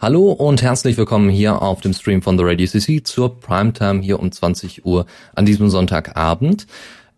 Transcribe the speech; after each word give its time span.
Hallo 0.00 0.30
und 0.30 0.62
herzlich 0.62 0.96
willkommen 0.96 1.28
hier 1.28 1.60
auf 1.60 1.80
dem 1.80 1.92
Stream 1.92 2.22
von 2.22 2.38
The 2.38 2.44
Radio 2.44 2.68
CC 2.68 3.02
zur 3.02 3.40
Primetime 3.40 4.00
hier 4.00 4.20
um 4.20 4.30
20 4.30 4.86
Uhr 4.86 5.06
an 5.34 5.44
diesem 5.44 5.70
Sonntagabend. 5.70 6.68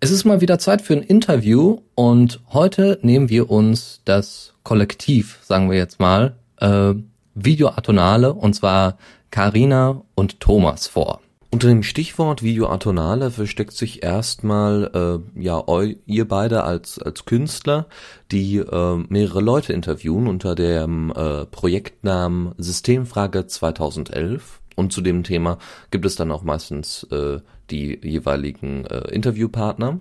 Es 0.01 0.11
ist 0.11 0.25
mal 0.25 0.41
wieder 0.41 0.59
Zeit 0.59 0.81
für 0.81 0.95
ein 0.95 1.03
Interview 1.03 1.83
und 1.95 2.41
heute 2.55 2.99
nehmen 3.03 3.29
wir 3.29 3.51
uns 3.51 4.01
das 4.07 4.55
Kollektiv, 4.63 5.41
sagen 5.43 5.71
wir 5.71 5.77
jetzt 5.77 6.01
mal, 6.01 6.37
äh, 6.57 6.95
Video 7.35 7.69
Atonale 7.69 8.33
und 8.33 8.55
zwar 8.55 8.97
Karina 9.31 10.01
und 10.15 10.41
Thomas 10.41 10.87
vor. 10.87 11.21
Unter 11.53 11.67
dem 11.67 11.83
Stichwort 11.83 12.45
Videoatonale 12.45 13.33
versteckt 13.33 13.73
sich 13.73 14.05
erstmal 14.05 15.23
äh, 15.37 15.41
ja 15.41 15.67
eu, 15.67 15.95
ihr 16.07 16.29
beide 16.29 16.63
als 16.63 17.01
als 17.01 17.25
Künstler, 17.25 17.87
die 18.31 18.59
äh, 18.59 18.97
mehrere 19.09 19.41
Leute 19.41 19.73
interviewen 19.73 20.29
unter 20.29 20.55
dem 20.55 21.11
äh, 21.11 21.47
Projektnamen 21.47 22.53
Systemfrage 22.57 23.49
2011 23.49 24.61
und 24.77 24.93
zu 24.93 25.01
dem 25.01 25.25
Thema 25.25 25.59
gibt 25.91 26.07
es 26.07 26.15
dann 26.15 26.31
auch 26.31 26.45
meistens 26.45 27.05
äh, 27.11 27.41
die 27.71 27.99
jeweiligen 28.01 28.85
äh, 28.87 29.11
Interviewpartner. 29.13 29.99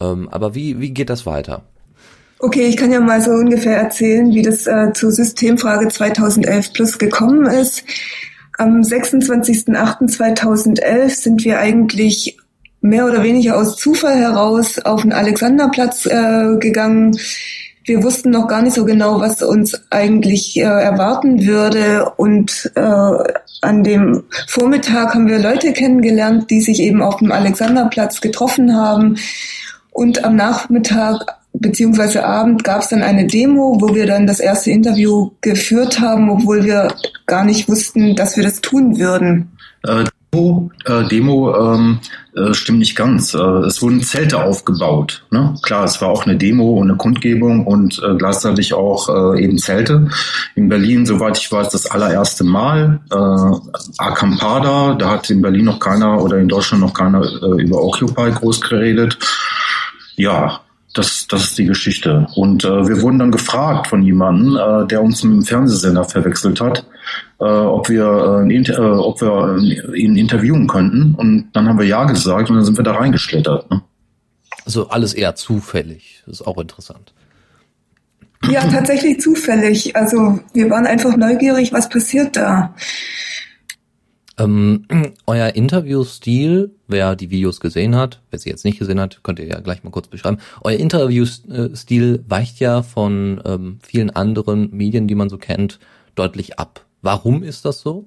Ähm, 0.00 0.30
aber 0.30 0.54
wie 0.54 0.80
wie 0.80 0.92
geht 0.92 1.10
das 1.10 1.26
weiter? 1.26 1.64
Okay, 2.38 2.66
ich 2.66 2.78
kann 2.78 2.92
ja 2.92 3.00
mal 3.00 3.20
so 3.20 3.32
ungefähr 3.32 3.76
erzählen, 3.76 4.32
wie 4.32 4.42
das 4.42 4.66
äh, 4.66 4.92
zur 4.94 5.10
Systemfrage 5.10 5.88
2011 5.88 6.72
Plus 6.72 6.98
gekommen 6.98 7.44
ist. 7.44 7.84
Am 8.58 8.80
26.08.2011 8.80 11.10
sind 11.10 11.44
wir 11.44 11.60
eigentlich 11.60 12.36
mehr 12.80 13.06
oder 13.06 13.22
weniger 13.22 13.56
aus 13.56 13.76
Zufall 13.76 14.16
heraus 14.16 14.80
auf 14.80 15.02
den 15.02 15.12
Alexanderplatz 15.12 16.06
äh, 16.06 16.56
gegangen. 16.58 17.16
Wir 17.84 18.02
wussten 18.02 18.30
noch 18.30 18.48
gar 18.48 18.62
nicht 18.62 18.74
so 18.74 18.84
genau, 18.84 19.20
was 19.20 19.42
uns 19.42 19.80
eigentlich 19.90 20.56
äh, 20.56 20.64
erwarten 20.64 21.46
würde. 21.46 22.10
Und 22.16 22.72
äh, 22.74 22.80
an 22.80 23.84
dem 23.84 24.24
Vormittag 24.48 25.14
haben 25.14 25.28
wir 25.28 25.38
Leute 25.38 25.72
kennengelernt, 25.72 26.50
die 26.50 26.60
sich 26.60 26.80
eben 26.80 27.00
auf 27.00 27.18
dem 27.18 27.30
Alexanderplatz 27.30 28.20
getroffen 28.20 28.76
haben. 28.76 29.18
Und 29.92 30.24
am 30.24 30.34
Nachmittag 30.34 31.37
beziehungsweise 31.60 32.24
Abend 32.24 32.64
gab 32.64 32.82
es 32.82 32.88
dann 32.88 33.02
eine 33.02 33.26
Demo, 33.26 33.78
wo 33.80 33.94
wir 33.94 34.06
dann 34.06 34.26
das 34.26 34.40
erste 34.40 34.70
Interview 34.70 35.30
geführt 35.40 36.00
haben, 36.00 36.30
obwohl 36.30 36.64
wir 36.64 36.88
gar 37.26 37.44
nicht 37.44 37.68
wussten, 37.68 38.16
dass 38.16 38.36
wir 38.36 38.44
das 38.44 38.60
tun 38.60 38.98
würden. 38.98 39.52
Äh, 39.84 40.04
Demo, 40.32 40.70
äh, 40.84 41.08
Demo 41.08 41.54
ähm, 41.56 42.00
äh, 42.36 42.52
stimmt 42.52 42.80
nicht 42.80 42.96
ganz. 42.96 43.32
Äh, 43.32 43.38
es 43.38 43.80
wurden 43.80 44.02
Zelte 44.02 44.42
aufgebaut. 44.42 45.24
Ne? 45.30 45.54
Klar, 45.62 45.84
es 45.84 46.02
war 46.02 46.08
auch 46.08 46.26
eine 46.26 46.36
Demo 46.36 46.74
und 46.74 46.88
eine 46.88 46.98
Kundgebung 46.98 47.66
und 47.66 48.02
äh, 48.04 48.14
gleichzeitig 48.14 48.74
auch 48.74 49.08
äh, 49.08 49.42
eben 49.42 49.56
Zelte. 49.56 50.08
In 50.54 50.68
Berlin, 50.68 51.06
soweit 51.06 51.38
ich 51.38 51.50
weiß, 51.50 51.70
das 51.70 51.86
allererste 51.86 52.44
Mal. 52.44 53.00
Acampada, 53.96 54.94
da 54.94 55.10
hat 55.10 55.30
in 55.30 55.40
Berlin 55.40 55.64
noch 55.64 55.80
keiner 55.80 56.22
oder 56.22 56.38
in 56.38 56.48
Deutschland 56.48 56.82
noch 56.82 56.94
keiner 56.94 57.22
über 57.58 57.82
Occupy 57.82 58.30
groß 58.32 58.60
geredet. 58.60 59.18
Ja, 60.16 60.60
das, 60.98 61.26
das 61.28 61.44
ist 61.44 61.58
die 61.58 61.64
Geschichte. 61.64 62.26
Und 62.34 62.64
äh, 62.64 62.88
wir 62.88 63.00
wurden 63.00 63.18
dann 63.18 63.30
gefragt 63.30 63.86
von 63.86 64.02
jemandem, 64.02 64.56
äh, 64.56 64.86
der 64.86 65.02
uns 65.02 65.22
mit 65.22 65.32
dem 65.32 65.42
Fernsehsender 65.42 66.04
verwechselt 66.04 66.60
hat, 66.60 66.84
äh, 67.40 67.44
ob 67.44 67.88
wir, 67.88 68.46
äh, 68.48 68.54
äh, 68.54 68.80
ob 68.80 69.20
wir 69.20 69.94
ihn 69.94 70.16
interviewen 70.16 70.66
könnten. 70.66 71.14
Und 71.14 71.50
dann 71.52 71.68
haben 71.68 71.78
wir 71.78 71.86
ja 71.86 72.04
gesagt 72.04 72.50
und 72.50 72.56
dann 72.56 72.64
sind 72.64 72.76
wir 72.76 72.84
da 72.84 72.94
reingeschlittert. 72.94 73.70
Ne? 73.70 73.82
Also 74.64 74.88
alles 74.88 75.14
eher 75.14 75.34
zufällig. 75.34 76.22
Das 76.26 76.40
ist 76.40 76.46
auch 76.46 76.58
interessant. 76.58 77.14
Ja, 78.50 78.60
tatsächlich 78.66 79.20
zufällig. 79.20 79.96
Also 79.96 80.40
wir 80.52 80.70
waren 80.70 80.86
einfach 80.86 81.16
neugierig, 81.16 81.72
was 81.72 81.88
passiert 81.88 82.36
da. 82.36 82.74
Ähm, 84.38 84.84
euer 85.26 85.54
Interviewstil, 85.54 86.70
wer 86.86 87.16
die 87.16 87.30
Videos 87.30 87.60
gesehen 87.60 87.96
hat, 87.96 88.20
wer 88.30 88.38
sie 88.38 88.50
jetzt 88.50 88.64
nicht 88.64 88.78
gesehen 88.78 89.00
hat, 89.00 89.22
könnt 89.22 89.38
ihr 89.38 89.46
ja 89.46 89.60
gleich 89.60 89.82
mal 89.82 89.90
kurz 89.90 90.08
beschreiben. 90.08 90.38
Euer 90.62 90.78
Interviewstil 90.78 92.24
weicht 92.28 92.60
ja 92.60 92.82
von 92.82 93.40
ähm, 93.44 93.78
vielen 93.82 94.10
anderen 94.10 94.70
Medien, 94.70 95.08
die 95.08 95.14
man 95.14 95.28
so 95.28 95.38
kennt, 95.38 95.78
deutlich 96.14 96.58
ab. 96.58 96.84
Warum 97.02 97.42
ist 97.42 97.64
das 97.64 97.80
so? 97.80 98.06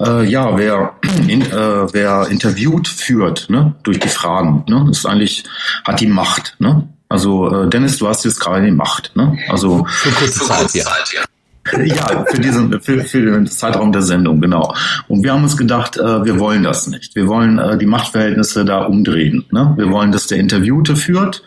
Äh, 0.00 0.24
ja, 0.24 0.56
wer, 0.56 0.94
in, 1.28 1.42
äh, 1.42 1.92
wer 1.92 2.28
interviewt, 2.28 2.88
führt 2.88 3.50
ne, 3.50 3.74
durch 3.82 3.98
die 3.98 4.08
Fragen. 4.08 4.64
Ne, 4.68 4.86
ist 4.90 5.06
eigentlich 5.06 5.44
hat 5.84 6.00
die 6.00 6.06
Macht. 6.06 6.56
Ne? 6.58 6.88
Also 7.08 7.64
äh, 7.64 7.68
Dennis, 7.68 7.98
du 7.98 8.08
hast 8.08 8.24
jetzt 8.24 8.40
gerade 8.40 8.64
die 8.64 8.70
Macht. 8.70 9.12
Ne? 9.16 9.38
Also 9.48 9.84
für 9.86 10.10
kurze 10.10 10.44
Zeit, 10.44 10.74
ja. 10.74 10.84
Ja, 11.12 11.24
für 12.26 12.40
diesen, 12.40 12.80
für, 12.80 13.04
für 13.04 13.22
den 13.22 13.46
Zeitraum 13.46 13.92
der 13.92 14.02
Sendung, 14.02 14.40
genau. 14.40 14.74
Und 15.08 15.22
wir 15.22 15.32
haben 15.32 15.42
uns 15.42 15.56
gedacht, 15.56 15.96
äh, 15.96 16.24
wir 16.24 16.38
wollen 16.38 16.62
das 16.62 16.86
nicht. 16.86 17.14
Wir 17.14 17.28
wollen 17.28 17.58
äh, 17.58 17.78
die 17.78 17.86
Machtverhältnisse 17.86 18.64
da 18.64 18.84
umdrehen. 18.84 19.44
Ne? 19.50 19.74
Wir 19.76 19.90
wollen, 19.90 20.12
dass 20.12 20.26
der 20.26 20.38
Interviewte 20.38 20.96
führt. 20.96 21.42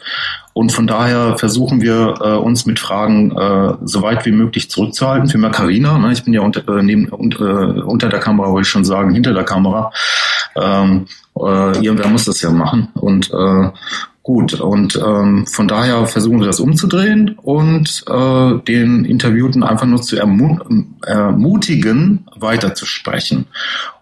Und 0.54 0.74
von 0.74 0.86
daher 0.86 1.38
versuchen 1.38 1.82
wir 1.82 2.16
äh, 2.22 2.36
uns 2.36 2.66
mit 2.66 2.80
Fragen 2.80 3.32
äh, 3.32 3.74
so 3.84 4.02
weit 4.02 4.26
wie 4.26 4.32
möglich 4.32 4.70
zurückzuhalten. 4.70 5.30
Für 5.30 5.40
Carina, 5.50 5.98
ne? 5.98 6.12
ich 6.12 6.24
bin 6.24 6.34
ja 6.34 6.42
unter, 6.42 6.68
äh, 6.68 6.84
neben, 6.84 7.08
und, 7.08 7.40
äh, 7.40 7.44
unter 7.44 8.10
der 8.10 8.20
Kamera, 8.20 8.50
wollte 8.50 8.66
ich 8.66 8.72
schon 8.72 8.84
sagen, 8.84 9.14
hinter 9.14 9.34
der 9.34 9.46
Kamera. 9.46 9.92
Ähm, 10.56 11.06
äh, 11.40 11.78
irgendwer 11.80 12.08
muss 12.08 12.26
das 12.26 12.42
ja 12.42 12.52
machen. 12.52 12.90
Und 12.96 13.32
äh, 13.32 13.70
Gut, 14.24 14.54
und 14.54 15.02
ähm, 15.04 15.48
von 15.48 15.68
daher 15.68 16.06
versuchen 16.06 16.40
wir 16.40 16.46
das 16.46 16.60
umzudrehen 16.60 17.40
und 17.42 18.04
äh, 18.08 18.60
den 18.68 19.04
Interviewten 19.04 19.64
einfach 19.64 19.88
nur 19.88 20.00
zu 20.04 20.16
ermu 20.16 20.60
ermutigen, 21.04 22.28
weiterzusprechen. 22.36 23.48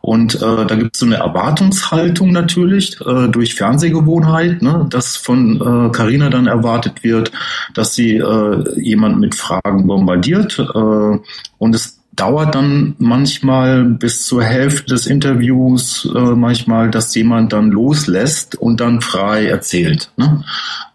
Und 0.01 0.35
äh, 0.35 0.65
da 0.65 0.75
gibt 0.75 0.95
es 0.95 0.99
so 0.99 1.05
eine 1.05 1.17
Erwartungshaltung 1.17 2.33
natürlich 2.33 2.99
äh, 2.99 3.29
durch 3.29 3.55
Fernsehgewohnheit, 3.55 4.61
ne, 4.61 4.87
dass 4.89 5.15
von 5.15 5.91
Carina 5.93 6.27
äh, 6.27 6.29
dann 6.29 6.47
erwartet 6.47 7.01
wird, 7.05 7.31
dass 7.73 7.95
sie 7.95 8.17
äh, 8.17 8.79
jemand 8.81 9.21
mit 9.21 9.35
Fragen 9.35 9.87
bombardiert 9.87 10.59
äh, 10.59 11.19
und 11.57 11.75
es 11.75 11.98
dauert 12.19 12.55
dann 12.55 12.95
manchmal 12.97 13.85
bis 13.85 14.25
zur 14.25 14.43
Hälfte 14.43 14.93
des 14.93 15.07
Interviews 15.07 16.09
äh, 16.13 16.19
manchmal, 16.19 16.89
dass 16.89 17.15
jemand 17.15 17.53
dann 17.53 17.71
loslässt 17.71 18.55
und 18.55 18.81
dann 18.81 19.01
frei 19.01 19.45
erzählt. 19.45 20.11
Ne? 20.17 20.43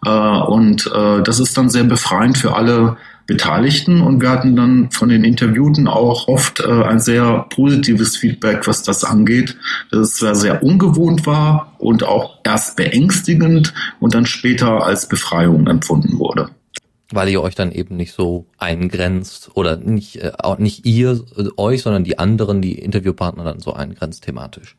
Äh, 0.05 0.09
und 0.09 0.85
äh, 0.93 1.23
das 1.23 1.39
ist 1.39 1.57
dann 1.57 1.69
sehr 1.69 1.83
befreiend 1.83 2.37
für 2.37 2.55
alle 2.55 2.97
Beteiligten 3.27 4.01
und 4.01 4.21
wir 4.21 4.29
hatten 4.29 4.55
dann 4.55 4.91
von 4.91 5.09
den 5.09 5.23
Interviewten 5.23 5.87
auch 5.87 6.27
oft 6.27 6.59
äh, 6.59 6.83
ein 6.83 6.99
sehr 6.99 7.47
positives 7.49 8.17
Feedback, 8.17 8.67
was 8.67 8.83
das 8.83 9.03
angeht, 9.03 9.57
dass 9.89 10.01
es 10.01 10.15
zwar 10.17 10.35
sehr 10.35 10.61
ungewohnt 10.61 11.25
war 11.25 11.73
und 11.79 12.03
auch 12.03 12.37
erst 12.43 12.77
beängstigend 12.77 13.73
und 13.99 14.13
dann 14.13 14.27
später 14.27 14.85
als 14.85 15.09
Befreiung 15.09 15.65
empfunden 15.65 16.19
wurde 16.19 16.51
weil 17.11 17.29
ihr 17.29 17.41
euch 17.41 17.55
dann 17.55 17.71
eben 17.71 17.95
nicht 17.95 18.13
so 18.13 18.45
eingrenzt 18.57 19.51
oder 19.53 19.77
nicht, 19.77 20.17
äh, 20.23 20.31
auch 20.37 20.57
nicht 20.57 20.85
ihr 20.85 21.23
äh, 21.37 21.47
euch, 21.57 21.81
sondern 21.83 22.03
die 22.03 22.17
anderen, 22.17 22.61
die 22.61 22.79
Interviewpartner 22.79 23.43
dann 23.43 23.59
so 23.59 23.73
eingrenzt 23.73 24.23
thematisch. 24.23 24.75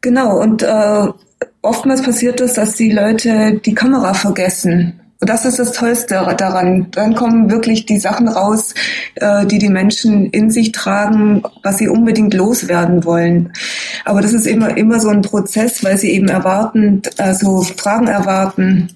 Genau, 0.00 0.38
und 0.38 0.62
äh, 0.62 1.06
oftmals 1.62 2.02
passiert 2.02 2.40
es, 2.40 2.54
dass 2.54 2.76
die 2.76 2.92
Leute 2.92 3.60
die 3.64 3.74
Kamera 3.74 4.12
vergessen. 4.12 5.00
Und 5.20 5.30
das 5.30 5.46
ist 5.46 5.58
das 5.58 5.72
Tollste 5.72 6.34
daran. 6.36 6.88
Dann 6.90 7.14
kommen 7.14 7.50
wirklich 7.50 7.86
die 7.86 7.98
Sachen 7.98 8.28
raus, 8.28 8.74
äh, 9.14 9.46
die 9.46 9.58
die 9.58 9.70
Menschen 9.70 10.28
in 10.28 10.50
sich 10.50 10.72
tragen, 10.72 11.42
was 11.62 11.78
sie 11.78 11.88
unbedingt 11.88 12.34
loswerden 12.34 13.06
wollen. 13.06 13.50
Aber 14.04 14.20
das 14.20 14.34
ist 14.34 14.46
immer, 14.46 14.76
immer 14.76 15.00
so 15.00 15.08
ein 15.08 15.22
Prozess, 15.22 15.82
weil 15.82 15.96
sie 15.96 16.10
eben 16.10 16.28
erwarten, 16.28 17.00
also 17.16 17.62
Fragen 17.62 18.08
erwarten 18.08 18.90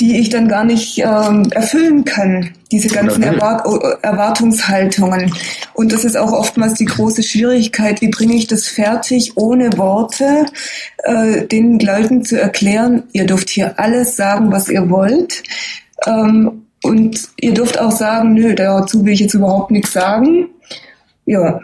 die 0.00 0.18
ich 0.18 0.28
dann 0.28 0.48
gar 0.48 0.64
nicht 0.64 0.98
ähm, 0.98 1.50
erfüllen 1.52 2.04
kann, 2.04 2.50
diese 2.72 2.88
ganzen 2.88 3.22
Erwart 3.22 3.64
Erwartungshaltungen. 4.02 5.32
Und 5.74 5.92
das 5.92 6.04
ist 6.04 6.16
auch 6.16 6.32
oftmals 6.32 6.74
die 6.74 6.86
große 6.86 7.22
Schwierigkeit, 7.22 8.00
wie 8.00 8.08
bringe 8.08 8.34
ich 8.34 8.48
das 8.48 8.66
fertig, 8.66 9.36
ohne 9.36 9.78
Worte 9.78 10.46
äh, 11.04 11.46
den 11.46 11.78
Leuten 11.78 12.24
zu 12.24 12.40
erklären, 12.40 13.04
ihr 13.12 13.26
dürft 13.26 13.50
hier 13.50 13.78
alles 13.78 14.16
sagen, 14.16 14.50
was 14.50 14.68
ihr 14.68 14.90
wollt. 14.90 15.44
Ähm, 16.06 16.62
und 16.82 17.28
ihr 17.40 17.54
dürft 17.54 17.80
auch 17.80 17.92
sagen, 17.92 18.34
nö, 18.34 18.54
dazu 18.54 19.04
will 19.04 19.12
ich 19.12 19.20
jetzt 19.20 19.34
überhaupt 19.34 19.70
nichts 19.70 19.92
sagen. 19.92 20.48
Ja. 21.24 21.60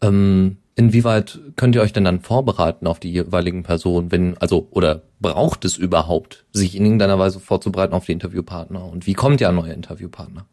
Ähm 0.00 0.56
Inwieweit 0.74 1.38
könnt 1.56 1.74
ihr 1.74 1.82
euch 1.82 1.92
denn 1.92 2.04
dann 2.04 2.20
vorbereiten 2.20 2.86
auf 2.86 2.98
die 2.98 3.12
jeweiligen 3.12 3.62
Personen, 3.62 4.10
wenn, 4.10 4.38
also, 4.38 4.68
oder 4.70 5.02
braucht 5.20 5.66
es 5.66 5.76
überhaupt, 5.76 6.46
sich 6.52 6.76
in 6.76 6.84
irgendeiner 6.84 7.18
Weise 7.18 7.40
vorzubereiten 7.40 7.92
auf 7.92 8.06
die 8.06 8.12
Interviewpartner? 8.12 8.84
Und 8.84 9.06
wie 9.06 9.12
kommt 9.12 9.40
ihr 9.42 9.50
an 9.50 9.56
neue 9.56 9.72
Interviewpartner? 9.72 10.46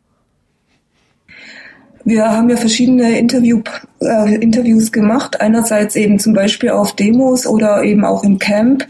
Wir 2.04 2.30
haben 2.30 2.50
ja 2.50 2.57
verschiedene 2.57 3.18
Interview, 3.18 3.62
äh, 4.01 4.36
Interviews 4.36 4.92
gemacht. 4.92 5.39
Einerseits 5.39 5.95
eben 5.95 6.19
zum 6.19 6.33
Beispiel 6.33 6.69
auf 6.69 6.95
Demos 6.95 7.45
oder 7.45 7.83
eben 7.83 8.04
auch 8.04 8.24
im 8.24 8.39
Camp. 8.39 8.86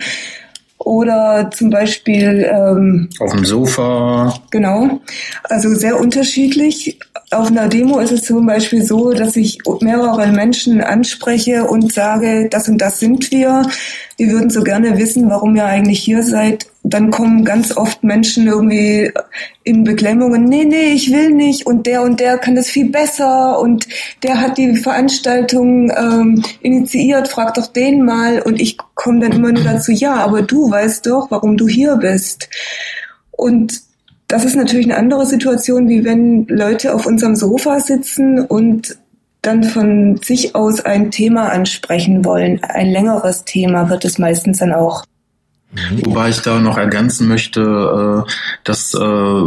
Oder 0.80 1.52
zum 1.54 1.70
Beispiel 1.70 2.50
ähm, 2.50 3.10
auf 3.20 3.32
dem 3.34 3.46
Sofa. 3.46 4.34
Genau, 4.50 5.02
also 5.44 5.76
sehr 5.76 6.00
unterschiedlich. 6.00 6.98
Auf 7.32 7.48
einer 7.48 7.68
Demo 7.68 8.00
ist 8.00 8.12
es 8.12 8.24
zum 8.24 8.46
Beispiel 8.48 8.84
so, 8.84 9.12
dass 9.12 9.36
ich 9.36 9.60
mehrere 9.82 10.28
Menschen 10.32 10.82
anspreche 10.82 11.66
und 11.66 11.94
sage, 11.94 12.48
das 12.50 12.70
und 12.70 12.80
das 12.80 13.00
sind 13.00 13.30
wir. 13.32 13.64
Wir 14.18 14.32
würden 14.32 14.50
so 14.50 14.64
gerne 14.64 14.98
wissen, 14.98 15.30
warum 15.30 15.56
ihr 15.56 15.66
eigentlich 15.66 16.00
hier 16.00 16.24
seid. 16.24 16.66
Dann 16.90 17.12
kommen 17.12 17.46
ganz 17.46 17.76
oft 17.76 18.04
Menschen 18.04 18.48
irgendwie 18.48 19.12
in 19.64 19.84
Beklemmungen, 19.84 20.46
nee, 20.46 20.66
nee, 20.66 20.94
ich 20.94 21.12
will 21.12 21.30
nicht 21.32 21.66
und 21.68 21.86
der 21.86 22.02
und 22.02 22.20
der 22.20 22.38
kann 22.38 22.56
das 22.56 22.68
viel 22.68 22.90
besser 22.90 23.60
und 23.60 23.88
der 24.24 24.42
hat 24.42 24.58
die 24.58 24.76
Veranstaltung 24.76 25.92
ähm, 25.92 26.44
initiiert, 26.62 27.28
frag 27.28 27.54
doch 27.54 27.68
den 27.68 28.04
mal 28.06 28.42
und 28.42 28.60
ich 28.60 28.78
komme 28.96 29.20
dann 29.20 29.34
immer 29.34 29.52
nur 29.52 29.64
dazu, 29.64 29.92
ja, 29.92 30.16
aber 30.16 30.42
du 30.42 30.72
weißt 30.72 31.06
doch, 31.06 31.30
warum 31.32 31.58
du 31.58 31.68
hier 31.68 31.98
bist. 31.98 32.50
Und 33.32 33.82
das 34.28 34.46
ist 34.46 34.56
natürlich 34.56 34.86
eine 34.86 34.98
andere 34.98 35.26
Situation, 35.26 35.90
wie 35.90 36.04
wenn 36.04 36.46
Leute 36.48 36.94
auf 36.94 37.06
unserem 37.06 37.36
Sofa 37.36 37.80
sitzen 37.80 38.40
und 38.40 38.98
dann 39.42 39.64
von 39.64 40.18
sich 40.18 40.56
aus 40.56 40.82
ein 40.82 41.12
Thema 41.12 41.50
ansprechen 41.50 42.26
wollen. 42.26 42.62
Ein 42.64 42.92
längeres 42.92 43.46
Thema 43.46 43.90
wird 43.90 44.06
es 44.06 44.20
meistens 44.20 44.60
dann 44.60 44.74
auch. 44.74 45.04
Wobei 46.04 46.30
ich 46.30 46.42
da 46.42 46.60
noch 46.60 46.78
ergänzen 46.78 47.28
möchte, 47.28 48.26
äh, 48.26 48.32
dass 48.64 48.94
äh, 48.96 49.42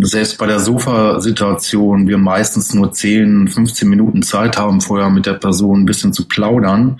selbst 0.00 0.36
bei 0.38 0.46
der 0.46 0.58
Sofa-Situation 0.58 2.08
wir 2.08 2.18
meistens 2.18 2.74
nur 2.74 2.90
10, 2.90 3.48
15 3.48 3.88
Minuten 3.88 4.22
Zeit 4.22 4.58
haben, 4.58 4.80
vorher 4.80 5.10
mit 5.10 5.26
der 5.26 5.34
Person 5.34 5.82
ein 5.82 5.86
bisschen 5.86 6.12
zu 6.12 6.26
plaudern. 6.26 6.98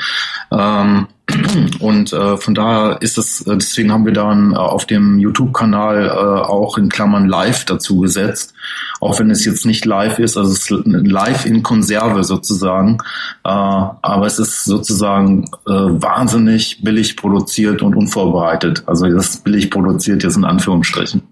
Und 1.80 2.12
äh, 2.12 2.36
von 2.36 2.54
daher 2.54 3.00
ist 3.00 3.16
es, 3.16 3.46
äh, 3.46 3.56
deswegen 3.56 3.92
haben 3.92 4.04
wir 4.04 4.12
dann 4.12 4.52
äh, 4.52 4.56
auf 4.56 4.84
dem 4.84 5.18
YouTube-Kanal 5.18 6.06
äh, 6.06 6.10
auch 6.10 6.76
in 6.76 6.88
Klammern 6.88 7.28
live 7.28 7.64
dazu 7.64 8.00
gesetzt, 8.00 8.54
auch 9.00 9.18
wenn 9.18 9.30
es 9.30 9.44
jetzt 9.44 9.64
nicht 9.64 9.84
live 9.84 10.18
ist, 10.18 10.36
also 10.36 10.52
es 10.52 10.70
ist 10.70 10.86
live 10.86 11.46
in 11.46 11.62
Konserve 11.62 12.24
sozusagen, 12.24 12.98
äh, 13.44 13.48
aber 13.48 14.26
es 14.26 14.38
ist 14.38 14.64
sozusagen 14.64 15.44
äh, 15.66 15.72
wahnsinnig 15.72 16.82
billig 16.82 17.16
produziert 17.16 17.82
und 17.82 17.94
unvorbereitet. 17.94 18.82
Also 18.86 19.06
das 19.08 19.30
ist 19.30 19.44
billig 19.44 19.70
produziert 19.70 20.22
jetzt 20.22 20.36
in 20.36 20.44
Anführungsstrichen. 20.44 21.22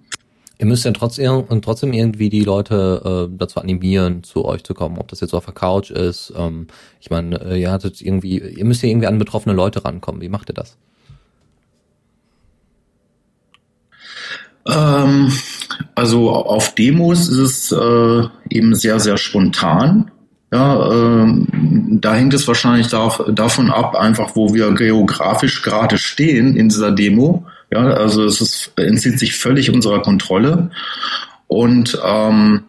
Ihr 0.62 0.68
müsst 0.68 0.84
ja 0.84 0.92
trotzdem, 0.92 1.44
trotzdem 1.60 1.92
irgendwie 1.92 2.28
die 2.28 2.44
Leute 2.44 3.28
äh, 3.28 3.36
dazu 3.36 3.58
animieren, 3.58 4.22
zu 4.22 4.44
euch 4.44 4.62
zu 4.62 4.74
kommen. 4.74 4.96
Ob 4.96 5.08
das 5.08 5.18
jetzt 5.18 5.34
auf 5.34 5.44
der 5.44 5.54
Couch 5.54 5.90
ist. 5.90 6.32
Ähm, 6.36 6.68
ich 7.00 7.10
meine, 7.10 7.34
äh, 7.44 7.60
ihr 7.60 7.72
hattet 7.72 8.00
irgendwie, 8.00 8.38
ihr 8.38 8.64
müsst 8.64 8.80
ja 8.80 8.88
irgendwie 8.88 9.08
an 9.08 9.18
betroffene 9.18 9.56
Leute 9.56 9.84
rankommen. 9.84 10.20
Wie 10.20 10.28
macht 10.28 10.50
ihr 10.50 10.54
das? 10.54 10.76
Ähm, 14.68 15.32
also 15.96 16.30
auf 16.30 16.76
Demos 16.76 17.28
ist 17.28 17.72
es 17.72 17.72
äh, 17.72 18.28
eben 18.48 18.76
sehr, 18.76 19.00
sehr 19.00 19.16
spontan. 19.16 20.12
Ja, 20.52 20.92
ähm, 20.92 21.98
da 22.00 22.14
hängt 22.14 22.34
es 22.34 22.46
wahrscheinlich 22.46 22.86
da, 22.86 23.08
davon 23.32 23.72
ab, 23.72 23.96
einfach 23.96 24.36
wo 24.36 24.54
wir 24.54 24.72
geografisch 24.74 25.62
gerade 25.62 25.98
stehen 25.98 26.54
in 26.54 26.68
dieser 26.68 26.92
Demo. 26.92 27.46
Ja, 27.72 27.86
also 27.86 28.24
es 28.24 28.40
ist, 28.42 28.72
entzieht 28.76 29.18
sich 29.18 29.34
völlig 29.34 29.70
unserer 29.70 30.02
Kontrolle. 30.02 30.70
Und 31.46 31.98
ähm, 32.04 32.64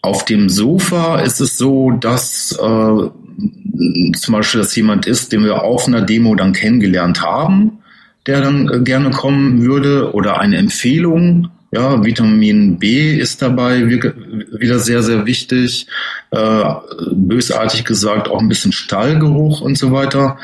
auf 0.00 0.24
dem 0.24 0.48
Sofa 0.48 1.20
ist 1.20 1.40
es 1.40 1.58
so, 1.58 1.90
dass 1.90 2.52
äh, 2.52 2.56
zum 2.56 4.32
Beispiel 4.32 4.60
das 4.60 4.74
jemand 4.74 5.06
ist, 5.06 5.32
den 5.32 5.44
wir 5.44 5.62
auf 5.62 5.86
einer 5.86 6.00
Demo 6.00 6.34
dann 6.34 6.54
kennengelernt 6.54 7.20
haben, 7.20 7.80
der 8.26 8.40
dann 8.40 8.68
äh, 8.68 8.80
gerne 8.80 9.10
kommen 9.10 9.62
würde 9.62 10.14
oder 10.14 10.40
eine 10.40 10.56
Empfehlung. 10.56 11.50
Ja, 11.72 12.02
Vitamin 12.02 12.78
B 12.78 13.18
ist 13.18 13.42
dabei 13.42 13.86
wieder 13.86 14.78
sehr, 14.78 15.02
sehr 15.02 15.26
wichtig. 15.26 15.86
Äh, 16.30 16.64
bösartig 17.12 17.84
gesagt 17.84 18.28
auch 18.28 18.40
ein 18.40 18.48
bisschen 18.48 18.72
Stallgeruch 18.72 19.60
und 19.60 19.76
so 19.76 19.92
weiter. 19.92 20.38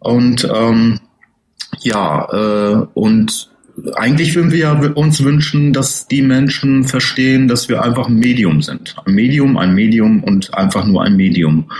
Und 0.00 0.48
ähm, 0.52 1.00
ja, 1.86 2.28
äh, 2.32 2.86
und 2.94 3.48
eigentlich 3.94 4.34
würden 4.34 4.52
wir 4.52 4.96
uns 4.96 5.22
wünschen, 5.22 5.72
dass 5.72 6.08
die 6.08 6.22
Menschen 6.22 6.84
verstehen, 6.84 7.46
dass 7.46 7.68
wir 7.68 7.82
einfach 7.82 8.08
ein 8.08 8.16
Medium 8.16 8.62
sind. 8.62 8.96
Ein 9.04 9.14
Medium, 9.14 9.56
ein 9.56 9.74
Medium 9.74 10.24
und 10.24 10.54
einfach 10.54 10.84
nur 10.86 11.02
ein 11.02 11.16
Medium. 11.16 11.70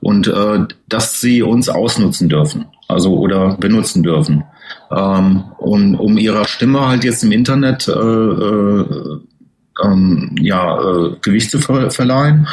Und 0.00 0.28
äh, 0.28 0.66
dass 0.88 1.20
sie 1.20 1.42
uns 1.42 1.68
ausnutzen 1.68 2.28
dürfen, 2.28 2.66
also 2.88 3.16
oder 3.16 3.56
benutzen 3.56 4.02
dürfen. 4.02 4.44
Ähm, 4.94 5.44
und 5.58 5.96
um 5.96 6.18
ihrer 6.18 6.46
Stimme 6.46 6.86
halt 6.86 7.04
jetzt 7.04 7.24
im 7.24 7.32
Internet 7.32 7.88
äh, 7.88 7.92
äh, 7.92 8.84
ähm, 9.82 10.34
ja, 10.38 10.78
äh, 10.78 11.16
Gewicht 11.22 11.50
zu 11.50 11.58
ver 11.58 11.90
verleihen. 11.90 12.46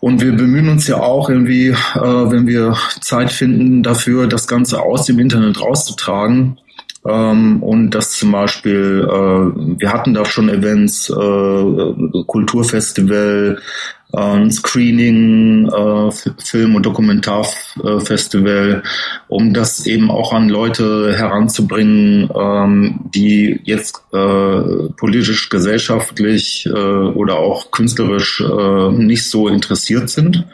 Und 0.00 0.20
wir 0.20 0.32
bemühen 0.32 0.68
uns 0.68 0.86
ja 0.86 1.00
auch 1.00 1.28
irgendwie, 1.28 1.68
äh, 1.68 1.74
wenn 1.94 2.46
wir 2.46 2.76
Zeit 3.00 3.32
finden, 3.32 3.82
dafür 3.82 4.28
das 4.28 4.46
Ganze 4.46 4.80
aus 4.80 5.06
dem 5.06 5.18
Internet 5.18 5.60
rauszutragen. 5.60 6.58
Ähm, 7.04 7.62
und 7.62 7.90
das 7.90 8.12
zum 8.12 8.32
Beispiel, 8.32 9.06
äh, 9.08 9.80
wir 9.80 9.92
hatten 9.92 10.14
da 10.14 10.24
schon 10.24 10.48
Events, 10.48 11.10
äh, 11.10 12.22
Kulturfestival, 12.26 13.60
ein 14.12 14.50
Screening, 14.50 15.68
äh, 15.68 16.10
Film- 16.38 16.76
und 16.76 16.86
Dokumentarfestival, 16.86 18.82
um 19.28 19.52
das 19.52 19.86
eben 19.86 20.10
auch 20.10 20.32
an 20.32 20.48
Leute 20.48 21.14
heranzubringen, 21.14 22.30
ähm, 22.34 23.00
die 23.14 23.60
jetzt 23.64 24.02
äh, 24.12 24.88
politisch, 24.96 25.50
gesellschaftlich 25.50 26.66
äh, 26.66 26.70
oder 26.70 27.36
auch 27.36 27.70
künstlerisch 27.70 28.40
äh, 28.40 28.90
nicht 28.92 29.28
so 29.28 29.48
interessiert 29.48 30.08
sind 30.08 30.46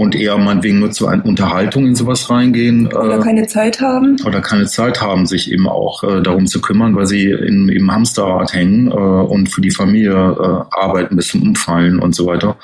und 0.00 0.14
eher 0.14 0.38
meinetwegen 0.38 0.78
nur 0.78 0.90
zur 0.92 1.12
Unterhaltung 1.24 1.86
in 1.86 1.94
sowas 1.94 2.30
reingehen. 2.30 2.86
Oder 2.86 3.18
äh, 3.18 3.22
keine 3.22 3.46
Zeit 3.46 3.82
haben. 3.82 4.16
Oder 4.24 4.40
keine 4.40 4.64
Zeit 4.64 5.02
haben, 5.02 5.26
sich 5.26 5.52
eben 5.52 5.68
auch 5.68 6.02
äh, 6.02 6.22
darum 6.22 6.46
zu 6.46 6.62
kümmern, 6.62 6.96
weil 6.96 7.06
sie 7.06 7.30
in, 7.30 7.68
im 7.68 7.92
Hamsterrad 7.92 8.54
hängen 8.54 8.90
äh, 8.90 8.94
und 8.94 9.50
für 9.50 9.60
die 9.60 9.70
Familie 9.70 10.12
äh, 10.12 10.74
Arbeit 10.74 11.10
ein 11.10 11.16
bisschen 11.16 11.42
umfallen 11.42 11.98
und 11.98 12.14
so 12.14 12.24
weiter. 12.24 12.56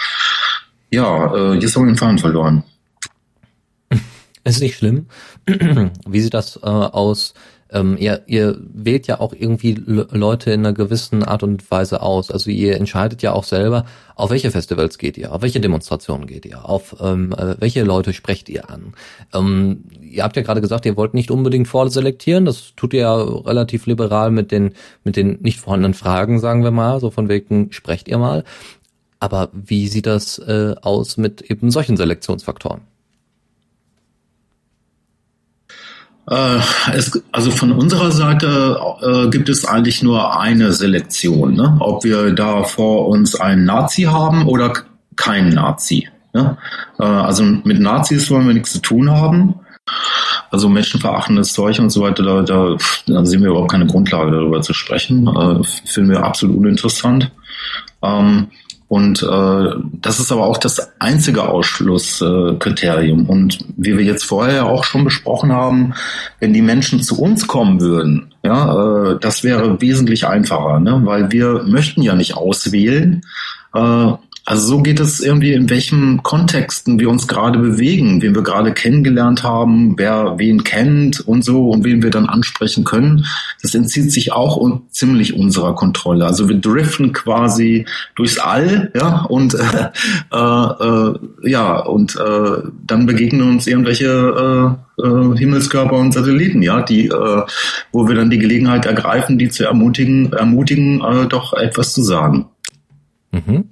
Ja, 0.90 1.34
äh, 1.34 1.58
jetzt 1.58 1.76
haben 1.76 1.82
wir 1.82 1.92
den 1.92 1.98
Faden 1.98 2.18
verloren. 2.18 2.64
Ist 4.44 4.62
nicht 4.62 4.78
schlimm. 4.78 5.04
Wie 6.08 6.20
sieht 6.20 6.32
das 6.32 6.56
äh, 6.62 6.66
aus? 6.66 7.34
Ähm, 7.70 7.96
ihr, 7.98 8.22
ihr 8.26 8.56
wählt 8.60 9.06
ja 9.06 9.20
auch 9.20 9.32
irgendwie 9.32 9.74
Leute 9.74 10.52
in 10.52 10.60
einer 10.60 10.72
gewissen 10.72 11.24
Art 11.24 11.42
und 11.42 11.68
Weise 11.70 12.00
aus. 12.00 12.30
Also 12.30 12.50
ihr 12.50 12.76
entscheidet 12.76 13.22
ja 13.22 13.32
auch 13.32 13.44
selber, 13.44 13.84
auf 14.14 14.30
welche 14.30 14.50
Festivals 14.50 14.98
geht 14.98 15.18
ihr, 15.18 15.32
auf 15.32 15.42
welche 15.42 15.60
Demonstrationen 15.60 16.26
geht 16.26 16.46
ihr, 16.46 16.68
auf 16.68 16.96
ähm, 17.00 17.32
äh, 17.32 17.60
welche 17.60 17.82
Leute 17.82 18.12
sprecht 18.12 18.48
ihr 18.48 18.70
an. 18.70 18.94
Ähm, 19.34 19.84
ihr 20.00 20.22
habt 20.22 20.36
ja 20.36 20.42
gerade 20.42 20.60
gesagt, 20.60 20.86
ihr 20.86 20.96
wollt 20.96 21.14
nicht 21.14 21.30
unbedingt 21.30 21.68
vorselektieren. 21.68 22.44
Das 22.44 22.74
tut 22.76 22.94
ihr 22.94 23.00
ja 23.00 23.16
relativ 23.16 23.86
liberal 23.86 24.30
mit 24.30 24.52
den, 24.52 24.72
mit 25.04 25.16
den 25.16 25.40
nicht 25.42 25.58
vorhandenen 25.58 25.94
Fragen, 25.94 26.38
sagen 26.38 26.62
wir 26.62 26.70
mal, 26.70 27.00
so 27.00 27.10
von 27.10 27.28
wegen 27.28 27.72
sprecht 27.72 28.08
ihr 28.08 28.18
mal. 28.18 28.44
Aber 29.18 29.50
wie 29.52 29.88
sieht 29.88 30.06
das 30.06 30.38
äh, 30.38 30.74
aus 30.82 31.16
mit 31.16 31.42
eben 31.42 31.70
solchen 31.70 31.96
Selektionsfaktoren? 31.96 32.80
Äh, 32.80 32.96
es, 36.28 37.22
also 37.30 37.50
von 37.52 37.72
unserer 37.72 38.10
Seite 38.10 38.80
äh, 39.00 39.28
gibt 39.28 39.48
es 39.48 39.64
eigentlich 39.64 40.02
nur 40.02 40.40
eine 40.40 40.72
Selektion, 40.72 41.54
ne? 41.54 41.76
ob 41.78 42.02
wir 42.02 42.32
da 42.32 42.64
vor 42.64 43.06
uns 43.08 43.36
einen 43.36 43.64
Nazi 43.64 44.02
haben 44.02 44.46
oder 44.46 44.72
keinen 45.14 45.50
Nazi. 45.50 46.08
Ne? 46.32 46.58
Äh, 46.98 47.04
also 47.04 47.44
mit 47.44 47.80
Nazis 47.80 48.30
wollen 48.30 48.46
wir 48.46 48.54
nichts 48.54 48.72
zu 48.72 48.80
tun 48.80 49.10
haben. 49.10 49.54
Also 50.50 50.68
menschenverachtendes 50.68 51.52
Zeug 51.52 51.78
und 51.78 51.90
so 51.90 52.02
weiter, 52.02 52.22
da, 52.24 52.42
da, 52.42 52.76
da 53.06 53.24
sehen 53.24 53.42
wir 53.42 53.50
überhaupt 53.50 53.70
keine 53.70 53.86
Grundlage 53.86 54.32
darüber 54.32 54.60
zu 54.62 54.72
sprechen. 54.72 55.28
Äh, 55.28 55.62
finden 55.86 56.10
wir 56.10 56.24
absolut 56.24 56.56
uninteressant. 56.56 57.30
Ähm, 58.02 58.48
und 58.88 59.22
äh, 59.22 59.70
das 60.00 60.20
ist 60.20 60.30
aber 60.30 60.46
auch 60.46 60.58
das 60.58 60.92
einzige 61.00 61.48
Ausschlusskriterium. 61.48 63.26
und 63.26 63.58
wie 63.76 63.98
wir 63.98 64.04
jetzt 64.04 64.24
vorher 64.24 64.66
auch 64.66 64.84
schon 64.84 65.04
besprochen 65.04 65.52
haben, 65.52 65.94
wenn 66.38 66.52
die 66.52 66.62
Menschen 66.62 67.02
zu 67.02 67.20
uns 67.20 67.48
kommen 67.48 67.80
würden, 67.80 68.34
ja, 68.44 69.12
äh, 69.12 69.18
das 69.20 69.42
wäre 69.42 69.80
wesentlich 69.80 70.26
einfacher, 70.26 70.78
ne? 70.78 71.00
weil 71.04 71.32
wir 71.32 71.64
möchten 71.64 72.02
ja 72.02 72.14
nicht 72.14 72.36
auswählen. 72.36 73.22
Äh, 73.74 74.12
also 74.46 74.64
so 74.64 74.80
geht 74.80 75.00
es 75.00 75.18
irgendwie, 75.18 75.54
in 75.54 75.68
welchen 75.68 76.22
Kontexten 76.22 77.00
wir 77.00 77.10
uns 77.10 77.26
gerade 77.26 77.58
bewegen, 77.58 78.22
wen 78.22 78.36
wir 78.36 78.44
gerade 78.44 78.72
kennengelernt 78.72 79.42
haben, 79.42 79.98
wer 79.98 80.38
wen 80.38 80.62
kennt 80.62 81.18
und 81.18 81.44
so 81.44 81.70
und 81.70 81.84
wen 81.84 82.00
wir 82.00 82.10
dann 82.10 82.26
ansprechen 82.26 82.84
können. 82.84 83.26
Das 83.60 83.74
entzieht 83.74 84.12
sich 84.12 84.32
auch 84.32 84.56
un 84.56 84.82
ziemlich 84.90 85.34
unserer 85.34 85.74
Kontrolle. 85.74 86.26
Also 86.26 86.48
wir 86.48 86.58
driften 86.58 87.12
quasi 87.12 87.86
durchs 88.14 88.38
All, 88.38 88.92
ja, 88.94 89.22
und 89.24 89.54
äh, 89.54 89.88
äh, 90.32 91.14
ja, 91.42 91.80
und 91.80 92.14
äh, 92.14 92.68
dann 92.86 93.06
begegnen 93.06 93.50
uns 93.50 93.66
irgendwelche 93.66 94.76
äh, 94.96 95.36
Himmelskörper 95.36 95.96
und 95.96 96.12
Satelliten, 96.12 96.62
ja, 96.62 96.82
die, 96.82 97.06
äh, 97.06 97.42
wo 97.90 98.06
wir 98.06 98.14
dann 98.14 98.30
die 98.30 98.38
Gelegenheit 98.38 98.86
ergreifen, 98.86 99.38
die 99.38 99.48
zu 99.48 99.64
ermutigen, 99.64 100.32
ermutigen, 100.32 101.02
äh, 101.02 101.26
doch 101.26 101.52
etwas 101.52 101.92
zu 101.92 102.02
sagen. 102.02 102.46
Mhm. 103.32 103.64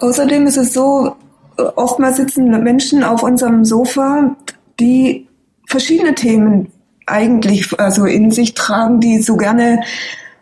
Außerdem 0.00 0.46
ist 0.46 0.56
es 0.56 0.72
so, 0.72 1.16
oftmals 1.56 2.16
sitzen 2.16 2.50
Menschen 2.62 3.04
auf 3.04 3.22
unserem 3.22 3.64
Sofa, 3.64 4.36
die 4.80 5.26
verschiedene 5.66 6.14
Themen 6.14 6.70
eigentlich 7.06 7.78
also 7.78 8.04
in 8.06 8.30
sich 8.30 8.54
tragen, 8.54 9.00
die 9.00 9.22
so 9.22 9.36
gerne 9.36 9.80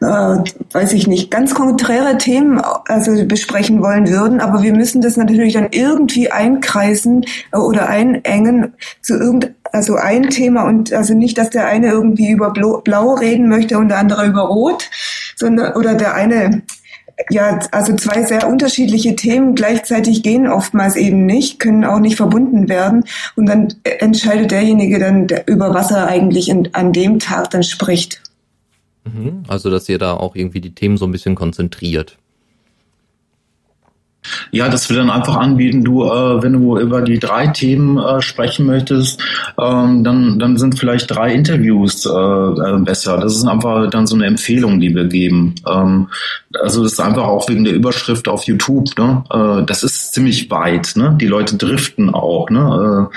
äh, 0.03 0.37
weiß 0.73 0.95
ich 0.95 1.07
nicht, 1.07 1.31
ganz 1.31 1.55
konträre 1.55 2.19
Themen 2.19 2.61
also 2.89 3.25
besprechen 3.25 3.83
wollen 3.83 4.09
würden, 4.09 4.41
aber 4.41 4.63
wir 4.63 4.75
müssen 4.75 5.01
das 5.01 5.17
natürlich 5.17 5.55
dann 5.55 5.69
irgendwie 5.71 6.31
einkreisen 6.31 7.25
äh, 7.53 7.59
oder 7.59 7.89
einengen 7.89 8.75
zu 9.01 9.15
irgend 9.15 9.53
also 9.71 9.95
ein 9.95 10.29
Thema 10.29 10.65
und 10.65 10.93
also 10.93 11.15
nicht, 11.15 11.39
dass 11.39 11.51
der 11.51 11.67
eine 11.67 11.89
irgendwie 11.89 12.31
über 12.31 12.51
Blau 12.51 13.15
reden 13.15 13.49
möchte 13.49 13.79
und 13.79 13.89
der 13.89 13.99
andere 13.99 14.27
über 14.27 14.43
Rot, 14.43 14.91
sondern 15.37 15.75
oder 15.75 15.95
der 15.95 16.15
eine 16.15 16.63
ja, 17.31 17.59
also 17.71 17.95
zwei 17.97 18.23
sehr 18.25 18.49
unterschiedliche 18.49 19.17
Themen 19.17 19.55
gleichzeitig 19.55 20.23
gehen 20.23 20.49
oftmals 20.49 20.97
eben 20.97 21.27
nicht, 21.27 21.59
können 21.59 21.85
auch 21.85 22.01
nicht 22.01 22.17
verbunden 22.17 22.69
werden. 22.69 23.05
Und 23.37 23.47
dann 23.47 23.75
entscheidet 23.85 24.51
derjenige 24.51 24.99
dann, 24.99 25.27
der, 25.27 25.47
über 25.49 25.75
was 25.75 25.91
er 25.91 26.07
eigentlich 26.07 26.49
in, 26.49 26.75
an 26.75 26.93
dem 26.93 27.19
Tag 27.19 27.51
dann 27.51 27.63
spricht. 27.63 28.23
Mhm. 29.05 29.45
Also, 29.49 29.71
dass 29.71 29.89
ihr 29.89 29.99
da 29.99 30.15
auch 30.15 30.37
irgendwie 30.37 30.61
die 30.61 30.75
Themen 30.75 30.97
so 30.97 31.07
ein 31.07 31.13
bisschen 31.13 31.35
konzentriert. 31.35 32.19
Ja, 34.53 34.69
dass 34.69 34.89
wir 34.89 34.97
dann 34.97 35.11
einfach 35.11 35.37
anbieten, 35.37 35.83
du, 35.83 36.05
äh, 36.05 36.41
wenn 36.43 36.53
du 36.53 36.79
über 36.79 37.03
die 37.03 37.19
drei 37.19 37.49
Themen 37.49 37.99
äh, 37.99 38.23
sprechen 38.23 38.67
möchtest, 38.67 39.21
ähm, 39.59 40.05
dann, 40.05 40.39
dann 40.39 40.59
sind 40.59 40.79
vielleicht 40.79 41.11
drei 41.11 41.33
Interviews 41.33 42.07
äh, 42.07 42.11
äh, 42.11 42.79
besser. 42.79 43.19
Das 43.19 43.35
ist 43.35 43.47
einfach 43.47 43.91
dann 43.91 44.07
so 44.07 44.15
eine 44.15 44.27
Empfehlung, 44.27 44.79
die 44.79 44.95
wir 44.95 45.07
geben. 45.07 45.57
Ähm, 45.69 46.07
also 46.61 46.85
das 46.85 46.93
ist 46.93 47.01
einfach 47.01 47.25
auch 47.25 47.49
wegen 47.49 47.65
der 47.65 47.75
Überschrift 47.75 48.29
auf 48.29 48.45
YouTube. 48.45 48.97
Ne? 48.97 49.25
Äh, 49.31 49.65
das 49.67 49.83
ist 49.83 50.15
ziemlich 50.15 50.49
weit. 50.51 50.93
Ne? 50.95 51.17
Die 51.21 51.27
Leute 51.27 51.57
driften 51.57 52.15
auch. 52.15 52.49
Ne? 52.51 53.09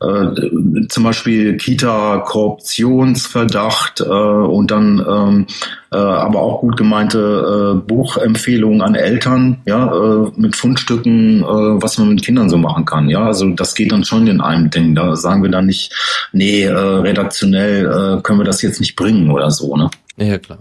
Äh, 0.00 0.86
zum 0.88 1.04
Beispiel 1.04 1.56
Kita-Korruptionsverdacht 1.56 4.00
äh, 4.00 4.04
und 4.04 4.70
dann 4.70 5.04
ähm, 5.06 5.46
äh, 5.94 5.96
aber 5.96 6.42
auch 6.42 6.60
gut 6.60 6.76
gemeinte 6.76 7.76
äh, 7.76 7.86
Buchempfehlungen 7.86 8.82
an 8.82 8.94
Eltern, 8.94 9.62
ja, 9.66 9.92
äh, 9.92 10.30
mit 10.36 10.56
Fundstücken, 10.56 11.42
äh, 11.42 11.46
was 11.46 11.98
man 11.98 12.08
mit 12.10 12.22
Kindern 12.24 12.50
so 12.50 12.58
machen 12.58 12.84
kann. 12.84 13.08
Ja, 13.08 13.26
also 13.26 13.48
das 13.50 13.74
geht 13.74 13.92
dann 13.92 14.04
schon 14.04 14.26
in 14.26 14.40
einem 14.40 14.70
Ding. 14.70 14.94
Da 14.94 15.16
sagen 15.16 15.42
wir 15.42 15.50
dann 15.50 15.66
nicht, 15.66 15.92
nee, 16.32 16.64
äh, 16.64 16.72
redaktionell 16.72 17.86
äh, 17.86 18.22
können 18.22 18.40
wir 18.40 18.44
das 18.44 18.62
jetzt 18.62 18.80
nicht 18.80 18.96
bringen 18.96 19.30
oder 19.30 19.50
so, 19.50 19.76
ne? 19.76 19.90
Ja, 20.16 20.38
klar 20.38 20.58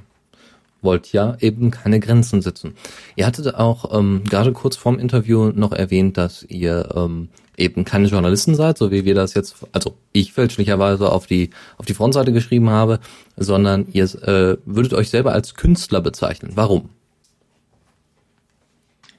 wollt 0.83 1.13
ja 1.13 1.37
eben 1.39 1.71
keine 1.71 1.99
Grenzen 2.01 2.41
setzen. 2.41 2.75
Ihr 3.15 3.25
hattet 3.25 3.55
auch 3.55 3.97
ähm, 3.97 4.23
gerade 4.29 4.51
kurz 4.51 4.75
vorm 4.75 4.99
Interview 4.99 5.51
noch 5.55 5.71
erwähnt, 5.71 6.17
dass 6.17 6.43
ihr 6.43 6.89
ähm, 6.95 7.29
eben 7.57 7.85
keine 7.85 8.07
Journalisten 8.07 8.55
seid, 8.55 8.77
so 8.77 8.91
wie 8.91 9.05
wir 9.05 9.15
das 9.15 9.33
jetzt, 9.33 9.55
also 9.71 9.95
ich 10.11 10.33
fälschlicherweise 10.33 11.11
auf 11.11 11.27
die 11.27 11.51
auf 11.77 11.85
die 11.85 11.93
Frontseite 11.93 12.33
geschrieben 12.33 12.69
habe, 12.69 12.99
sondern 13.37 13.87
ihr 13.91 14.05
äh, 14.05 14.57
würdet 14.65 14.93
euch 14.93 15.09
selber 15.09 15.33
als 15.33 15.55
Künstler 15.55 16.01
bezeichnen. 16.01 16.51
Warum? 16.55 16.89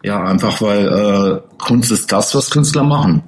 Ja, 0.02 0.22
einfach 0.22 0.60
weil 0.60 0.86
äh, 0.86 1.40
Kunst 1.58 1.90
ist 1.90 2.12
das, 2.12 2.34
was 2.34 2.50
Künstler 2.50 2.82
machen. 2.82 3.22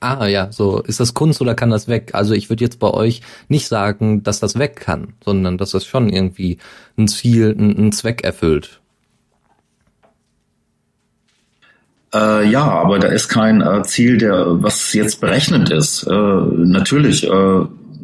Ah 0.00 0.26
ja, 0.26 0.52
so 0.52 0.80
ist 0.80 1.00
das 1.00 1.12
Kunst 1.12 1.40
oder 1.40 1.56
kann 1.56 1.70
das 1.70 1.88
weg? 1.88 2.10
Also 2.14 2.32
ich 2.32 2.48
würde 2.48 2.64
jetzt 2.64 2.78
bei 2.78 2.90
euch 2.90 3.20
nicht 3.48 3.66
sagen, 3.66 4.22
dass 4.22 4.38
das 4.38 4.56
weg 4.56 4.76
kann, 4.76 5.14
sondern 5.24 5.58
dass 5.58 5.72
das 5.72 5.84
schon 5.84 6.08
irgendwie 6.08 6.58
ein 6.96 7.08
Ziel, 7.08 7.54
einen 7.58 7.90
Zweck 7.90 8.22
erfüllt. 8.22 8.80
Äh, 12.14 12.48
ja, 12.50 12.64
aber 12.64 12.98
da 12.98 13.08
ist 13.08 13.28
kein 13.28 13.60
äh, 13.60 13.82
Ziel, 13.82 14.18
der 14.18 14.62
was 14.62 14.92
jetzt 14.94 15.20
berechnet 15.20 15.70
ist. 15.70 16.04
Äh, 16.04 16.12
natürlich 16.12 17.28
äh, 17.28 17.60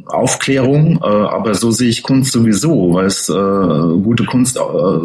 Aufklärung, 0.06 0.98
äh, 1.02 1.06
aber 1.06 1.54
so 1.54 1.70
sehe 1.70 1.88
ich 1.88 2.02
Kunst 2.02 2.32
sowieso, 2.32 2.92
weil 2.92 3.06
es 3.06 3.28
äh, 3.30 3.32
gute 3.32 4.24
Kunst 4.24 4.58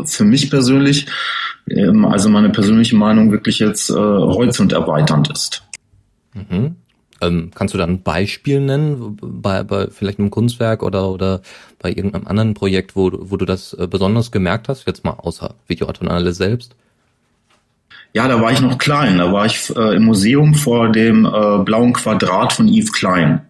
für 0.05 0.25
mich 0.25 0.49
persönlich, 0.49 1.07
ähm, 1.69 2.03
also 2.03 2.29
meine 2.29 2.49
persönliche 2.49 2.97
Meinung, 2.97 3.31
wirklich 3.31 3.59
jetzt 3.59 3.89
horizonterweiternd 3.89 5.31
ist. 5.31 5.63
Mhm. 6.33 6.75
Ähm, 7.21 7.51
kannst 7.53 7.73
du 7.73 7.77
da 7.77 7.85
ein 7.85 8.01
Beispiel 8.01 8.59
nennen, 8.59 9.17
bei, 9.21 9.63
bei 9.63 9.87
vielleicht 9.87 10.19
einem 10.19 10.29
Kunstwerk 10.29 10.83
oder, 10.83 11.09
oder 11.09 11.41
bei 11.79 11.89
irgendeinem 11.89 12.27
anderen 12.27 12.53
Projekt, 12.53 12.95
wo, 12.95 13.11
wo 13.13 13.37
du 13.37 13.45
das 13.45 13.75
besonders 13.89 14.31
gemerkt 14.31 14.67
hast, 14.67 14.87
jetzt 14.87 15.05
mal 15.05 15.11
außer 15.11 15.55
Videoatonale 15.67 16.33
selbst? 16.33 16.75
Ja, 18.13 18.27
da 18.27 18.41
war 18.41 18.51
ich 18.51 18.61
noch 18.61 18.77
klein. 18.77 19.19
Da 19.19 19.31
war 19.31 19.45
ich 19.45 19.69
äh, 19.75 19.95
im 19.95 20.05
Museum 20.05 20.55
vor 20.55 20.91
dem 20.91 21.25
äh, 21.25 21.59
blauen 21.63 21.93
Quadrat 21.93 22.53
von 22.53 22.67
Yves 22.67 22.91
Klein. 22.91 23.41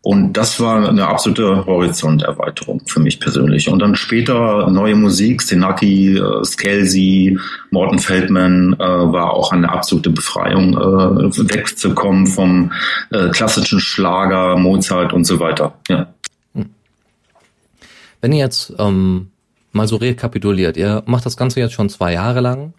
Und 0.00 0.34
das 0.34 0.60
war 0.60 0.88
eine 0.88 1.08
absolute 1.08 1.66
Horizonterweiterung 1.66 2.80
für 2.86 3.00
mich 3.00 3.18
persönlich. 3.18 3.68
Und 3.68 3.80
dann 3.80 3.96
später 3.96 4.70
neue 4.70 4.94
Musik, 4.94 5.42
Senaki, 5.42 6.16
äh, 6.16 6.44
Skelsi, 6.44 7.36
Morten 7.70 7.98
Feldman, 7.98 8.74
äh, 8.74 8.78
war 8.78 9.32
auch 9.32 9.52
eine 9.52 9.70
absolute 9.70 10.10
Befreiung, 10.10 10.74
äh, 10.74 11.54
wegzukommen 11.54 12.26
vom 12.28 12.72
äh, 13.10 13.28
klassischen 13.30 13.80
Schlager, 13.80 14.56
Mozart 14.56 15.12
und 15.12 15.24
so 15.24 15.40
weiter. 15.40 15.74
Ja. 15.88 16.06
Wenn 18.20 18.32
ihr 18.32 18.38
jetzt 18.38 18.72
ähm, 18.78 19.28
mal 19.72 19.88
so 19.88 19.96
rekapituliert, 19.96 20.76
ihr 20.76 21.02
macht 21.06 21.26
das 21.26 21.36
Ganze 21.36 21.60
jetzt 21.60 21.74
schon 21.74 21.88
zwei 21.88 22.12
Jahre 22.12 22.40
lang. 22.40 22.72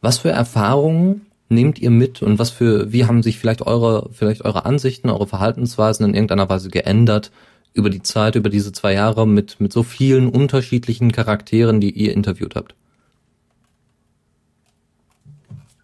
Was 0.00 0.18
für 0.18 0.30
Erfahrungen 0.30 1.22
nehmt 1.48 1.78
ihr 1.78 1.90
mit 1.90 2.22
und 2.22 2.38
was 2.38 2.50
für, 2.50 2.92
wie 2.92 3.04
haben 3.04 3.22
sich 3.22 3.38
vielleicht 3.38 3.62
eure, 3.62 4.10
vielleicht 4.12 4.44
eure 4.44 4.64
Ansichten, 4.64 5.10
eure 5.10 5.26
Verhaltensweisen 5.26 6.06
in 6.06 6.14
irgendeiner 6.14 6.48
Weise 6.48 6.68
geändert 6.68 7.30
über 7.72 7.90
die 7.90 8.02
Zeit, 8.02 8.36
über 8.36 8.50
diese 8.50 8.72
zwei 8.72 8.94
Jahre 8.94 9.26
mit, 9.26 9.60
mit 9.60 9.72
so 9.72 9.82
vielen 9.82 10.28
unterschiedlichen 10.28 11.12
Charakteren, 11.12 11.80
die 11.80 11.90
ihr 11.90 12.12
interviewt 12.12 12.54
habt? 12.54 12.74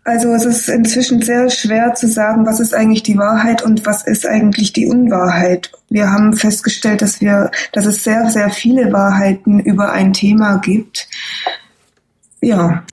Also 0.04 0.32
es 0.32 0.44
ist 0.44 0.68
inzwischen 0.68 1.20
sehr 1.20 1.50
schwer 1.50 1.94
zu 1.94 2.08
sagen, 2.08 2.46
was 2.46 2.58
ist 2.58 2.74
eigentlich 2.74 3.02
die 3.02 3.18
Wahrheit 3.18 3.62
und 3.62 3.84
was 3.84 4.06
ist 4.06 4.26
eigentlich 4.26 4.72
die 4.72 4.86
Unwahrheit. 4.86 5.70
Wir 5.90 6.10
haben 6.10 6.32
festgestellt, 6.32 7.02
dass 7.02 7.20
wir, 7.20 7.50
dass 7.72 7.86
es 7.86 8.02
sehr, 8.02 8.30
sehr 8.30 8.50
viele 8.50 8.92
Wahrheiten 8.92 9.60
über 9.60 9.92
ein 9.92 10.12
Thema 10.12 10.56
gibt. 10.58 11.06
Ja. 12.40 12.84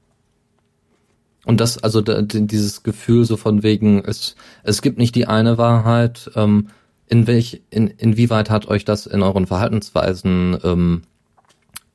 Und 1.48 1.62
das, 1.62 1.78
also 1.82 2.02
da, 2.02 2.22
dieses 2.22 2.84
Gefühl 2.84 3.24
so 3.24 3.38
von 3.38 3.64
wegen, 3.64 4.04
es, 4.04 4.36
es 4.64 4.82
gibt 4.82 4.98
nicht 4.98 5.16
die 5.16 5.28
eine 5.28 5.58
Wahrheit, 5.58 6.30
ähm, 6.36 6.68
in 7.08 7.26
welch, 7.26 7.62
in, 7.70 7.88
inwieweit 7.88 8.50
hat 8.50 8.68
euch 8.68 8.84
das 8.84 9.06
in 9.06 9.24
euren 9.24 9.48
Verhaltensweisen 9.48 10.58
ähm, 10.66 11.04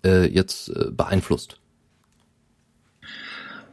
äh, 0.07 0.27
jetzt 0.27 0.71
äh, 0.71 0.91
beeinflusst? 0.91 1.59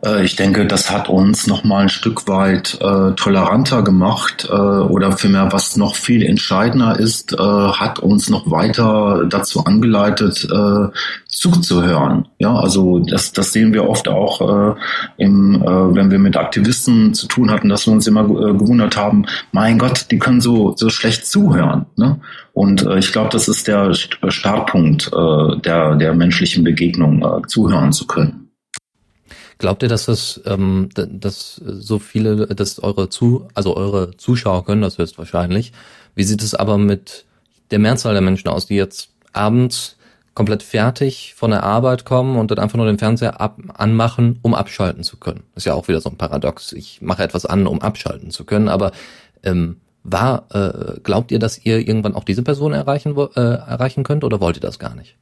Äh, 0.03 0.23
ich 0.23 0.35
denke, 0.35 0.65
das 0.65 0.91
hat 0.91 1.09
uns 1.09 1.47
noch 1.47 1.63
mal 1.63 1.83
ein 1.83 1.89
Stück 1.89 2.27
weit 2.27 2.77
äh, 2.81 3.11
toleranter 3.13 3.83
gemacht 3.83 4.47
äh, 4.49 4.53
oder 4.53 5.11
vielmehr, 5.11 5.51
was 5.51 5.77
noch 5.77 5.95
viel 5.95 6.23
entscheidender 6.23 6.97
ist, 6.99 7.33
äh, 7.33 7.37
hat 7.37 7.99
uns 7.99 8.29
noch 8.29 8.49
weiter 8.49 9.25
dazu 9.29 9.65
angeleitet, 9.65 10.47
äh, 10.51 10.87
zuzuhören. 11.27 12.27
Ja, 12.39 12.55
also 12.55 12.99
das, 12.99 13.33
das 13.33 13.51
sehen 13.51 13.73
wir 13.73 13.87
oft 13.87 14.07
auch, 14.07 14.41
äh, 14.41 14.75
im, 15.17 15.61
äh, 15.61 15.95
wenn 15.95 16.11
wir 16.11 16.19
mit 16.19 16.37
Aktivisten 16.37 17.13
zu 17.13 17.27
tun 17.27 17.51
hatten, 17.51 17.69
dass 17.69 17.87
wir 17.87 17.93
uns 17.93 18.07
immer 18.07 18.23
äh, 18.23 18.53
gewundert 18.53 18.97
haben, 18.97 19.25
mein 19.51 19.77
Gott, 19.77 20.07
die 20.11 20.19
können 20.19 20.41
so, 20.41 20.75
so 20.75 20.89
schlecht 20.89 21.27
zuhören. 21.27 21.85
Ne? 21.97 22.19
Und 22.53 22.85
äh, 22.85 22.99
ich 22.99 23.11
glaube, 23.11 23.29
das 23.31 23.47
ist 23.47 23.67
der 23.67 23.93
Startpunkt 23.93 25.11
äh, 25.13 25.59
der, 25.61 25.95
der 25.95 26.13
menschlichen 26.13 26.63
Begegnung, 26.63 27.21
äh, 27.21 27.47
zuhören 27.47 27.91
zu 27.91 28.07
können. 28.07 28.48
Glaubt 29.59 29.83
ihr, 29.83 29.89
dass 29.89 30.05
das, 30.05 30.41
ähm, 30.45 30.87
dass 30.95 31.55
so 31.55 31.99
viele, 31.99 32.47
dass 32.47 32.81
eure 32.81 33.09
zu, 33.09 33.49
also 33.53 33.75
eure 33.75 34.15
Zuschauer 34.15 34.63
können 34.63 34.81
das 34.81 34.97
höchstwahrscheinlich. 34.97 35.73
Wie 36.15 36.23
sieht 36.23 36.41
es 36.41 36.55
aber 36.55 36.77
mit 36.77 37.25
der 37.69 37.79
Mehrzahl 37.79 38.13
der 38.13 38.21
Menschen 38.21 38.47
aus, 38.47 38.67
die 38.67 38.75
jetzt 38.75 39.09
abends 39.33 39.97
komplett 40.33 40.63
fertig 40.63 41.33
von 41.35 41.51
der 41.51 41.63
Arbeit 41.63 42.05
kommen 42.05 42.37
und 42.37 42.51
dann 42.51 42.59
einfach 42.59 42.77
nur 42.77 42.85
den 42.85 42.97
Fernseher 42.97 43.41
ab, 43.41 43.59
anmachen, 43.73 44.39
um 44.43 44.55
abschalten 44.55 45.03
zu 45.03 45.17
können? 45.17 45.43
ist 45.55 45.65
ja 45.65 45.73
auch 45.73 45.89
wieder 45.89 45.99
so 45.99 46.09
ein 46.09 46.17
Paradox. 46.17 46.71
Ich 46.71 47.01
mache 47.01 47.23
etwas 47.23 47.45
an, 47.45 47.67
um 47.67 47.81
abschalten 47.81 48.31
zu 48.31 48.45
können, 48.45 48.69
aber 48.69 48.93
ähm, 49.43 49.81
war, 50.03 50.45
äh, 50.51 51.01
glaubt 51.01 51.31
ihr, 51.31 51.39
dass 51.39 51.65
ihr 51.65 51.85
irgendwann 51.85 52.15
auch 52.15 52.23
diese 52.23 52.43
Person 52.43 52.71
erreichen, 52.71 53.13
äh, 53.17 53.41
erreichen 53.41 54.05
könnt 54.05 54.23
oder 54.23 54.39
wollt 54.39 54.55
ihr 54.55 54.61
das 54.61 54.79
gar 54.79 54.95
nicht? 54.95 55.17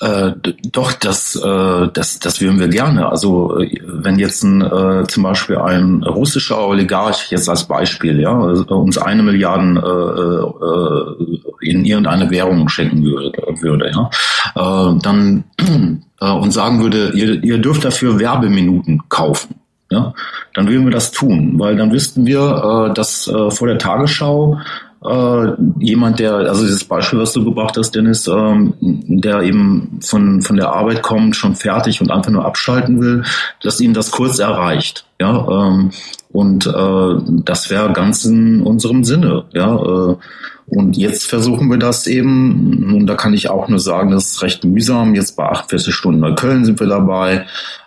Äh, 0.00 0.32
doch, 0.70 0.92
das, 0.92 1.34
äh, 1.34 1.88
das, 1.92 2.20
das 2.20 2.40
würden 2.40 2.60
wir 2.60 2.68
gerne. 2.68 3.08
Also 3.08 3.58
äh, 3.58 3.80
wenn 3.84 4.18
jetzt 4.20 4.44
ein, 4.44 4.62
äh, 4.62 5.04
zum 5.08 5.24
Beispiel 5.24 5.56
ein 5.56 6.04
russischer 6.04 6.64
Oligarch 6.68 7.32
jetzt 7.32 7.48
als 7.48 7.64
Beispiel, 7.64 8.20
ja, 8.20 8.30
uns 8.30 8.96
eine 8.96 9.24
Milliarden 9.24 9.76
äh, 9.76 9.80
äh, 9.80 11.68
in 11.68 11.84
irgendeine 11.84 12.30
Währung 12.30 12.68
schenken 12.68 13.02
würde, 13.02 13.32
würde 13.60 13.90
ja, 13.90 14.10
äh, 14.54 14.98
dann 15.02 15.44
äh, 16.20 16.30
und 16.30 16.52
sagen 16.52 16.80
würde, 16.80 17.10
ihr, 17.14 17.42
ihr 17.42 17.58
dürft 17.58 17.84
dafür 17.84 18.20
Werbeminuten 18.20 19.02
kaufen. 19.08 19.56
Ja, 19.90 20.12
dann 20.52 20.68
würden 20.68 20.84
wir 20.84 20.92
das 20.92 21.12
tun, 21.12 21.54
weil 21.56 21.74
dann 21.74 21.90
wüssten 21.90 22.26
wir, 22.26 22.90
äh, 22.90 22.94
dass 22.94 23.26
äh, 23.26 23.50
vor 23.50 23.66
der 23.66 23.78
Tagesschau 23.78 24.58
äh, 25.04 25.52
jemand, 25.78 26.18
der, 26.18 26.34
also 26.34 26.62
dieses 26.62 26.84
Beispiel, 26.84 27.20
was 27.20 27.32
du 27.32 27.44
gebracht 27.44 27.76
hast, 27.76 27.94
Dennis, 27.94 28.26
ähm, 28.26 28.74
der 28.80 29.42
eben 29.42 30.00
von, 30.02 30.42
von 30.42 30.56
der 30.56 30.72
Arbeit 30.72 31.02
kommt, 31.02 31.36
schon 31.36 31.54
fertig 31.54 32.00
und 32.00 32.10
einfach 32.10 32.32
nur 32.32 32.44
abschalten 32.44 33.00
will, 33.00 33.22
dass 33.62 33.80
ihn 33.80 33.94
das 33.94 34.10
kurz 34.10 34.38
erreicht. 34.38 35.06
Ja, 35.20 35.46
ähm, 35.48 35.90
und 36.32 36.66
äh, 36.66 37.42
das 37.44 37.70
wäre 37.70 37.92
ganz 37.92 38.24
in 38.24 38.62
unserem 38.62 39.04
Sinne. 39.04 39.44
Ja, 39.52 39.76
äh, 39.76 40.16
und 40.70 40.98
jetzt 40.98 41.26
versuchen 41.26 41.70
wir 41.70 41.78
das 41.78 42.06
eben, 42.06 42.94
und 42.94 43.06
da 43.06 43.14
kann 43.14 43.32
ich 43.32 43.48
auch 43.48 43.68
nur 43.68 43.78
sagen, 43.78 44.10
das 44.10 44.32
ist 44.32 44.42
recht 44.42 44.64
mühsam. 44.64 45.14
Jetzt 45.14 45.36
bei 45.36 45.44
48 45.44 45.94
Stunden 45.94 46.20
Neukölln 46.20 46.66
sind 46.66 46.78
wir 46.78 46.86
dabei, 46.86 47.46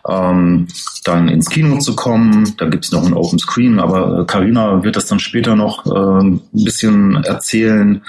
ähm, 0.09 0.67
dann 1.03 1.27
ins 1.27 1.49
Kino 1.49 1.77
zu 1.77 1.95
kommen. 1.95 2.55
Da 2.57 2.67
gibt's 2.67 2.91
noch 2.91 3.05
ein 3.05 3.13
Open 3.13 3.37
Screen, 3.37 3.79
aber 3.79 4.25
Karina 4.25 4.83
wird 4.83 4.95
das 4.95 5.05
dann 5.05 5.19
später 5.19 5.55
noch 5.55 5.85
äh, 5.85 6.23
ein 6.23 6.41
bisschen 6.53 7.23
erzählen. 7.23 8.01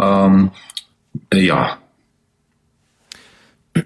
Ähm, 0.00 0.50
äh, 1.30 1.40
ja. 1.40 1.76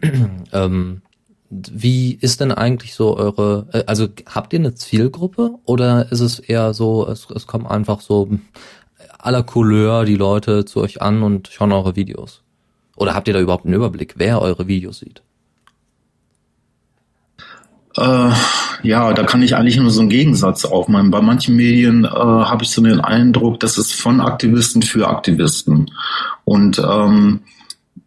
ähm, 0.52 1.02
wie 1.50 2.12
ist 2.12 2.40
denn 2.40 2.52
eigentlich 2.52 2.94
so 2.94 3.16
eure, 3.16 3.66
äh, 3.72 3.84
also 3.86 4.06
habt 4.26 4.52
ihr 4.52 4.58
eine 4.58 4.74
Zielgruppe 4.74 5.54
oder 5.64 6.12
ist 6.12 6.20
es 6.20 6.38
eher 6.38 6.74
so, 6.74 7.08
es, 7.08 7.26
es 7.34 7.46
kommen 7.46 7.66
einfach 7.66 8.00
so 8.02 8.28
aller 9.18 9.42
Couleur 9.42 10.04
die 10.04 10.16
Leute 10.16 10.64
zu 10.64 10.80
euch 10.80 11.02
an 11.02 11.22
und 11.22 11.48
schauen 11.48 11.72
eure 11.72 11.96
Videos? 11.96 12.42
Oder 12.96 13.14
habt 13.14 13.28
ihr 13.28 13.34
da 13.34 13.40
überhaupt 13.40 13.64
einen 13.64 13.74
Überblick, 13.74 14.14
wer 14.16 14.40
eure 14.40 14.66
Videos 14.66 15.00
sieht? 15.00 15.22
Äh, 17.96 18.30
ja, 18.82 19.12
da 19.12 19.24
kann 19.24 19.42
ich 19.42 19.56
eigentlich 19.56 19.76
nur 19.76 19.90
so 19.90 20.00
einen 20.00 20.08
Gegensatz 20.08 20.64
aufmachen. 20.64 21.10
Bei 21.10 21.20
manchen 21.20 21.56
Medien 21.56 22.04
äh, 22.04 22.08
habe 22.08 22.62
ich 22.62 22.70
so 22.70 22.82
den 22.82 23.00
Eindruck, 23.00 23.60
das 23.60 23.78
ist 23.78 23.94
von 23.94 24.20
Aktivisten 24.20 24.82
für 24.82 25.08
Aktivisten. 25.08 25.90
Und 26.44 26.78
ähm, 26.78 27.40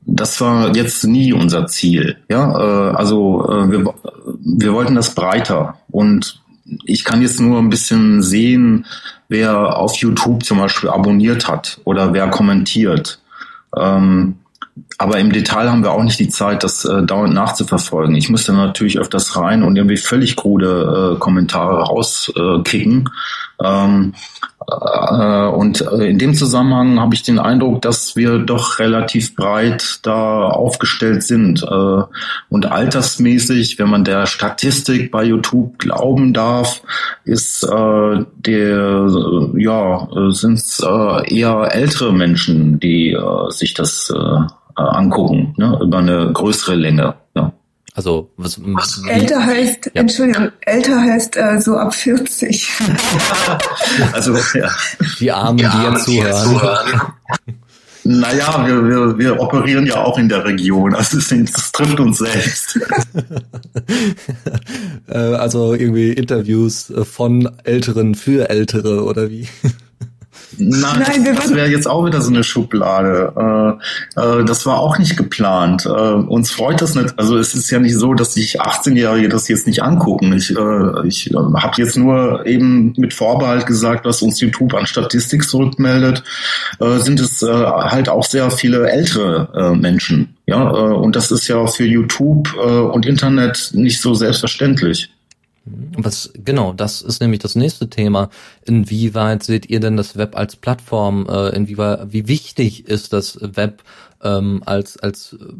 das 0.01 0.39
war 0.41 0.75
jetzt 0.75 1.03
nie 1.03 1.33
unser 1.33 1.67
Ziel. 1.67 2.17
Ja, 2.29 2.91
äh, 2.91 2.95
also 2.95 3.49
äh, 3.49 3.71
wir, 3.71 3.93
wir 4.39 4.73
wollten 4.73 4.95
das 4.95 5.13
breiter. 5.13 5.79
Und 5.89 6.40
ich 6.85 7.03
kann 7.03 7.21
jetzt 7.21 7.39
nur 7.39 7.59
ein 7.59 7.69
bisschen 7.69 8.21
sehen, 8.21 8.85
wer 9.27 9.77
auf 9.77 9.95
YouTube 9.95 10.43
zum 10.43 10.59
Beispiel 10.59 10.89
abonniert 10.89 11.47
hat 11.47 11.79
oder 11.83 12.13
wer 12.13 12.29
kommentiert. 12.29 13.19
Ähm, 13.77 14.35
aber 14.97 15.19
im 15.19 15.31
Detail 15.31 15.69
haben 15.69 15.83
wir 15.83 15.91
auch 15.91 16.03
nicht 16.03 16.19
die 16.19 16.29
Zeit, 16.29 16.63
das 16.63 16.85
äh, 16.85 17.03
dauernd 17.03 17.33
nachzuverfolgen. 17.33 18.15
Ich 18.15 18.29
musste 18.29 18.53
natürlich 18.53 18.99
öfters 18.99 19.35
rein 19.35 19.63
und 19.63 19.75
irgendwie 19.75 19.97
völlig 19.97 20.35
krude 20.35 21.15
äh, 21.15 21.19
Kommentare 21.19 21.83
rauskicken. 21.83 23.09
Ähm, 23.63 24.13
äh, 24.13 24.47
und 24.67 25.81
äh, 25.81 26.09
in 26.09 26.19
dem 26.19 26.33
Zusammenhang 26.33 26.99
habe 26.99 27.15
ich 27.15 27.23
den 27.23 27.39
Eindruck, 27.39 27.81
dass 27.81 28.15
wir 28.15 28.39
doch 28.39 28.79
relativ 28.79 29.35
breit 29.35 29.99
da 30.03 30.47
aufgestellt 30.47 31.23
sind. 31.23 31.63
Äh, 31.63 32.03
und 32.49 32.71
altersmäßig, 32.71 33.79
wenn 33.79 33.89
man 33.89 34.03
der 34.03 34.27
Statistik 34.27 35.11
bei 35.11 35.23
YouTube 35.23 35.79
glauben 35.79 36.33
darf, 36.33 36.81
ist 37.23 37.63
der, 37.63 39.07
ja, 39.55 40.07
sind 40.29 40.53
es 40.57 40.79
eher 40.79 41.69
ältere 41.71 42.13
Menschen, 42.13 42.79
die 42.79 43.17
sich 43.49 43.73
das 43.73 44.13
angucken, 44.75 45.53
ne, 45.57 45.79
über 45.81 45.99
eine 45.99 46.31
größere 46.33 46.75
Länge. 46.75 47.15
Ja. 47.35 47.53
Also 47.93 48.31
was, 48.37 48.57
was 48.63 49.03
älter 49.05 49.45
heißt, 49.45 49.91
ja. 49.93 50.01
Entschuldigung, 50.01 50.51
älter 50.61 51.01
heißt 51.01 51.35
äh, 51.35 51.59
so 51.59 51.75
ab 51.75 51.93
40. 51.93 52.69
also 54.13 54.33
ja. 54.53 54.69
die 55.19 55.31
Armen, 55.31 55.57
die, 55.57 55.65
die 55.65 55.83
jetzt 55.83 56.05
zuhören. 56.05 56.43
zuhören. 56.43 57.13
Naja, 58.03 58.65
wir, 58.65 58.83
wir, 58.87 59.17
wir 59.19 59.39
operieren 59.39 59.85
ja 59.85 60.03
auch 60.03 60.17
in 60.17 60.27
der 60.27 60.43
Region, 60.43 60.95
also 60.95 61.17
es, 61.17 61.71
trifft 61.71 61.99
uns 61.99 62.17
selbst. 62.17 62.79
Äh, 65.07 65.17
also 65.17 65.73
irgendwie 65.73 66.13
Interviews 66.13 66.93
von 67.03 67.49
Älteren 67.63 68.15
für 68.15 68.49
Ältere 68.49 69.03
oder 69.03 69.29
wie? 69.29 69.47
Nein, 70.61 71.03
Nein 71.07 71.23
das, 71.25 71.45
das 71.45 71.55
wäre 71.55 71.67
jetzt 71.67 71.87
auch 71.87 72.05
wieder 72.05 72.21
so 72.21 72.29
eine 72.29 72.43
Schublade. 72.43 73.79
Äh, 74.15 74.21
äh, 74.21 74.45
das 74.45 74.65
war 74.65 74.79
auch 74.79 74.99
nicht 74.99 75.17
geplant. 75.17 75.85
Äh, 75.85 75.89
uns 75.89 76.51
freut 76.51 76.81
das 76.81 76.95
nicht. 76.95 77.17
Also 77.17 77.37
es 77.37 77.55
ist 77.55 77.71
ja 77.71 77.79
nicht 77.79 77.95
so, 77.95 78.13
dass 78.13 78.35
sich 78.35 78.61
18-Jährige 78.61 79.29
das 79.29 79.47
jetzt 79.47 79.65
nicht 79.65 79.81
angucken. 79.81 80.33
Ich, 80.33 80.55
äh, 80.55 81.07
ich 81.07 81.31
äh, 81.31 81.35
habe 81.35 81.73
jetzt 81.77 81.97
nur 81.97 82.45
eben 82.45 82.93
mit 82.97 83.13
Vorbehalt 83.13 83.65
gesagt, 83.65 84.05
was 84.05 84.21
uns 84.21 84.39
YouTube 84.39 84.73
an 84.75 84.85
Statistik 84.85 85.43
zurückmeldet, 85.43 86.23
äh, 86.79 86.97
sind 86.97 87.19
es 87.19 87.41
halt 87.41 88.09
auch 88.09 88.23
sehr 88.23 88.51
viele 88.51 88.89
ältere 88.89 89.75
Menschen. 89.75 90.35
Ja, 90.45 90.61
und 90.61 91.15
das 91.15 91.31
ist 91.31 91.47
ja 91.47 91.65
für 91.67 91.85
YouTube 91.85 92.53
und 92.55 93.05
Internet 93.05 93.71
nicht 93.73 94.01
so 94.01 94.13
selbstverständlich. 94.13 95.09
Was 95.63 96.33
genau, 96.33 96.73
das 96.73 97.03
ist 97.03 97.21
nämlich 97.21 97.39
das 97.39 97.55
nächste 97.55 97.87
Thema. 97.87 98.29
Inwieweit 98.65 99.43
seht 99.43 99.69
ihr 99.69 99.79
denn 99.79 99.95
das 99.95 100.17
Web 100.17 100.35
als 100.35 100.55
Plattform? 100.55 101.27
Äh, 101.29 101.49
inwieweit, 101.49 102.11
wie 102.11 102.27
wichtig 102.27 102.87
ist 102.87 103.13
das 103.13 103.37
Web 103.41 103.83
ähm, 104.23 104.63
als 104.65 104.97
als 104.97 105.33
äh, 105.33 105.53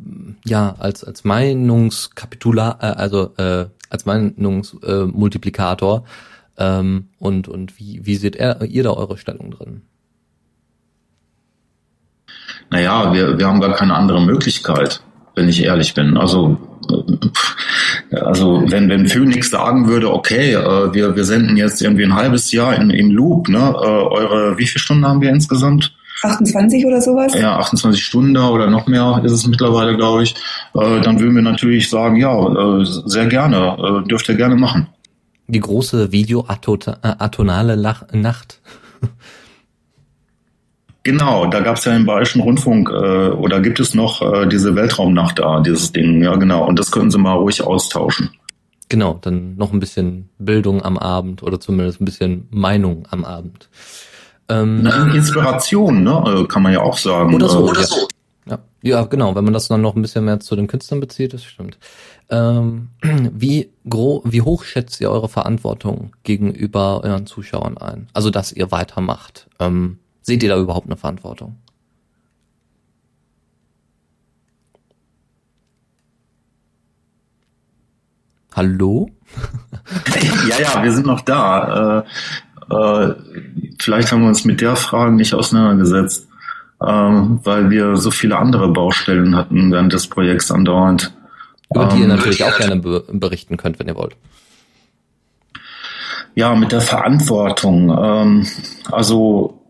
ja 0.44 0.76
als 0.80 1.04
als 1.04 1.24
Meinungskapitular, 1.24 2.80
äh, 2.82 2.86
also 2.88 3.36
äh, 3.38 3.68
als 3.92 4.06
Meinungsmultiplikator? 4.06 6.04
Äh, 6.58 6.80
ähm, 6.80 7.10
und 7.20 7.48
und 7.48 7.80
wie 7.80 8.04
wie 8.04 8.16
seht 8.16 8.36
ihr, 8.36 8.60
ihr 8.64 8.84
da 8.84 8.92
eure 8.94 9.20
Stellung 9.20 9.52
drin? 9.52 9.84
Naja, 12.72 13.14
wir 13.14 13.38
wir 13.38 13.48
haben 13.48 13.62
gar 13.62 13.76
keine 13.76 13.94
andere 13.94 14.20
Möglichkeit, 14.22 15.04
wenn 15.36 15.48
ich 15.48 15.64
ehrlich 15.64 15.94
bin. 15.94 16.18
Also 16.18 16.71
also 18.12 18.64
wenn, 18.68 18.90
wenn 18.90 19.08
Phoenix 19.08 19.50
sagen 19.50 19.88
würde, 19.88 20.12
okay, 20.12 20.54
äh, 20.54 20.94
wir, 20.94 21.16
wir 21.16 21.24
senden 21.24 21.58
jetzt 21.58 21.82
irgendwie 21.82 22.04
ein 22.04 22.16
halbes 22.16 22.52
Jahr 22.52 22.76
in, 22.76 22.90
im 22.90 23.12
Loop, 23.12 23.50
ne? 23.50 23.60
Äh, 23.60 23.86
eure, 23.86 24.58
wie 24.58 24.68
viele 24.68 24.80
Stunden 24.80 25.06
haben 25.06 25.22
wir 25.22 25.30
insgesamt? 25.30 25.94
28 26.24 26.86
oder 26.86 27.02
sowas? 27.02 27.34
Ja, 27.34 27.58
28 27.58 28.04
Stunden 28.04 28.38
oder 28.38 28.70
noch 28.70 28.88
mehr 28.88 29.22
ist 29.24 29.32
es 29.32 29.48
mittlerweile, 29.48 29.96
glaube 29.96 30.24
ich. 30.24 30.36
Äh, 30.76 31.02
dann 31.02 31.20
würden 31.20 31.36
wir 31.36 31.42
natürlich 31.42 31.90
sagen, 31.90 32.16
ja, 32.18 32.80
äh, 32.80 32.86
sehr 32.86 33.26
gerne, 33.26 34.04
äh, 34.04 34.08
dürft 34.08 34.30
ihr 34.30 34.36
gerne 34.36 34.56
machen. 34.56 34.88
Die 35.48 35.60
große 35.60 36.12
Videoatonale 36.12 37.78
Nacht. 38.14 38.60
Genau, 41.04 41.48
da 41.48 41.62
gab 41.62 41.78
es 41.78 41.86
ja 41.86 41.96
im 41.96 42.06
Bayerischen 42.06 42.42
Rundfunk 42.42 42.90
äh, 42.90 43.30
oder 43.30 43.60
gibt 43.60 43.80
es 43.80 43.96
noch 43.96 44.22
äh, 44.22 44.48
diese 44.48 44.76
Weltraumnacht 44.76 45.40
da, 45.40 45.60
dieses 45.60 45.92
Ding, 45.92 46.24
ja 46.24 46.36
genau. 46.36 46.68
Und 46.68 46.78
das 46.78 46.92
können 46.92 47.10
Sie 47.10 47.18
mal 47.18 47.34
ruhig 47.34 47.64
austauschen. 47.64 48.30
Genau, 48.88 49.18
dann 49.22 49.56
noch 49.56 49.74
ein 49.74 49.80
bisschen 49.80 50.30
Bildung 50.38 50.84
am 50.84 50.98
Abend 50.98 51.44
oder 51.44 51.60
zumindest 51.60 52.02
ein 52.02 52.06
bisschen 52.06 52.48
Meinung 52.52 53.08
am 53.10 53.26
Abend. 53.26 53.70
Ähm, 54.48 54.82
Na, 54.84 55.14
Inspiration, 55.14 56.04
ne, 56.04 56.42
äh, 56.42 56.44
kann 56.46 56.62
man 56.62 56.74
ja 56.74 56.82
auch 56.82 56.98
sagen. 56.98 57.34
Oder 57.34 57.48
so, 57.48 57.60
äh, 57.60 57.70
oder 57.72 57.84
so. 57.84 58.08
Ja. 58.46 58.60
ja, 58.82 59.04
genau, 59.06 59.34
wenn 59.34 59.46
man 59.46 59.54
das 59.54 59.70
dann 59.70 59.82
noch 59.82 59.96
ein 59.96 60.02
bisschen 60.02 60.26
mehr 60.26 60.40
zu 60.40 60.56
den 60.56 60.68
Künstlern 60.68 61.00
bezieht, 61.00 61.34
das 61.34 61.44
stimmt. 61.44 61.80
Ähm, 62.30 62.90
wie, 63.02 63.72
gro 63.90 64.22
wie 64.26 64.42
hoch 64.42 64.66
schätzt 64.66 65.00
ihr 65.00 65.10
eure 65.10 65.30
Verantwortung 65.30 66.12
gegenüber 66.24 67.02
euren 67.04 67.26
Zuschauern 67.26 67.78
ein? 67.78 68.10
Also, 68.14 68.30
dass 68.30 68.52
ihr 68.52 68.72
weitermacht. 68.72 69.48
Ähm, 69.60 70.00
Seht 70.22 70.44
ihr 70.44 70.50
da 70.50 70.60
überhaupt 70.60 70.88
eine 70.88 70.98
Verantwortung? 70.98 71.58
Hallo? 78.54 79.10
ja, 80.50 80.60
ja, 80.60 80.84
wir 80.84 80.92
sind 80.92 81.08
noch 81.08 81.22
da. 81.22 82.04
Äh, 82.70 82.74
äh, 82.74 83.16
vielleicht 83.80 84.12
haben 84.12 84.22
wir 84.22 84.28
uns 84.28 84.46
mit 84.46 84.62
der 84.62 84.76
Frage 84.76 85.14
nicht 85.14 85.34
auseinandergesetzt, 85.34 86.28
äh, 86.82 86.86
weil 86.86 87.70
wir 87.70 87.96
so 87.96 88.12
viele 88.12 88.38
andere 88.38 88.68
Baustellen 88.70 89.36
hatten 89.36 89.72
während 89.72 89.94
des 89.94 90.08
Projekts 90.08 90.52
andauernd. 90.52 91.14
Über 91.74 91.86
die 91.86 92.00
ihr 92.00 92.04
ähm, 92.04 92.10
natürlich 92.10 92.44
auch 92.44 92.58
gerne 92.58 92.76
berichten 92.76 93.56
könnt, 93.56 93.80
wenn 93.80 93.88
ihr 93.88 93.96
wollt. 93.96 94.18
Ja, 96.36 96.54
mit 96.56 96.72
der 96.74 96.82
Verantwortung. 96.82 97.90
Ähm, 97.90 98.48
also 98.92 99.61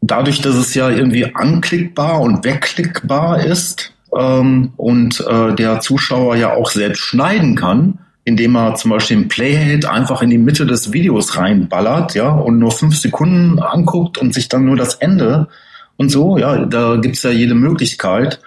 dadurch, 0.00 0.40
dass 0.40 0.56
es 0.56 0.74
ja 0.74 0.90
irgendwie 0.90 1.34
anklickbar 1.34 2.20
und 2.20 2.44
wegklickbar 2.44 3.44
ist, 3.44 3.92
ähm, 4.16 4.72
und 4.76 5.24
äh, 5.28 5.54
der 5.54 5.80
Zuschauer 5.80 6.36
ja 6.36 6.54
auch 6.54 6.70
selbst 6.70 7.00
schneiden 7.00 7.56
kann, 7.56 7.98
indem 8.24 8.56
er 8.56 8.74
zum 8.74 8.90
Beispiel 8.90 9.16
ein 9.16 9.28
Playhead 9.28 9.86
einfach 9.86 10.22
in 10.22 10.30
die 10.30 10.38
Mitte 10.38 10.66
des 10.66 10.92
Videos 10.92 11.36
reinballert, 11.36 12.14
ja, 12.14 12.30
und 12.30 12.58
nur 12.58 12.70
fünf 12.70 12.96
Sekunden 12.96 13.58
anguckt 13.58 14.18
und 14.18 14.34
sich 14.34 14.48
dann 14.48 14.64
nur 14.64 14.76
das 14.76 14.94
Ende 14.94 15.48
und 15.96 16.10
so, 16.10 16.38
ja, 16.38 16.64
da 16.64 16.96
gibt's 16.96 17.22
ja 17.22 17.30
jede 17.30 17.54
Möglichkeit. 17.54 18.40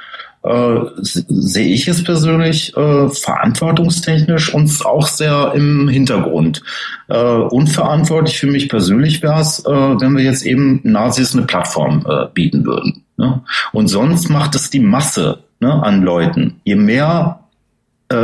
Äh, 0.44 0.80
sehe 1.02 1.68
ich 1.68 1.88
es 1.88 2.04
persönlich 2.04 2.76
äh, 2.76 3.10
verantwortungstechnisch 3.10 4.54
uns 4.54 4.84
auch 4.84 5.06
sehr 5.06 5.52
im 5.54 5.88
Hintergrund. 5.88 6.64
Äh, 7.10 7.16
unverantwortlich 7.20 8.40
für 8.40 8.48
mich 8.48 8.68
persönlich 8.68 9.22
wäre 9.22 9.40
es, 9.40 9.60
äh, 9.60 9.70
wenn 9.70 10.18
wir 10.18 10.24
jetzt 10.24 10.44
eben 10.44 10.80
Nazis 10.84 11.36
eine 11.36 11.46
Plattform 11.46 12.06
äh, 12.10 12.26
bieten 12.34 12.66
würden. 12.66 13.04
Ne? 13.18 13.44
Und 13.72 13.88
sonst 13.88 14.30
macht 14.30 14.56
es 14.56 14.72
die 14.72 14.80
Masse 14.80 15.44
ne, 15.60 15.72
an 15.84 16.02
Leuten. 16.02 16.60
Je 16.64 16.76
mehr 16.76 17.38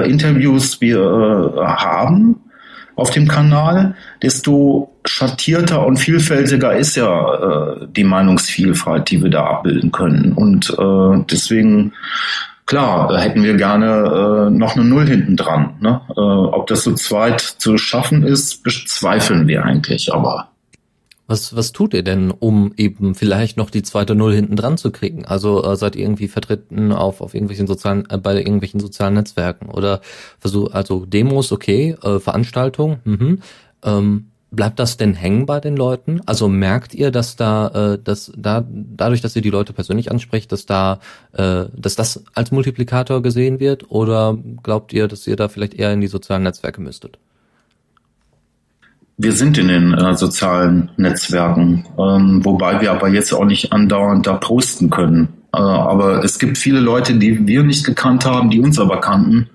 Interviews 0.05 0.81
wir 0.81 0.99
haben 0.99 2.41
auf 2.97 3.11
dem 3.11 3.27
Kanal, 3.27 3.95
desto 4.21 4.91
schattierter 5.05 5.85
und 5.85 5.97
vielfältiger 5.97 6.75
ist 6.75 6.95
ja 6.95 7.35
äh, 7.35 7.87
die 7.95 8.03
Meinungsvielfalt, 8.03 9.09
die 9.09 9.23
wir 9.23 9.29
da 9.29 9.45
abbilden 9.45 9.91
können. 9.91 10.33
Und 10.33 10.75
äh, 10.77 11.23
deswegen, 11.29 11.93
klar, 12.65 13.15
hätten 13.17 13.43
wir 13.43 13.55
gerne 13.55 14.47
äh, 14.47 14.49
noch 14.49 14.75
eine 14.75 14.83
Null 14.83 15.07
hinten 15.07 15.37
dran. 15.37 15.75
Ne? 15.79 16.01
Äh, 16.09 16.19
ob 16.19 16.65
das 16.67 16.83
so 16.83 16.93
zweit 16.95 17.39
zu 17.39 17.77
schaffen 17.77 18.23
ist, 18.23 18.63
bezweifeln 18.63 19.47
wir 19.47 19.63
eigentlich, 19.63 20.11
aber 20.11 20.49
was, 21.27 21.55
was 21.55 21.73
tut 21.73 21.93
ihr 21.93 22.03
denn, 22.03 22.31
um 22.31 22.73
eben 22.77 23.13
vielleicht 23.13 23.57
noch 23.57 23.69
die 23.69 23.83
zweite 23.83 24.15
Null 24.15 24.33
hinten 24.33 24.55
dran 24.55 24.77
zu 24.77 24.91
kriegen? 24.91 25.25
Also 25.25 25.63
äh, 25.63 25.75
seid 25.75 25.95
ihr 25.95 26.03
irgendwie 26.03 26.29
vertreten 26.29 26.91
auf, 26.91 27.21
auf 27.21 27.33
irgendwelchen 27.33 27.67
sozialen, 27.67 28.09
äh, 28.09 28.17
bei 28.17 28.35
irgendwelchen 28.35 28.79
sozialen 28.79 29.15
Netzwerken 29.15 29.69
oder 29.69 30.01
versucht, 30.39 30.73
also 30.73 31.05
Demos, 31.05 31.51
okay, 31.51 31.97
äh, 32.01 32.19
Veranstaltungen, 32.19 32.99
mhm. 33.03 33.39
ähm, 33.83 34.27
bleibt 34.51 34.79
das 34.79 34.95
denn 34.95 35.13
hängen 35.13 35.45
bei 35.45 35.59
den 35.59 35.75
Leuten? 35.75 36.21
Also 36.25 36.47
merkt 36.47 36.93
ihr, 36.93 37.11
dass 37.11 37.35
da, 37.35 37.93
äh, 37.93 37.99
dass 38.01 38.31
da 38.35 38.65
dadurch, 38.67 39.21
dass 39.21 39.35
ihr 39.35 39.41
die 39.41 39.49
Leute 39.49 39.73
persönlich 39.73 40.09
ansprecht, 40.09 40.51
dass 40.51 40.65
da, 40.65 40.99
äh, 41.33 41.65
dass 41.75 41.95
das 41.95 42.23
als 42.33 42.51
Multiplikator 42.51 43.21
gesehen 43.21 43.59
wird? 43.59 43.91
Oder 43.91 44.37
glaubt 44.63 44.93
ihr, 44.93 45.07
dass 45.07 45.27
ihr 45.27 45.35
da 45.35 45.49
vielleicht 45.49 45.73
eher 45.73 45.91
in 45.91 46.01
die 46.01 46.07
sozialen 46.07 46.43
Netzwerke 46.43 46.79
müsstet? 46.81 47.19
Wir 49.19 49.31
sind 49.31 49.57
in 49.57 49.67
den 49.67 49.93
äh, 49.95 50.15
sozialen 50.15 50.91
Netzwerken, 50.95 51.85
ähm, 51.97 52.45
wobei 52.45 52.81
wir 52.81 52.91
aber 52.91 53.09
jetzt 53.09 53.33
auch 53.33 53.45
nicht 53.45 53.73
andauernd 53.73 54.27
da 54.27 54.33
posten 54.33 54.91
können. 54.91 55.29
Äh, 55.53 55.57
aber 55.57 56.23
es 56.23 56.37
gibt 56.37 56.59
viele 56.59 56.79
Leute, 56.79 57.15
die 57.15 57.47
wir 57.47 57.63
nicht 57.63 57.83
gekannt 57.83 58.25
haben, 58.25 58.51
die 58.51 58.59
uns 58.59 58.77
aber 58.79 59.01
kannten 59.01 59.49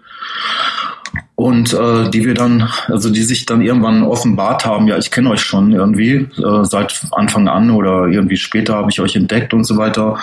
und 1.36 1.72
äh, 1.74 2.10
die 2.10 2.24
wir 2.24 2.34
dann, 2.34 2.68
also 2.88 3.08
die 3.08 3.22
sich 3.22 3.46
dann 3.46 3.62
irgendwann 3.62 4.02
offenbart 4.02 4.64
haben, 4.64 4.88
ja, 4.88 4.98
ich 4.98 5.12
kenne 5.12 5.30
euch 5.30 5.42
schon 5.42 5.70
irgendwie 5.70 6.28
äh, 6.38 6.64
seit 6.64 7.00
Anfang 7.12 7.46
an 7.46 7.70
oder 7.70 8.06
irgendwie 8.06 8.38
später 8.38 8.74
habe 8.74 8.90
ich 8.90 9.00
euch 9.00 9.14
entdeckt 9.14 9.54
und 9.54 9.62
so 9.62 9.76
weiter 9.76 10.18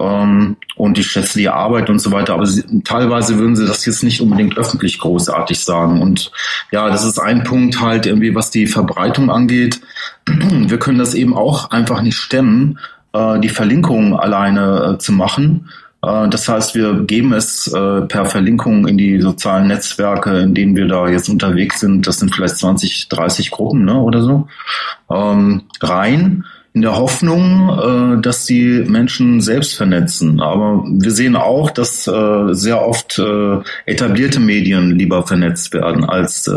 ähm, 0.00 0.56
und 0.76 0.98
ich 0.98 1.06
schätze 1.06 1.38
die 1.38 1.48
Arbeit 1.48 1.90
und 1.90 1.98
so 1.98 2.12
weiter, 2.12 2.34
aber 2.34 2.46
sie, 2.46 2.64
teilweise 2.82 3.38
würden 3.38 3.56
sie 3.56 3.66
das 3.66 3.84
jetzt 3.84 4.02
nicht 4.02 4.20
unbedingt 4.20 4.56
öffentlich 4.56 4.98
großartig 4.98 5.60
sagen. 5.60 6.00
Und 6.00 6.32
ja, 6.70 6.88
das 6.88 7.04
ist 7.04 7.18
ein 7.18 7.44
Punkt 7.44 7.80
halt 7.80 8.06
irgendwie, 8.06 8.34
was 8.34 8.50
die 8.50 8.66
Verbreitung 8.66 9.30
angeht. 9.30 9.80
Wir 10.26 10.78
können 10.78 10.98
das 10.98 11.14
eben 11.14 11.34
auch 11.34 11.70
einfach 11.70 12.00
nicht 12.00 12.16
stemmen, 12.16 12.78
äh, 13.12 13.38
die 13.40 13.50
Verlinkung 13.50 14.18
alleine 14.18 14.94
äh, 14.94 14.98
zu 14.98 15.12
machen. 15.12 15.68
Äh, 16.02 16.28
das 16.28 16.48
heißt, 16.48 16.74
wir 16.74 17.04
geben 17.04 17.32
es 17.32 17.68
äh, 17.68 18.00
per 18.02 18.24
Verlinkung 18.24 18.86
in 18.88 18.96
die 18.96 19.20
sozialen 19.20 19.68
Netzwerke, 19.68 20.38
in 20.38 20.54
denen 20.54 20.74
wir 20.74 20.88
da 20.88 21.08
jetzt 21.08 21.28
unterwegs 21.28 21.80
sind, 21.80 22.06
das 22.06 22.18
sind 22.18 22.34
vielleicht 22.34 22.56
20, 22.56 23.08
30 23.08 23.50
Gruppen 23.50 23.84
ne, 23.84 24.00
oder 24.00 24.22
so, 24.22 24.48
ähm, 25.10 25.62
rein 25.80 26.44
in 26.74 26.82
der 26.82 26.96
Hoffnung, 26.96 27.68
äh, 27.68 28.22
dass 28.22 28.46
die 28.46 28.84
Menschen 28.86 29.40
selbst 29.40 29.74
vernetzen. 29.74 30.40
Aber 30.40 30.84
wir 30.86 31.10
sehen 31.10 31.36
auch, 31.36 31.70
dass 31.70 32.06
äh, 32.06 32.52
sehr 32.52 32.80
oft 32.82 33.18
äh, 33.18 33.58
etablierte 33.86 34.40
Medien 34.40 34.98
lieber 34.98 35.26
vernetzt 35.26 35.72
werden 35.74 36.04
als 36.04 36.50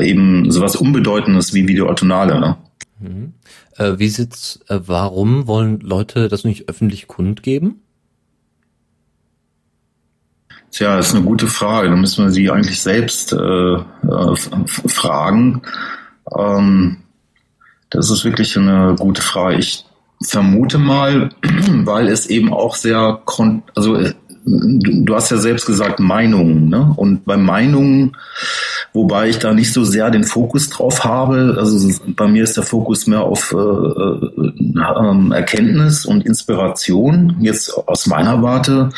eben 0.00 0.52
sowas 0.52 0.76
Unbedeutendes 0.76 1.52
wie 1.52 1.66
Videoatonale. 1.66 2.38
Ne? 2.38 2.56
Mhm. 3.00 3.32
Äh, 3.76 3.98
wie 3.98 4.08
sieht's, 4.08 4.60
äh, 4.68 4.80
warum 4.86 5.46
wollen 5.46 5.80
Leute 5.80 6.28
das 6.28 6.44
nicht 6.44 6.68
öffentlich 6.68 7.08
kundgeben? 7.08 7.80
Tja, 10.70 10.96
das 10.96 11.08
ist 11.08 11.14
eine 11.14 11.24
gute 11.24 11.46
Frage. 11.46 11.88
Da 11.88 11.96
müssen 11.96 12.24
wir 12.24 12.32
sie 12.32 12.50
eigentlich 12.50 12.80
selbst 12.80 13.32
äh, 13.32 13.78
fragen. 14.86 15.62
Ähm, 16.36 17.03
das 17.94 18.10
ist 18.10 18.24
wirklich 18.24 18.56
eine 18.58 18.96
gute 18.98 19.22
Frage. 19.22 19.58
Ich 19.58 19.84
vermute 20.22 20.78
mal, 20.78 21.30
weil 21.84 22.08
es 22.08 22.26
eben 22.26 22.52
auch 22.52 22.74
sehr, 22.74 23.22
also 23.74 23.96
äh, 23.96 24.12
du 24.46 25.14
hast 25.14 25.30
ja 25.30 25.38
selbst 25.38 25.64
gesagt 25.64 26.00
Meinungen, 26.00 26.68
ne? 26.68 26.92
Und 26.96 27.24
bei 27.24 27.36
Meinungen, 27.36 28.16
wobei 28.92 29.28
ich 29.28 29.38
da 29.38 29.54
nicht 29.54 29.72
so 29.72 29.84
sehr 29.84 30.10
den 30.10 30.24
Fokus 30.24 30.68
drauf 30.68 31.04
habe, 31.04 31.56
also 31.58 31.88
bei 32.08 32.26
mir 32.26 32.44
ist 32.44 32.56
der 32.56 32.64
Fokus 32.64 33.06
mehr 33.06 33.22
auf 33.22 33.52
äh, 33.52 33.56
äh, 33.56 35.34
Erkenntnis 35.34 36.04
und 36.04 36.26
Inspiration, 36.26 37.36
jetzt 37.40 37.72
aus 37.88 38.06
meiner 38.06 38.42
Warte. 38.42 38.90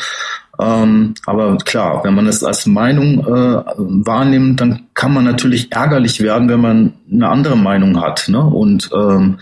Ähm, 0.59 1.13
aber 1.25 1.57
klar, 1.57 2.03
wenn 2.03 2.15
man 2.15 2.27
es 2.27 2.43
als 2.43 2.65
Meinung 2.65 3.19
äh, 3.19 3.63
wahrnimmt, 3.77 4.59
dann 4.59 4.87
kann 4.93 5.13
man 5.13 5.25
natürlich 5.25 5.71
ärgerlich 5.71 6.21
werden, 6.21 6.49
wenn 6.49 6.61
man 6.61 6.93
eine 7.11 7.29
andere 7.29 7.57
Meinung 7.57 8.01
hat. 8.01 8.27
Ne? 8.27 8.41
Und 8.41 8.89
ähm, 8.93 9.39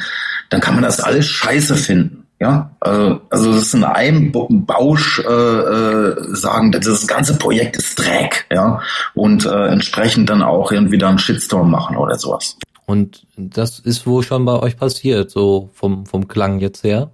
dann 0.50 0.62
kann 0.62 0.76
man 0.76 0.84
das 0.84 1.00
alles 1.00 1.28
scheiße 1.28 1.76
finden. 1.76 2.26
Ja, 2.40 2.72
äh, 2.84 3.16
also 3.30 3.54
das 3.54 3.62
ist 3.62 3.74
in 3.74 3.86
einem 3.86 4.34
Bausch 4.34 5.20
äh, 5.20 5.32
äh, 5.32 6.36
sagen, 6.36 6.74
das 6.74 7.08
ganze 7.08 7.38
Projekt 7.38 7.78
ist 7.78 7.98
Dreck, 7.98 8.46
ja, 8.52 8.82
und 9.14 9.46
äh, 9.46 9.68
entsprechend 9.68 10.30
dann 10.30 10.44
auch 10.44 10.74
irgendwie 10.74 10.98
da 10.98 11.08
einen 11.08 11.18
Shitstorm 11.18 11.72
machen 11.72 11.96
oder 11.96 12.20
sowas. 12.20 12.58
Und 12.86 13.26
das 13.38 13.80
ist 13.80 14.06
wohl 14.06 14.22
schon 14.22 14.44
bei 14.44 14.60
euch 14.60 14.76
passiert, 14.76 15.32
so 15.32 15.70
vom, 15.74 16.06
vom 16.06 16.28
Klang 16.28 16.60
jetzt 16.60 16.84
her? 16.84 17.10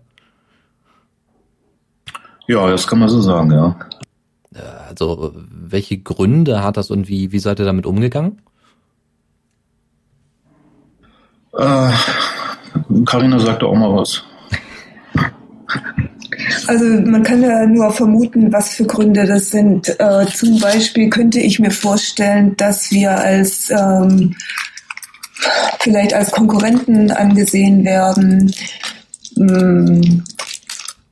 Ja, 2.52 2.70
das 2.70 2.86
kann 2.86 3.00
man 3.00 3.08
so 3.08 3.22
sagen, 3.22 3.50
ja. 3.50 3.78
Äh, 4.54 4.90
also, 4.90 5.34
welche 5.50 5.98
Gründe 6.00 6.62
hat 6.62 6.76
das 6.76 6.92
und 6.92 7.08
wie, 7.08 7.32
wie 7.32 7.40
seid 7.40 7.60
ihr 7.60 7.66
damit 7.66 7.86
umgegangen? 7.86 8.42
Äh, 11.58 11.92
Carina 13.06 13.40
sagte 13.40 13.66
auch 13.66 13.76
mal 13.76 13.96
was. 13.96 14.24
Also 16.68 16.84
man 16.86 17.24
kann 17.24 17.42
ja 17.42 17.66
nur 17.66 17.90
vermuten, 17.92 18.52
was 18.52 18.74
für 18.74 18.86
Gründe 18.86 19.26
das 19.26 19.52
sind. 19.52 19.88
Äh, 20.00 20.26
zum 20.34 20.60
Beispiel 20.60 21.10
könnte 21.10 21.40
ich 21.40 21.58
mir 21.58 21.72
vorstellen, 21.72 22.58
dass 22.58 22.92
wir 22.92 23.12
als 23.12 23.70
ähm, 23.70 24.36
vielleicht 25.80 26.14
als 26.14 26.32
Konkurrenten 26.32 27.12
angesehen 27.12 27.86
werden. 27.86 28.54
Ähm, 29.38 30.24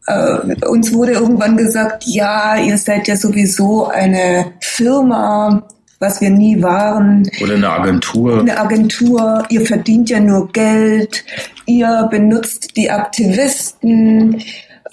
äh, 0.10 0.66
uns 0.66 0.92
wurde 0.94 1.14
irgendwann 1.14 1.56
gesagt, 1.56 2.04
ja, 2.06 2.58
ihr 2.58 2.78
seid 2.78 3.08
ja 3.08 3.16
sowieso 3.16 3.88
eine 3.88 4.54
Firma, 4.60 5.64
was 6.00 6.20
wir 6.20 6.32
nie 6.32 6.62
waren. 6.62 7.30
Oder 7.42 7.56
eine 7.56 7.70
Agentur. 7.70 8.40
Eine 8.40 8.58
Agentur, 8.58 9.44
ihr 9.50 9.66
verdient 9.66 10.10
ja 10.10 10.20
nur 10.20 10.52
Geld, 10.52 11.24
ihr 11.66 12.08
benutzt 12.10 12.76
die 12.76 12.90
Aktivisten. 12.90 14.42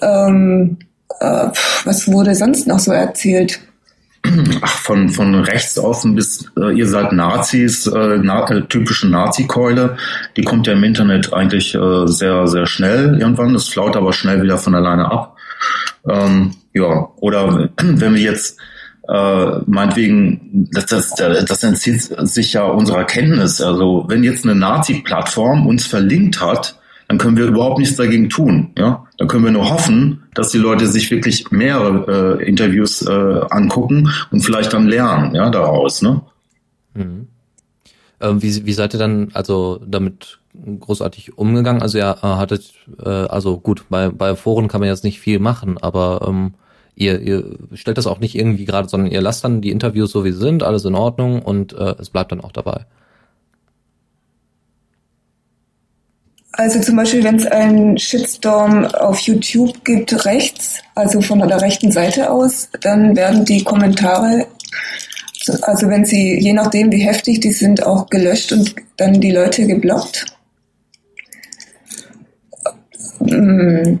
Ähm, 0.01 0.77
äh, 1.19 1.47
was 1.85 2.11
wurde 2.11 2.35
sonst 2.35 2.67
noch 2.67 2.79
so 2.79 2.91
erzählt? 2.91 3.59
Ach, 4.61 4.77
von, 4.77 5.09
von 5.09 5.35
rechts 5.35 5.77
außen 5.77 6.15
bis 6.15 6.51
äh, 6.57 6.77
ihr 6.77 6.87
seid 6.87 7.11
Nazis, 7.11 7.87
äh, 7.87 8.19
na, 8.21 8.49
äh, 8.49 8.61
typische 8.63 9.07
Nazi-Keule, 9.07 9.97
die 10.35 10.43
kommt 10.43 10.67
ja 10.67 10.73
im 10.73 10.83
Internet 10.83 11.33
eigentlich 11.33 11.75
äh, 11.75 12.07
sehr, 12.07 12.47
sehr 12.47 12.65
schnell 12.65 13.17
irgendwann. 13.19 13.53
Das 13.53 13.67
flaut 13.67 13.95
aber 13.95 14.13
schnell 14.13 14.41
wieder 14.41 14.57
von 14.57 14.75
alleine 14.75 15.11
ab. 15.11 15.37
Ähm, 16.09 16.55
ja, 16.73 17.09
oder 17.17 17.69
wenn 17.81 18.15
wir 18.15 18.21
jetzt 18.21 18.57
äh, 19.07 19.59
meinetwegen, 19.65 20.69
das, 20.71 20.87
das, 20.87 21.15
das 21.15 21.63
entzieht 21.63 22.01
sich 22.01 22.53
ja 22.53 22.65
unserer 22.65 23.05
Kenntnis. 23.05 23.61
Also 23.61 24.05
wenn 24.07 24.23
jetzt 24.23 24.45
eine 24.45 24.55
Nazi-Plattform 24.55 25.65
uns 25.65 25.85
verlinkt 25.85 26.41
hat, 26.41 26.77
dann 27.07 27.17
können 27.17 27.37
wir 27.37 27.45
überhaupt 27.45 27.79
nichts 27.79 27.95
dagegen 27.95 28.29
tun. 28.29 28.71
Ja, 28.77 29.05
dann 29.17 29.27
können 29.27 29.45
wir 29.45 29.51
nur 29.51 29.69
hoffen, 29.69 30.23
dass 30.33 30.49
die 30.51 30.57
Leute 30.57 30.87
sich 30.87 31.09
wirklich 31.09 31.51
mehrere 31.51 32.39
äh, 32.41 32.47
Interviews 32.47 33.01
äh, 33.01 33.11
angucken 33.49 34.09
und 34.31 34.41
vielleicht 34.41 34.73
dann 34.73 34.87
lernen, 34.87 35.33
ja, 35.33 35.49
daraus. 35.49 36.01
Ne? 36.01 36.21
Mhm. 36.93 37.27
Ähm, 38.19 38.41
wie, 38.41 38.65
wie 38.65 38.73
seid 38.73 38.93
ihr 38.93 38.99
dann 38.99 39.29
also 39.33 39.79
damit 39.85 40.39
großartig 40.79 41.37
umgegangen? 41.37 41.81
Also 41.81 41.97
ihr 41.97 42.17
äh, 42.21 42.27
hattet, 42.27 42.73
äh, 43.03 43.09
also 43.09 43.57
gut, 43.57 43.85
bei, 43.89 44.09
bei 44.09 44.35
Foren 44.35 44.67
kann 44.67 44.81
man 44.81 44.89
jetzt 44.89 45.03
nicht 45.03 45.19
viel 45.19 45.39
machen, 45.39 45.77
aber 45.77 46.25
ähm, 46.27 46.55
ihr, 46.95 47.21
ihr 47.21 47.57
stellt 47.73 47.97
das 47.97 48.07
auch 48.07 48.19
nicht 48.19 48.35
irgendwie 48.35 48.65
gerade, 48.65 48.89
sondern 48.89 49.11
ihr 49.11 49.21
lasst 49.21 49.43
dann 49.43 49.61
die 49.61 49.71
Interviews 49.71 50.11
so 50.11 50.25
wie 50.25 50.31
sie 50.31 50.39
sind, 50.39 50.63
alles 50.63 50.83
in 50.83 50.95
Ordnung 50.95 51.41
und 51.41 51.73
äh, 51.73 51.95
es 51.99 52.09
bleibt 52.09 52.31
dann 52.31 52.41
auch 52.41 52.51
dabei. 52.51 52.85
Also 56.57 56.81
zum 56.81 56.95
Beispiel, 56.95 57.23
wenn 57.23 57.35
es 57.35 57.45
einen 57.45 57.99
Shitstorm 57.99 58.85
auf 58.85 59.19
YouTube 59.19 59.85
gibt, 59.85 60.25
rechts, 60.25 60.79
also 60.95 61.21
von 61.21 61.37
der 61.39 61.61
rechten 61.61 61.91
Seite 61.91 62.31
aus, 62.31 62.69
dann 62.81 63.15
werden 63.15 63.45
die 63.45 63.63
Kommentare, 63.63 64.47
also 65.61 65.87
wenn 65.87 66.03
sie, 66.03 66.39
je 66.39 66.53
nachdem 66.53 66.91
wie 66.91 67.05
heftig 67.05 67.41
die 67.41 67.53
sind, 67.53 67.85
auch 67.85 68.09
gelöscht 68.09 68.51
und 68.53 68.73
dann 68.97 69.21
die 69.21 69.31
Leute 69.31 69.67
geblockt. 69.67 70.25
Mm. 73.19 73.99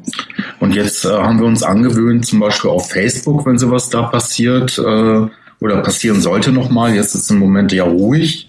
Und 0.59 0.75
jetzt 0.75 1.05
äh, 1.05 1.09
haben 1.09 1.39
wir 1.39 1.45
uns 1.45 1.61
angewöhnt, 1.61 2.25
zum 2.25 2.39
Beispiel 2.39 2.71
auf 2.71 2.89
Facebook, 2.89 3.45
wenn 3.45 3.59
sowas 3.59 3.89
da 3.89 4.01
passiert 4.03 4.79
äh, 4.79 5.27
oder 5.59 5.81
passieren 5.83 6.21
sollte 6.21 6.51
nochmal, 6.51 6.95
jetzt 6.95 7.13
ist 7.13 7.29
im 7.29 7.37
Moment 7.37 7.71
ja 7.71 7.83
ruhig, 7.83 8.46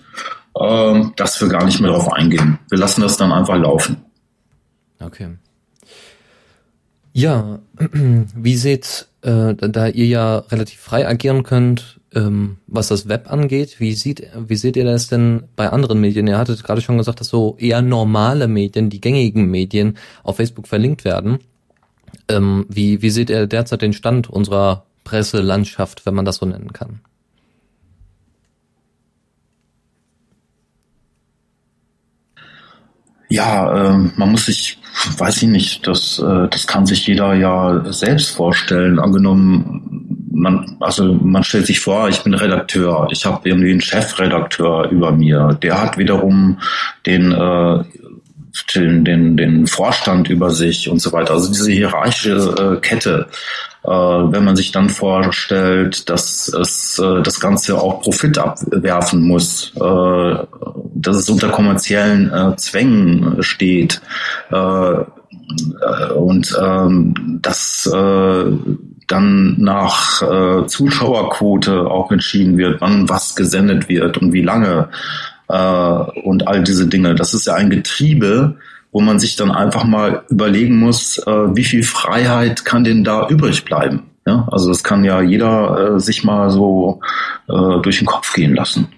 äh, 0.58 1.04
dass 1.16 1.40
wir 1.40 1.48
gar 1.48 1.64
nicht 1.64 1.80
mehr 1.80 1.90
darauf 1.90 2.12
eingehen. 2.12 2.58
Wir 2.68 2.78
lassen 2.78 3.00
das 3.00 3.16
dann 3.16 3.32
einfach 3.32 3.56
laufen. 3.56 4.04
Okay. 5.00 5.28
Ja, 7.12 7.58
wie 8.34 8.56
seht, 8.56 9.08
äh, 9.22 9.54
da 9.54 9.88
ihr 9.88 10.06
ja 10.06 10.38
relativ 10.38 10.80
frei 10.80 11.06
agieren 11.06 11.42
könnt, 11.42 11.98
ähm, 12.14 12.58
was 12.66 12.88
das 12.88 13.08
Web 13.08 13.30
angeht, 13.30 13.80
wie 13.80 13.92
sieht, 13.92 14.26
wie 14.34 14.56
seht 14.56 14.76
ihr 14.76 14.84
das 14.84 15.08
denn 15.08 15.44
bei 15.56 15.68
anderen 15.68 16.00
Medien? 16.00 16.26
Ihr 16.26 16.38
hattet 16.38 16.64
gerade 16.64 16.80
schon 16.80 16.98
gesagt, 16.98 17.20
dass 17.20 17.28
so 17.28 17.56
eher 17.58 17.82
normale 17.82 18.48
Medien, 18.48 18.90
die 18.90 19.00
gängigen 19.00 19.50
Medien 19.50 19.98
auf 20.22 20.36
Facebook 20.36 20.68
verlinkt 20.68 21.04
werden. 21.04 21.38
Ähm, 22.28 22.66
wie, 22.68 23.02
wie 23.02 23.10
seht 23.10 23.30
ihr 23.30 23.46
derzeit 23.46 23.82
den 23.82 23.92
Stand 23.92 24.30
unserer 24.30 24.84
Presselandschaft, 25.04 26.06
wenn 26.06 26.14
man 26.14 26.24
das 26.24 26.36
so 26.36 26.46
nennen 26.46 26.72
kann? 26.72 27.00
Ja, 33.28 33.92
äh, 33.92 33.98
man 34.16 34.30
muss 34.30 34.46
sich, 34.46 34.78
weiß 35.18 35.42
ich 35.42 35.48
nicht, 35.48 35.86
das, 35.86 36.18
äh, 36.18 36.48
das 36.48 36.66
kann 36.66 36.86
sich 36.86 37.06
jeder 37.06 37.34
ja 37.34 37.84
selbst 37.92 38.30
vorstellen. 38.30 38.98
Angenommen, 38.98 40.26
man, 40.32 40.76
also 40.80 41.12
man 41.14 41.44
stellt 41.44 41.66
sich 41.66 41.80
vor, 41.80 42.08
ich 42.08 42.22
bin 42.22 42.34
Redakteur, 42.34 43.08
ich 43.10 43.26
habe 43.26 43.48
irgendwie 43.48 43.72
einen 43.72 43.80
Chefredakteur 43.80 44.88
über 44.90 45.12
mir, 45.12 45.58
der 45.62 45.80
hat 45.80 45.98
wiederum 45.98 46.58
den, 47.04 47.32
äh, 47.32 47.84
den, 48.66 49.04
den, 49.04 49.36
den 49.36 49.66
Vorstand 49.66 50.28
über 50.28 50.50
sich 50.50 50.88
und 50.88 51.00
so 51.00 51.12
weiter. 51.12 51.34
Also 51.34 51.48
diese 51.48 51.70
hierarchische 51.70 52.76
äh, 52.76 52.80
Kette. 52.80 53.26
Äh, 53.84 53.90
wenn 53.90 54.44
man 54.44 54.56
sich 54.56 54.72
dann 54.72 54.88
vorstellt, 54.88 56.10
dass 56.10 56.48
es 56.48 56.98
äh, 56.98 57.22
das 57.22 57.40
Ganze 57.40 57.80
auch 57.80 58.02
Profit 58.02 58.38
abwerfen 58.38 59.22
muss, 59.22 59.72
äh, 59.76 60.34
dass 60.94 61.16
es 61.16 61.30
unter 61.30 61.48
kommerziellen 61.48 62.32
äh, 62.32 62.56
Zwängen 62.56 63.42
steht 63.42 64.00
äh, 64.50 65.04
und 66.14 66.58
ähm, 66.60 67.38
dass 67.40 67.86
äh, 67.86 68.44
dann 69.06 69.56
nach 69.58 70.22
äh, 70.22 70.66
Zuschauerquote 70.66 71.86
auch 71.86 72.12
entschieden 72.12 72.58
wird, 72.58 72.80
wann 72.80 73.08
was 73.08 73.34
gesendet 73.34 73.88
wird 73.88 74.18
und 74.18 74.32
wie 74.32 74.42
lange 74.42 74.88
äh, 75.48 76.20
und 76.22 76.46
all 76.46 76.62
diese 76.62 76.86
Dinge. 76.86 77.14
Das 77.14 77.34
ist 77.34 77.46
ja 77.46 77.54
ein 77.54 77.70
Getriebe, 77.70 78.56
wo 78.92 79.00
man 79.00 79.18
sich 79.18 79.36
dann 79.36 79.50
einfach 79.50 79.84
mal 79.84 80.24
überlegen 80.28 80.78
muss, 80.78 81.18
äh, 81.18 81.56
wie 81.56 81.64
viel 81.64 81.82
Freiheit 81.82 82.64
kann 82.64 82.84
denn 82.84 83.04
da 83.04 83.28
übrig 83.28 83.64
bleiben? 83.64 84.04
Ja, 84.26 84.46
also 84.50 84.68
das 84.68 84.84
kann 84.84 85.04
ja 85.04 85.22
jeder 85.22 85.96
äh, 85.96 86.00
sich 86.00 86.22
mal 86.24 86.50
so 86.50 87.00
äh, 87.48 87.80
durch 87.82 87.98
den 87.98 88.06
Kopf 88.06 88.34
gehen 88.34 88.54
lassen. 88.54 88.88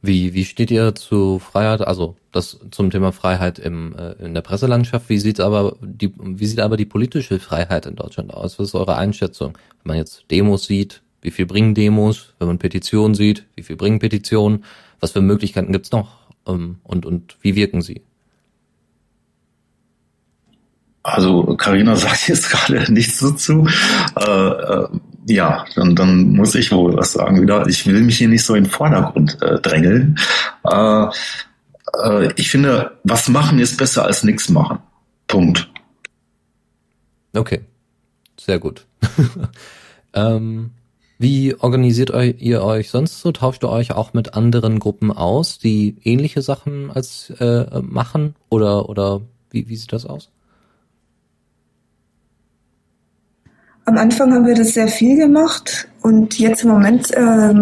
Wie, 0.00 0.32
wie 0.32 0.44
steht 0.44 0.70
ihr 0.70 0.94
zu 0.94 1.40
Freiheit, 1.40 1.80
also 1.80 2.16
das 2.30 2.60
zum 2.70 2.90
Thema 2.90 3.12
Freiheit 3.12 3.58
im, 3.58 3.94
äh, 3.96 4.12
in 4.24 4.32
der 4.32 4.42
Presselandschaft? 4.42 5.08
Wie 5.08 5.18
sieht 5.18 5.40
aber 5.40 5.76
die, 5.82 6.12
wie 6.18 6.46
sieht 6.46 6.60
aber 6.60 6.76
die 6.76 6.86
politische 6.86 7.38
Freiheit 7.38 7.84
in 7.84 7.96
Deutschland 7.96 8.32
aus? 8.32 8.58
Was 8.58 8.68
ist 8.68 8.74
eure 8.74 8.96
Einschätzung? 8.96 9.58
Wenn 9.82 9.88
man 9.88 9.96
jetzt 9.96 10.24
Demos 10.30 10.64
sieht, 10.64 11.02
wie 11.20 11.32
viel 11.32 11.46
bringen 11.46 11.74
Demos? 11.74 12.32
Wenn 12.38 12.48
man 12.48 12.58
Petitionen 12.58 13.14
sieht, 13.14 13.44
wie 13.56 13.62
viel 13.62 13.76
bringen 13.76 13.98
Petitionen? 13.98 14.64
Was 15.00 15.12
für 15.12 15.20
Möglichkeiten 15.20 15.72
gibt's 15.72 15.92
noch? 15.92 16.16
Ähm, 16.46 16.78
und, 16.82 17.06
und 17.06 17.36
wie 17.40 17.54
wirken 17.54 17.82
sie? 17.82 18.02
Also 21.02 21.56
Karina 21.56 21.96
sagt 21.96 22.28
jetzt 22.28 22.50
gerade 22.50 22.92
nichts 22.92 23.20
dazu. 23.20 23.66
Äh, 24.16 24.48
äh, 24.50 24.88
ja, 25.26 25.64
dann, 25.74 25.94
dann 25.94 26.32
muss 26.32 26.54
ich 26.54 26.72
wohl 26.72 26.96
was 26.96 27.12
sagen 27.12 27.40
wieder. 27.40 27.66
Ich 27.66 27.86
will 27.86 28.02
mich 28.02 28.18
hier 28.18 28.28
nicht 28.28 28.44
so 28.44 28.54
in 28.54 28.64
den 28.64 28.70
Vordergrund 28.70 29.40
äh, 29.42 29.60
drängeln. 29.60 30.18
Äh, 30.64 31.06
äh, 32.02 32.32
ich 32.36 32.50
finde, 32.50 32.98
was 33.04 33.28
machen 33.28 33.58
ist 33.58 33.76
besser 33.76 34.04
als 34.04 34.22
nichts 34.22 34.48
machen. 34.48 34.78
Punkt. 35.26 35.70
Okay, 37.34 37.60
sehr 38.40 38.58
gut. 38.58 38.86
ähm, 40.14 40.70
wie 41.18 41.54
organisiert 41.54 42.12
ihr 42.38 42.62
euch 42.62 42.90
sonst 42.90 43.20
so? 43.20 43.32
Tauscht 43.32 43.64
ihr 43.64 43.70
euch 43.70 43.92
auch 43.92 44.14
mit 44.14 44.34
anderen 44.34 44.78
Gruppen 44.78 45.10
aus, 45.10 45.58
die 45.58 45.96
ähnliche 46.04 46.42
Sachen 46.42 46.90
als 46.90 47.30
äh, 47.40 47.80
machen? 47.82 48.36
Oder 48.50 48.88
oder 48.88 49.22
wie, 49.50 49.68
wie 49.68 49.76
sieht 49.76 49.92
das 49.92 50.06
aus? 50.06 50.30
Am 53.84 53.96
Anfang 53.96 54.32
haben 54.34 54.46
wir 54.46 54.54
das 54.54 54.74
sehr 54.74 54.88
viel 54.88 55.16
gemacht 55.16 55.88
und 56.02 56.38
jetzt 56.38 56.62
im 56.62 56.70
Moment 56.70 57.10
äh, 57.12 57.54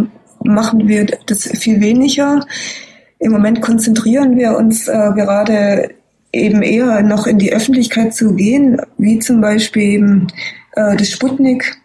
machen 0.43 0.89
wir 0.89 1.07
das 1.27 1.45
viel 1.57 1.81
weniger. 1.81 2.45
Im 3.19 3.33
Moment 3.33 3.63
konzentrieren 3.63 4.37
wir 4.37 4.57
uns 4.57 4.89
äh, 4.89 5.13
gerade 5.15 5.95
eben 6.33 6.63
eher 6.63 7.03
noch 7.03 7.27
in 7.27 7.39
die 7.39 7.53
Öffentlichkeit 7.53 8.15
zu 8.15 8.35
gehen, 8.35 8.81
wie 8.99 9.19
zum 9.21 9.41
Beispiel 9.41 9.83
eben 9.83 10.27
äh, 10.73 10.97
das 10.97 11.11
Sputnik. 11.11 11.77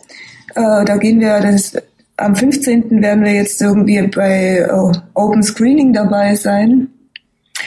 Äh, 0.56 0.86
da 0.86 0.98
gehen 0.98 1.20
wir 1.20 1.40
das, 1.40 1.78
am 2.18 2.36
15. 2.36 3.02
werden 3.02 3.24
wir 3.24 3.34
jetzt 3.34 3.62
irgendwie 3.62 4.02
bei 4.08 4.60
äh, 4.60 4.98
Open 5.14 5.44
Screening 5.44 5.94
dabei 5.94 6.36
sein. 6.36 6.88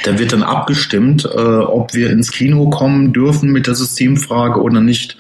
Da 0.05 0.19
wird 0.19 0.33
dann 0.33 0.43
abgestimmt, 0.43 1.25
äh, 1.25 1.39
ob 1.39 1.95
wir 1.95 2.11
ins 2.11 2.31
Kino 2.31 2.69
kommen 2.69 3.13
dürfen 3.13 3.51
mit 3.53 3.67
der 3.67 3.75
Systemfrage 3.75 4.61
oder 4.61 4.81
nicht. 4.81 5.17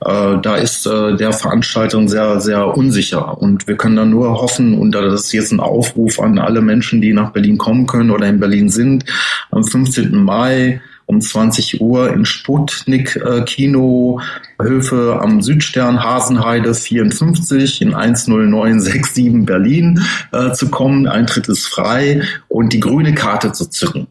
Äh, 0.00 0.38
da 0.40 0.56
ist 0.56 0.86
äh, 0.86 1.16
der 1.16 1.32
Veranstaltung 1.32 2.08
sehr, 2.08 2.40
sehr 2.40 2.76
unsicher. 2.76 3.40
Und 3.40 3.66
wir 3.66 3.76
können 3.76 3.96
dann 3.96 4.10
nur 4.10 4.40
hoffen, 4.40 4.78
und 4.78 4.92
das 4.92 5.24
ist 5.24 5.32
jetzt 5.32 5.52
ein 5.52 5.60
Aufruf 5.60 6.20
an 6.20 6.38
alle 6.38 6.60
Menschen, 6.60 7.00
die 7.00 7.12
nach 7.12 7.32
Berlin 7.32 7.58
kommen 7.58 7.86
können 7.86 8.10
oder 8.10 8.26
in 8.26 8.40
Berlin 8.40 8.68
sind, 8.68 9.04
am 9.50 9.64
15. 9.64 10.14
Mai 10.14 10.80
um 11.06 11.20
20 11.20 11.80
Uhr 11.80 12.12
in 12.12 12.24
Sputnik 12.24 13.16
äh, 13.16 13.42
Kino 13.42 14.20
Höfe 14.60 15.18
am 15.20 15.42
Südstern 15.42 16.02
Hasenheide 16.02 16.74
54 16.74 17.82
in 17.82 17.90
10967 17.90 19.44
Berlin 19.44 20.04
äh, 20.32 20.52
zu 20.52 20.70
kommen. 20.70 21.06
Eintritt 21.06 21.48
ist 21.48 21.66
frei 21.66 22.22
und 22.48 22.72
die 22.72 22.80
grüne 22.80 23.14
Karte 23.14 23.52
zu 23.52 23.66
zücken. 23.66 24.06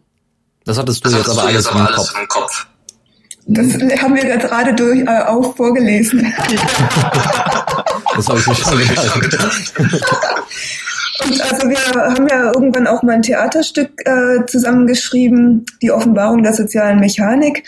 Das 0.66 0.78
hattest 0.78 1.04
du 1.06 1.10
das 1.10 1.20
jetzt 1.20 1.30
aber 1.30 1.48
alles, 1.48 1.66
jetzt 1.66 1.76
im, 1.76 1.86
Kopf. 1.86 2.14
im 2.22 2.28
Kopf. 2.28 2.68
Das 3.46 3.74
haben 4.02 4.16
wir 4.16 4.38
gerade 4.38 4.74
durch 4.74 5.02
äh, 5.02 5.24
auch 5.28 5.56
vorgelesen. 5.56 6.22
das 8.16 8.30
habe 8.30 8.40
ich 8.40 8.48
mir 8.48 8.56
schon 8.56 9.22
gedacht. 9.22 9.74
Und 11.26 11.42
also 11.42 11.70
wir 11.70 11.78
haben 11.96 12.28
ja 12.28 12.52
irgendwann 12.54 12.88
auch 12.88 13.04
mal 13.04 13.14
ein 13.14 13.22
Theaterstück 13.22 14.06
äh, 14.06 14.46
zusammengeschrieben, 14.46 15.66
die 15.82 15.92
Offenbarung 15.92 16.44
der 16.44 16.54
sozialen 16.54 17.00
Mechanik. 17.00 17.64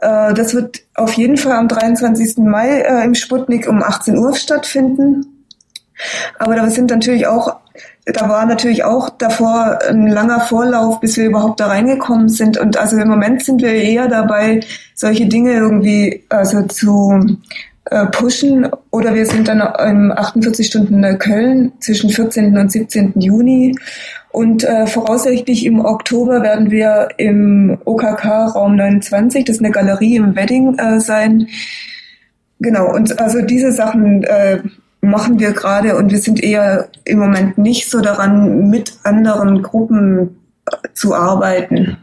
Äh, 0.00 0.34
das 0.34 0.54
wird 0.54 0.82
auf 0.94 1.12
jeden 1.14 1.36
Fall 1.36 1.52
am 1.52 1.68
23. 1.68 2.38
Mai 2.38 2.80
äh, 2.80 3.04
im 3.04 3.14
Sputnik 3.14 3.68
um 3.68 3.82
18 3.82 4.16
Uhr 4.18 4.34
stattfinden. 4.34 5.26
Aber 6.38 6.56
da 6.56 6.68
sind 6.70 6.90
natürlich 6.90 7.26
auch 7.26 7.56
da 8.06 8.28
war 8.28 8.44
natürlich 8.44 8.84
auch 8.84 9.08
davor 9.08 9.78
ein 9.88 10.06
langer 10.08 10.40
Vorlauf, 10.40 11.00
bis 11.00 11.16
wir 11.16 11.24
überhaupt 11.24 11.60
da 11.60 11.68
reingekommen 11.68 12.28
sind. 12.28 12.58
Und 12.58 12.76
also 12.76 12.98
im 12.98 13.08
Moment 13.08 13.42
sind 13.42 13.62
wir 13.62 13.72
eher 13.72 14.08
dabei, 14.08 14.60
solche 14.94 15.26
Dinge 15.26 15.54
irgendwie 15.54 16.24
also 16.28 16.62
zu 16.64 17.38
pushen. 18.12 18.68
Oder 18.90 19.14
wir 19.14 19.26
sind 19.26 19.48
dann 19.48 19.60
im 19.60 20.12
48 20.12 20.66
Stunden 20.66 21.18
Köln 21.18 21.72
zwischen 21.80 22.10
14. 22.10 22.56
und 22.56 22.72
17. 22.72 23.12
Juni. 23.20 23.74
Und 24.34 24.64
äh, 24.64 24.88
voraussichtlich 24.88 25.64
im 25.64 25.78
Oktober 25.78 26.42
werden 26.42 26.72
wir 26.72 27.10
im 27.18 27.78
OKK 27.84 28.46
Raum 28.46 28.74
29, 28.74 29.44
das 29.44 29.56
ist 29.56 29.62
eine 29.62 29.70
Galerie 29.70 30.16
im 30.16 30.34
Wedding 30.34 30.76
äh, 30.76 30.98
sein. 30.98 31.46
Genau, 32.58 32.92
und 32.92 33.20
also 33.20 33.42
diese 33.42 33.70
Sachen 33.70 34.24
äh, 34.24 34.60
machen 35.00 35.38
wir 35.38 35.52
gerade 35.52 35.96
und 35.96 36.10
wir 36.10 36.18
sind 36.18 36.42
eher 36.42 36.88
im 37.04 37.20
Moment 37.20 37.58
nicht 37.58 37.88
so 37.88 38.00
daran, 38.00 38.70
mit 38.70 38.94
anderen 39.04 39.62
Gruppen 39.62 40.36
äh, 40.66 40.88
zu 40.94 41.14
arbeiten. 41.14 41.98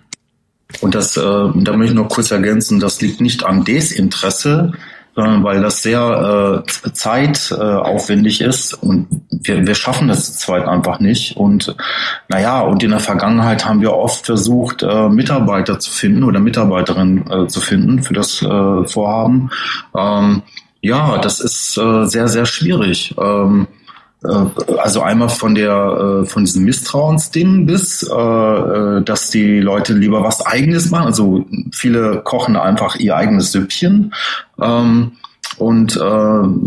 Und 0.80 0.96
das, 0.96 1.17
äh, 1.17 1.22
da 1.22 1.74
möchte 1.74 1.94
ich 1.94 2.00
noch 2.00 2.08
kurz 2.08 2.32
ergänzen, 2.32 2.80
das 2.80 3.02
liegt 3.02 3.20
nicht 3.20 3.44
am 3.44 3.65
Desinteresse, 3.65 4.72
sondern 5.15 5.43
weil 5.43 5.62
das 5.62 5.82
sehr 5.82 6.63
äh, 6.65 6.91
zeitaufwendig 6.93 8.41
äh, 8.41 8.45
ist 8.45 8.74
und 8.74 9.08
wir, 9.30 9.65
wir 9.65 9.76
schaffen 9.76 10.08
das 10.08 10.38
zweit 10.38 10.67
einfach 10.67 11.00
nicht. 11.00 11.36
Und 11.38 11.76
naja, 12.30 12.62
und 12.62 12.84
in 12.84 12.91
der 12.91 13.00
Vergangenheit 13.00 13.65
haben 13.65 13.82
wir 13.82 13.93
oft 13.93 14.26
versucht, 14.26 14.84
äh, 14.84 15.10
Mitarbeiter 15.10 15.80
zu 15.80 15.91
finden 15.91 16.24
oder 16.24 16.39
Mitarbeiterinnen 16.39 17.30
äh, 17.30 17.47
zu 17.47 17.60
finden 17.62 18.04
für 18.04 18.13
das 18.13 18.41
äh, 18.41 18.88
Vorhaben. 18.88 19.50
Ähm, 19.97 20.43
ja, 20.82 21.17
das 21.17 21.39
ist 21.39 21.78
äh, 21.78 22.06
sehr, 22.06 22.28
sehr 22.28 22.45
schwierig. 22.45 23.15
Ähm, 23.21 23.67
äh, 23.67 23.81
also 24.24 25.02
einmal 25.02 25.30
von 25.30 25.56
der 25.56 26.22
äh, 26.22 26.26
von 26.26 26.46
diesem 26.46 26.64
Misstrauensding 26.64 27.66
bis, 27.66 28.04
äh, 28.04 29.02
dass 29.02 29.32
die 29.32 29.60
Leute 29.60 29.94
lieber 29.94 30.24
was 30.24 30.46
Eigenes 30.46 30.92
machen. 30.92 31.08
Also 31.08 31.46
viele 31.74 32.22
kochen 32.24 32.56
einfach 32.56 32.98
ihr 32.98 33.16
eigenes 33.16 33.52
Süppchen. 33.52 34.14
Ähm, 34.62 35.14
und 35.58 35.98
äh, 35.98 36.00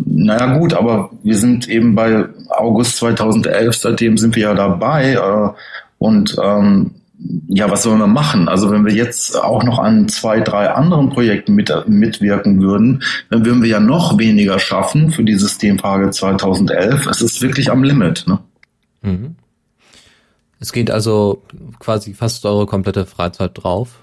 naja 0.07 0.59
gut, 0.59 0.75
aber 0.75 1.11
wir 1.23 1.37
sind 1.37 1.69
eben 1.69 1.95
bei 1.95 2.27
August 2.49 2.97
2011, 2.97 3.77
seitdem 3.77 4.19
sind 4.19 4.37
wir 4.37 4.43
ja 4.43 4.55
dabei. 4.55 5.13
Äh, 5.15 5.51
und 5.99 6.37
ähm, 6.43 6.91
ja, 7.47 7.71
was 7.71 7.83
sollen 7.85 7.99
wir 7.99 8.07
machen? 8.07 8.49
Also 8.49 8.71
wenn 8.71 8.85
wir 8.85 8.93
jetzt 8.93 9.41
auch 9.41 9.63
noch 9.63 9.79
an 9.79 10.09
zwei, 10.09 10.41
drei 10.41 10.71
anderen 10.71 11.11
Projekten 11.11 11.55
mit, 11.55 11.73
mitwirken 11.87 12.61
würden, 12.61 13.03
dann 13.31 13.45
würden 13.45 13.63
wir 13.63 13.69
ja 13.69 13.81
noch 13.81 14.19
weniger 14.19 14.59
schaffen 14.59 15.11
für 15.11 15.23
die 15.23 15.37
Systemfrage 15.37 16.11
2011. 16.11 17.07
Es 17.07 17.21
ist 17.21 17.41
wirklich 17.41 17.71
am 17.71 17.85
Limit. 17.85 18.25
Ne? 18.27 18.41
Mhm. 19.03 19.37
Es 20.59 20.73
geht 20.73 20.91
also 20.91 21.43
quasi 21.79 22.15
fast 22.15 22.45
eure 22.47 22.67
komplette 22.67 23.07
Freizeit 23.07 23.53
drauf. 23.55 24.01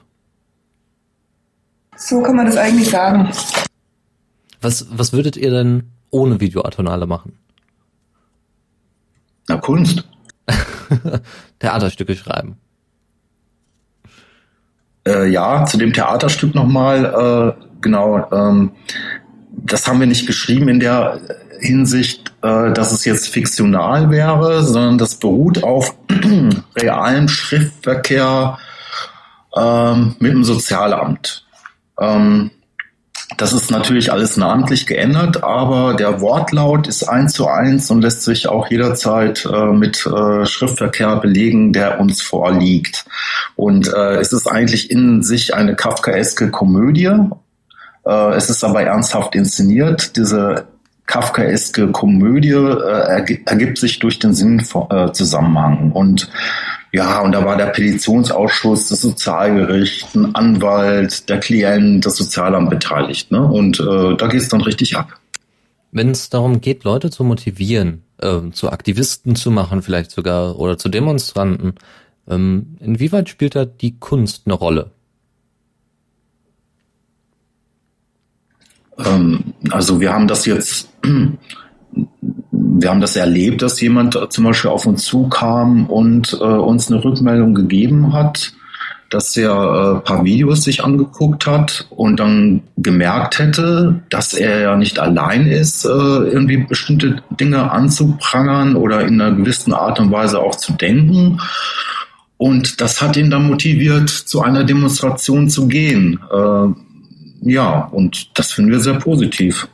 So 1.98 2.22
kann 2.22 2.36
man 2.36 2.46
das 2.46 2.58
eigentlich 2.58 2.90
sagen. 2.90 3.30
Was, 4.62 4.88
was 4.92 5.12
würdet 5.12 5.38
ihr 5.38 5.52
denn 5.52 5.92
ohne 6.12 6.40
Videoatonale 6.40 7.08
machen? 7.08 7.34
Na, 9.48 9.58
Kunst. 9.58 10.08
Theaterstücke 11.60 12.16
schreiben. 12.16 12.58
Äh, 15.08 15.30
ja, 15.30 15.66
zu 15.66 15.78
dem 15.78 15.94
Theaterstück 15.94 16.54
nochmal, 16.54 17.56
äh, 17.58 17.64
genau, 17.82 18.28
ähm, 18.32 18.72
das 19.52 19.88
haben 19.88 20.00
wir 20.00 20.08
nicht 20.08 20.28
geschrieben 20.28 20.70
in 20.70 20.80
der 20.80 21.20
Hinsicht, 21.60 22.32
äh, 22.42 22.72
dass 22.72 22.92
es 22.92 23.06
jetzt 23.06 23.30
fiktional 23.30 24.10
wäre, 24.10 24.64
sondern 24.64 24.98
das 24.98 25.16
beruht 25.16 25.64
auf 25.64 25.96
realem 26.76 27.28
Schriftverkehr 27.28 28.58
ähm, 29.56 30.16
mit 30.20 30.34
dem 30.34 30.44
Sozialamt. 30.44 31.46
Ähm, 32.00 32.52
das 33.38 33.54
ist 33.54 33.72
natürlich 33.72 34.12
alles 34.12 34.38
namentlich 34.38 34.86
geändert, 34.86 35.44
aber 35.44 35.94
der 35.94 36.22
Wortlaut 36.22 36.88
ist 36.88 37.04
eins 37.04 37.34
zu 37.34 37.48
eins 37.48 37.90
und 37.90 38.02
lässt 38.02 38.24
sich 38.24 38.48
auch 38.48 38.70
jederzeit 38.70 39.46
äh, 39.46 39.68
mit 39.68 40.06
äh, 40.06 40.46
Schriftverkehr 40.46 41.16
belegen, 41.18 41.74
der 41.74 42.00
uns 42.00 42.22
vorliegt. 42.22 43.06
Und 43.56 43.88
äh, 43.88 44.16
es 44.18 44.34
ist 44.34 44.48
eigentlich 44.48 44.92
in 44.92 45.24
sich 45.24 45.54
eine 45.54 45.76
kafkaeske 45.76 46.52
Komödie. 46.52 47.12
Äh, 48.06 48.34
es 48.36 48.50
ist 48.50 48.64
aber 48.64 48.84
ernsthaft 48.84 49.36
inszeniert. 49.36 50.16
Diese 50.18 50.68
kafkaeske 51.06 51.92
Komödie 51.92 52.52
äh, 52.52 53.38
ergibt 53.46 53.78
sich 53.78 54.00
durch 54.00 54.20
den 54.20 54.34
Sinnzusammenhang. 54.34 55.92
Und 55.92 56.30
ja, 56.92 57.22
und 57.22 57.32
da 57.32 57.46
war 57.46 57.56
der 57.56 57.68
Petitionsausschuss, 57.68 58.90
das 58.90 59.02
Sozialgericht, 59.02 60.14
ein 60.14 60.36
Anwalt, 60.36 61.30
der 61.30 61.40
Klient, 61.40 62.06
das 62.06 62.18
Sozialamt 62.18 62.70
beteiligt. 62.70 63.32
Ne? 63.32 63.42
Und 63.42 63.80
äh, 63.80 64.16
da 64.18 64.28
geht 64.28 64.42
es 64.42 64.50
dann 64.50 64.62
richtig 64.62 64.98
ab. 64.98 65.14
Wenn 65.92 66.10
es 66.10 66.30
darum 66.30 66.60
geht, 66.60 66.84
Leute 66.84 67.10
zu 67.10 67.24
motivieren, 67.24 68.04
äh, 68.18 68.50
zu 68.52 68.72
Aktivisten 68.72 69.36
zu 69.36 69.52
machen, 69.52 69.82
vielleicht 69.82 70.12
sogar 70.12 70.60
oder 70.60 70.78
zu 70.78 70.90
Demonstranten, 70.90 71.76
ähm, 72.30 72.78
inwieweit 72.80 73.30
spielt 73.30 73.56
da 73.56 73.66
die 73.66 73.98
Kunst 73.98 74.44
eine 74.46 74.54
Rolle? 74.54 74.92
Ähm, 78.98 79.54
also 79.70 80.00
wir 80.02 80.14
haben 80.14 80.28
das 80.28 80.46
jetzt 80.46 80.90
wir 82.52 82.90
haben 82.90 83.02
das 83.02 83.16
erlebt, 83.16 83.62
dass 83.62 83.80
jemand 83.80 84.20
zum 84.30 84.44
Beispiel 84.44 84.72
auf 84.72 84.86
uns 84.86 85.06
zukam 85.06 85.86
und 85.88 86.34
äh, 86.34 86.44
uns 86.44 86.92
eine 86.92 87.04
Rückmeldung 87.04 87.56
gegeben 87.56 88.14
hat, 88.14 88.54
dass 89.10 89.36
er 89.36 89.52
äh, 89.52 90.06
paar 90.06 90.24
Videos 90.24 90.64
sich 90.64 90.84
angeguckt 90.84 91.46
hat 91.46 91.86
und 91.90 92.20
dann 92.20 92.64
gemerkt 92.78 93.40
hätte, 93.40 94.02
dass 94.10 94.34
er 94.34 94.60
ja 94.60 94.76
nicht 94.78 95.00
allein 95.00 95.48
ist, 95.48 95.86
äh, 95.86 95.90
irgendwie 95.90 96.58
bestimmte 96.58 97.22
Dinge 97.30 97.72
anzuprangern 97.72 98.76
oder 98.76 99.02
in 99.02 99.22
einer 99.22 99.36
gewissen 99.36 99.74
Art 99.74 100.00
und 100.00 100.12
Weise 100.12 100.40
auch 100.40 100.56
zu 100.56 100.74
denken. 100.74 101.40
Und 102.38 102.82
das 102.82 103.02
hat 103.02 103.18
ihn 103.18 103.30
dann 103.30 103.48
motiviert, 103.48 104.10
zu 104.10 104.42
einer 104.42 104.64
Demonstration 104.64 105.50
zu 105.50 105.68
gehen. 105.68 106.20
Äh, 106.32 107.50
ja, 107.52 107.86
und 107.92 108.38
das 108.38 108.52
finden 108.52 108.72
wir 108.72 108.80
sehr 108.80 108.96
positiv. 108.96 109.68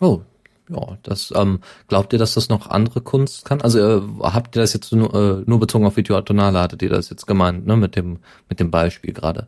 Oh, 0.00 0.22
ja, 0.68 0.98
das 1.02 1.32
ähm, 1.36 1.60
glaubt 1.88 2.12
ihr, 2.12 2.18
dass 2.18 2.34
das 2.34 2.48
noch 2.48 2.70
andere 2.70 3.00
Kunst 3.00 3.44
kann? 3.44 3.60
Also 3.60 3.78
äh, 3.78 4.02
habt 4.22 4.56
ihr 4.56 4.62
das 4.62 4.72
jetzt 4.72 4.92
nur, 4.92 5.14
äh, 5.14 5.42
nur 5.46 5.60
bezogen 5.60 5.86
auf 5.86 5.96
Videoatonale, 5.96 6.58
hattet 6.58 6.82
ihr 6.82 6.90
das 6.90 7.10
jetzt 7.10 7.26
gemeint, 7.26 7.66
ne, 7.66 7.76
mit 7.76 7.96
dem 7.96 8.18
mit 8.48 8.60
dem 8.60 8.70
Beispiel 8.70 9.12
gerade? 9.12 9.46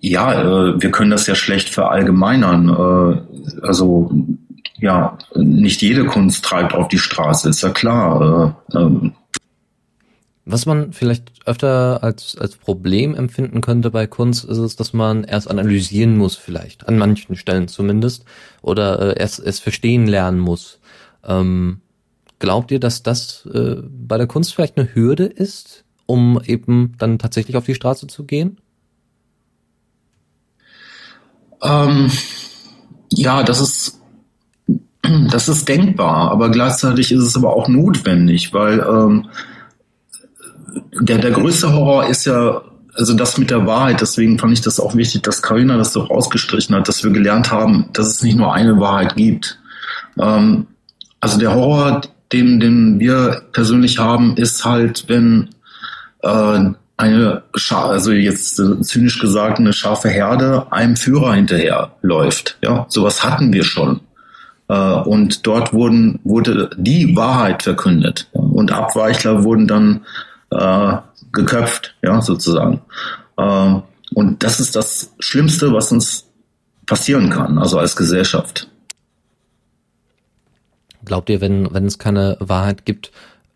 Ja, 0.00 0.42
äh, 0.42 0.80
wir 0.80 0.90
können 0.90 1.10
das 1.10 1.26
ja 1.26 1.34
schlecht 1.34 1.68
verallgemeinern. 1.68 2.68
Äh, 2.68 3.66
also 3.66 4.10
ja, 4.78 5.18
nicht 5.34 5.82
jede 5.82 6.06
Kunst 6.06 6.44
treibt 6.44 6.74
auf 6.74 6.88
die 6.88 6.98
Straße, 6.98 7.48
ist 7.48 7.62
ja 7.62 7.70
klar. 7.70 8.56
Äh, 8.72 8.78
ähm, 8.78 9.12
was 10.44 10.66
man 10.66 10.92
vielleicht 10.92 11.32
öfter 11.46 12.02
als, 12.02 12.36
als 12.38 12.56
Problem 12.56 13.14
empfinden 13.14 13.60
könnte 13.60 13.90
bei 13.90 14.06
Kunst, 14.06 14.44
ist 14.44 14.58
es, 14.58 14.76
dass 14.76 14.92
man 14.92 15.24
erst 15.24 15.50
analysieren 15.50 16.16
muss, 16.16 16.36
vielleicht, 16.36 16.88
an 16.88 16.98
manchen 16.98 17.36
Stellen 17.36 17.68
zumindest, 17.68 18.24
oder 18.62 19.16
äh, 19.16 19.20
erst 19.20 19.40
es 19.40 19.60
verstehen 19.60 20.06
lernen 20.06 20.40
muss. 20.40 20.80
Ähm, 21.24 21.80
glaubt 22.38 22.70
ihr, 22.70 22.80
dass 22.80 23.02
das 23.02 23.46
äh, 23.52 23.76
bei 23.82 24.16
der 24.16 24.26
Kunst 24.26 24.54
vielleicht 24.54 24.78
eine 24.78 24.94
Hürde 24.94 25.24
ist, 25.24 25.84
um 26.06 26.40
eben 26.44 26.94
dann 26.98 27.18
tatsächlich 27.18 27.56
auf 27.56 27.66
die 27.66 27.74
Straße 27.74 28.06
zu 28.06 28.24
gehen? 28.24 28.58
Ähm, 31.62 32.10
ja, 33.12 33.42
das 33.42 33.60
ist 33.60 34.00
das 35.02 35.48
ist 35.48 35.68
denkbar, 35.68 36.30
aber 36.30 36.50
gleichzeitig 36.50 37.10
ist 37.10 37.22
es 37.22 37.36
aber 37.36 37.54
auch 37.56 37.68
notwendig, 37.68 38.52
weil 38.52 38.80
ähm, 38.80 39.28
der, 41.00 41.18
der 41.18 41.30
größte 41.30 41.72
Horror 41.72 42.06
ist 42.06 42.26
ja, 42.26 42.62
also 42.94 43.14
das 43.14 43.38
mit 43.38 43.50
der 43.50 43.66
Wahrheit, 43.66 44.00
deswegen 44.00 44.38
fand 44.38 44.52
ich 44.52 44.60
das 44.60 44.80
auch 44.80 44.94
wichtig, 44.94 45.22
dass 45.22 45.42
Karina 45.42 45.76
das 45.76 45.92
so 45.92 46.00
rausgestrichen 46.00 46.74
hat, 46.74 46.88
dass 46.88 47.04
wir 47.04 47.10
gelernt 47.10 47.50
haben, 47.50 47.88
dass 47.92 48.08
es 48.08 48.22
nicht 48.22 48.36
nur 48.36 48.52
eine 48.52 48.78
Wahrheit 48.80 49.16
gibt. 49.16 49.58
Ähm, 50.18 50.66
also 51.20 51.38
der 51.38 51.54
Horror, 51.54 52.02
den, 52.32 52.60
den 52.60 52.98
wir 53.00 53.42
persönlich 53.52 53.98
haben, 53.98 54.36
ist 54.36 54.64
halt, 54.64 55.04
wenn 55.08 55.50
äh, 56.22 56.70
eine, 56.96 57.42
Scha 57.54 57.86
also 57.86 58.12
jetzt 58.12 58.58
äh, 58.60 58.80
zynisch 58.82 59.18
gesagt, 59.18 59.58
eine 59.58 59.72
scharfe 59.72 60.08
Herde 60.08 60.70
einem 60.70 60.96
Führer 60.96 61.34
hinterher 61.34 61.92
läuft. 62.02 62.58
Ja, 62.62 62.86
sowas 62.88 63.24
hatten 63.24 63.52
wir 63.52 63.64
schon. 63.64 64.00
Äh, 64.68 64.74
und 64.74 65.46
dort 65.46 65.72
wurden, 65.72 66.20
wurde 66.24 66.70
die 66.76 67.16
Wahrheit 67.16 67.62
verkündet. 67.62 68.28
Und 68.32 68.72
Abweichler 68.72 69.44
wurden 69.44 69.66
dann 69.66 70.02
äh, 70.50 70.96
geköpft, 71.32 71.94
ja, 72.02 72.20
sozusagen. 72.20 72.80
Äh, 73.36 73.74
und 74.14 74.42
das 74.42 74.60
ist 74.60 74.76
das 74.76 75.12
Schlimmste, 75.18 75.72
was 75.72 75.92
uns 75.92 76.26
passieren 76.86 77.30
kann, 77.30 77.58
also 77.58 77.78
als 77.78 77.94
Gesellschaft. 77.96 78.68
Glaubt 81.04 81.30
ihr, 81.30 81.40
wenn, 81.40 81.72
wenn 81.72 81.86
es 81.86 81.98
keine 81.98 82.36
Wahrheit 82.40 82.84
gibt, 82.84 83.12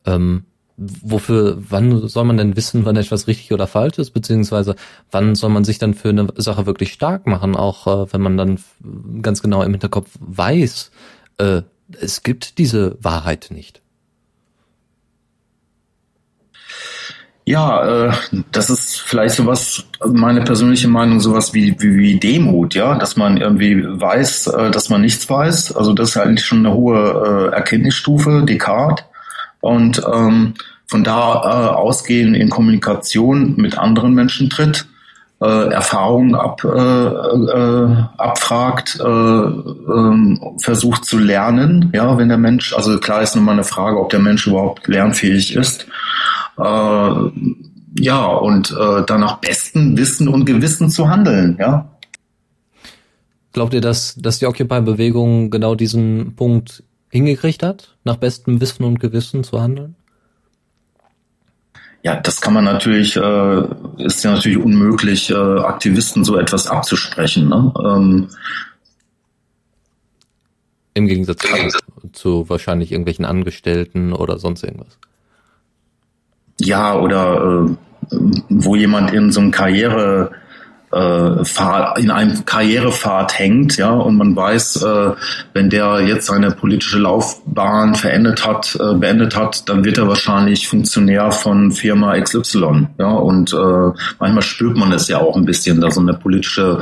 ähm, 0.07 0.45
wofür, 0.77 1.57
wann 1.69 2.09
soll 2.09 2.25
man 2.25 2.37
denn 2.37 2.57
wissen, 2.57 2.85
wann 2.85 2.97
etwas 2.97 3.27
richtig 3.27 3.53
oder 3.53 3.67
falsch 3.67 3.99
ist, 3.99 4.11
beziehungsweise 4.11 4.75
wann 5.11 5.35
soll 5.35 5.51
man 5.51 5.65
sich 5.65 5.79
dann 5.79 5.95
für 5.95 6.09
eine 6.09 6.29
Sache 6.37 6.67
wirklich 6.67 6.93
stark 6.93 7.27
machen, 7.27 7.57
auch 7.57 7.87
äh, 7.87 8.13
wenn 8.13 8.21
man 8.21 8.37
dann 8.37 8.59
ganz 9.23 9.43
genau 9.43 9.63
im 9.63 9.73
Hinterkopf 9.73 10.11
weiß, 10.21 10.91
äh, 11.39 11.63
es 12.01 12.23
gibt 12.23 12.59
diese 12.59 12.97
Wahrheit 13.03 13.49
nicht. 13.51 13.83
Ja, 17.47 18.07
äh, 18.07 18.13
das 18.53 18.71
ist 18.71 19.01
vielleicht 19.01 19.35
sowas, 19.35 19.85
meine 20.07 20.43
persönliche 20.43 20.89
Meinung, 20.89 21.21
sowas 21.21 21.53
wie, 21.53 21.77
wie, 21.79 21.97
wie 21.97 22.19
Demut, 22.19 22.75
ja, 22.75 22.95
dass 22.97 23.17
man 23.17 23.37
irgendwie 23.37 23.85
weiß, 23.85 24.47
äh, 24.47 24.71
dass 24.71 24.89
man 24.89 25.03
nichts 25.03 25.29
weiß. 25.29 25.77
Also 25.77 25.93
das 25.93 26.11
ist 26.11 26.17
eigentlich 26.17 26.47
schon 26.47 26.65
eine 26.65 26.75
hohe 26.75 27.51
äh, 27.51 27.55
Erkenntnisstufe, 27.55 28.45
Descartes. 28.49 29.05
Und 29.61 30.03
ähm, 30.11 30.55
von 30.87 31.05
da 31.05 31.35
äh, 31.35 31.75
ausgehend 31.75 32.37
in 32.37 32.51
Kommunikation 32.51 33.57
mit 33.57 33.79
anderen 33.79 34.15
Menschen 34.15 34.49
tritt. 34.49 34.87
Äh, 35.41 35.73
Erfahrungen 35.73 36.35
ab, 36.35 36.65
äh, 36.65 36.69
äh, 36.69 37.97
abfragt, 38.17 38.99
äh, 39.01 39.05
äh, 39.05 40.39
versucht 40.59 41.05
zu 41.05 41.19
lernen. 41.19 41.91
Ja, 41.93 42.17
wenn 42.17 42.29
der 42.29 42.39
Mensch, 42.39 42.73
also 42.75 42.99
klar 42.99 43.21
ist 43.21 43.35
nur 43.35 43.45
mal 43.45 43.53
eine 43.53 43.65
Frage, 43.65 44.01
ob 44.01 44.11
der 44.11 44.21
Mensch 44.21 44.47
überhaupt 44.47 44.87
lernfähig 44.87 45.55
ist. 45.55 45.87
Äh, 46.59 47.31
ja, 47.99 48.27
und 48.27 48.71
äh, 48.73 49.05
dann 49.07 49.21
nach 49.21 49.39
bestem 49.39 49.97
Wissen 49.97 50.29
und 50.29 50.45
Gewissen 50.45 50.91
zu 50.91 51.09
handeln. 51.09 51.57
Ja. 51.61 51.91
Glaubt 53.53 53.73
ihr, 53.73 53.81
dass, 53.81 54.17
dass 54.17 54.41
die 54.41 54.47
Occupy-Bewegung 54.47 55.51
genau 55.51 55.77
diesen 55.77 56.35
Punkt 56.35 56.83
hingekriegt 57.09 57.63
hat, 57.63 57.97
nach 58.03 58.17
bestem 58.17 58.61
Wissen 58.61 58.83
und 58.83 58.99
Gewissen 58.99 59.45
zu 59.45 59.63
handeln? 59.63 59.95
Ja, 62.03 62.17
das 62.17 62.41
kann 62.41 62.53
man 62.53 62.65
natürlich, 62.65 63.17
äh, 63.17 63.63
ist 63.99 64.25
ja 64.25 64.33
natürlich 64.33 64.59
unmöglich, 64.59 65.31
äh, 65.31 65.35
Aktivisten 65.35 66.25
so 66.25 66.37
etwas 66.37 66.67
abzusprechen. 66.67 67.49
Ne? 67.49 67.73
Ähm, 67.83 68.29
Im 70.93 71.07
Gegensatz 71.07 71.43
zu, 71.43 72.11
zu 72.13 72.49
wahrscheinlich 72.51 72.93
irgendwelchen 72.93 73.25
Angestellten 73.25 74.13
oder 74.13 74.39
sonst 74.39 74.65
irgendwas. 74.65 74.99
Ja, 76.61 76.99
oder 76.99 77.67
äh, 78.11 78.17
wo 78.49 78.77
jemand 78.77 79.13
in 79.13 79.33
so 79.33 79.41
einem 79.41 79.51
Karriere 79.51 80.33
äh, 80.95 82.01
in 82.01 82.11
einem 82.11 82.45
Karrierepfad 82.45 83.39
hängt, 83.39 83.77
ja, 83.77 83.91
und 83.91 84.17
man 84.17 84.37
weiß, 84.37 84.83
äh, 84.83 85.11
wenn 85.53 85.71
der 85.71 86.01
jetzt 86.01 86.27
seine 86.27 86.53
politische 86.53 86.99
Laufbahn 86.99 87.95
verendet 87.95 88.47
hat, 88.47 88.79
äh, 88.81 88.95
beendet 88.95 89.37
hat, 89.37 89.69
dann 89.69 89.85
wird 89.85 89.99
er 89.99 90.09
wahrscheinlich 90.09 90.69
Funktionär 90.69 91.33
von 91.33 91.73
Firma 91.73 92.19
XY, 92.19 92.89
ja, 92.99 93.09
und 93.09 93.55
manchmal 94.21 94.43
spürt 94.43 94.77
man 94.77 94.93
es 94.93 95.09
ja 95.09 95.19
auch 95.19 95.37
ein 95.37 95.45
bisschen, 95.45 95.81
da 95.81 95.91
so 95.91 96.01
eine 96.01 96.15
politische 96.15 96.81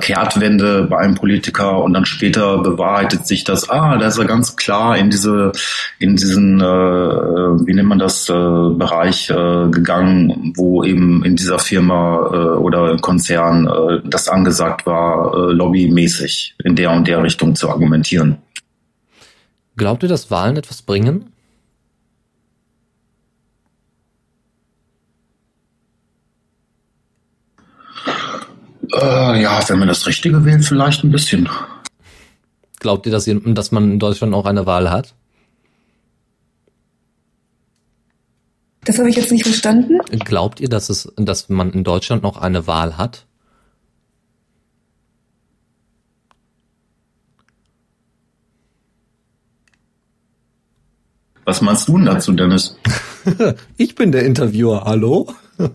Kehrtwende 0.00 0.84
bei 0.84 0.98
einem 0.98 1.14
Politiker 1.14 1.82
und 1.82 1.94
dann 1.94 2.04
später 2.04 2.58
bewahrheitet 2.58 3.26
sich 3.26 3.44
das, 3.44 3.68
ah, 3.68 3.96
da 3.96 4.06
ist 4.06 4.18
er 4.18 4.24
ganz 4.24 4.56
klar 4.56 4.96
in 4.96 5.10
diese, 5.10 5.52
in 5.98 6.16
diesen, 6.16 6.60
wie 6.60 7.74
nennt 7.74 7.88
man 7.88 7.98
das, 7.98 8.26
Bereich 8.26 9.28
gegangen, 9.28 10.52
wo 10.56 10.84
eben 10.84 11.24
in 11.24 11.36
dieser 11.36 11.58
Firma 11.58 12.56
oder 12.56 12.96
Konzern 12.98 13.25
Konzern 13.26 13.66
äh, 13.66 14.00
das 14.04 14.28
angesagt 14.28 14.86
war, 14.86 15.34
äh, 15.34 15.52
lobbymäßig 15.52 16.54
in 16.62 16.76
der 16.76 16.92
und 16.92 17.08
der 17.08 17.22
Richtung 17.22 17.56
zu 17.56 17.68
argumentieren. 17.68 18.38
Glaubt 19.76 20.02
ihr, 20.02 20.08
dass 20.08 20.30
Wahlen 20.30 20.56
etwas 20.56 20.82
bringen? 20.82 21.32
Äh, 28.94 29.42
ja, 29.42 29.60
wenn 29.68 29.78
man 29.80 29.88
das 29.88 30.06
Richtige 30.06 30.44
wählt, 30.44 30.64
vielleicht 30.64 31.02
ein 31.02 31.10
bisschen. 31.10 31.48
Glaubt 32.78 33.06
ihr, 33.06 33.12
dass, 33.12 33.26
ihr, 33.26 33.40
dass 33.40 33.72
man 33.72 33.90
in 33.90 33.98
Deutschland 33.98 34.34
auch 34.34 34.46
eine 34.46 34.66
Wahl 34.66 34.90
hat? 34.90 35.14
Das 38.86 38.98
habe 39.00 39.10
ich 39.10 39.16
jetzt 39.16 39.32
nicht 39.32 39.42
verstanden. 39.44 39.98
Glaubt 40.24 40.60
ihr, 40.60 40.68
dass 40.68 40.88
es, 40.88 41.12
dass 41.16 41.48
man 41.48 41.72
in 41.72 41.82
Deutschland 41.82 42.22
noch 42.22 42.36
eine 42.40 42.68
Wahl 42.68 42.96
hat? 42.96 43.26
Was 51.44 51.60
meinst 51.60 51.88
du 51.88 51.96
denn 51.96 52.06
dazu, 52.06 52.32
Dennis? 52.32 52.76
ich 53.76 53.96
bin 53.96 54.12
der 54.12 54.24
Interviewer, 54.24 54.84
hallo? 54.84 55.34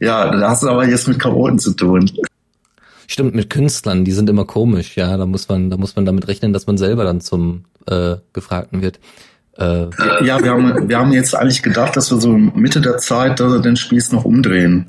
ja, 0.00 0.30
da 0.30 0.50
hast 0.50 0.62
du 0.62 0.68
aber 0.68 0.86
jetzt 0.86 1.08
mit 1.08 1.18
Chaoten 1.18 1.58
zu 1.58 1.72
tun. 1.72 2.10
Stimmt, 3.06 3.34
mit 3.34 3.48
Künstlern, 3.48 4.04
die 4.04 4.12
sind 4.12 4.28
immer 4.28 4.44
komisch, 4.44 4.96
ja. 4.96 5.16
Da 5.16 5.24
muss 5.24 5.48
man, 5.48 5.70
da 5.70 5.78
muss 5.78 5.96
man 5.96 6.04
damit 6.04 6.28
rechnen, 6.28 6.52
dass 6.52 6.66
man 6.66 6.76
selber 6.76 7.04
dann 7.04 7.22
zum 7.22 7.64
äh, 7.86 8.16
Gefragten 8.34 8.82
wird. 8.82 8.98
Äh, 9.56 9.86
ja, 10.24 10.42
wir 10.42 10.50
haben, 10.50 10.88
wir 10.88 10.98
haben 10.98 11.12
jetzt 11.12 11.34
eigentlich 11.34 11.62
gedacht, 11.62 11.96
dass 11.96 12.10
wir 12.10 12.18
so 12.18 12.30
Mitte 12.30 12.80
der 12.80 12.98
Zeit 12.98 13.38
dass 13.38 13.52
wir 13.52 13.60
den 13.60 13.76
Spieß 13.76 14.12
noch 14.12 14.24
umdrehen. 14.24 14.86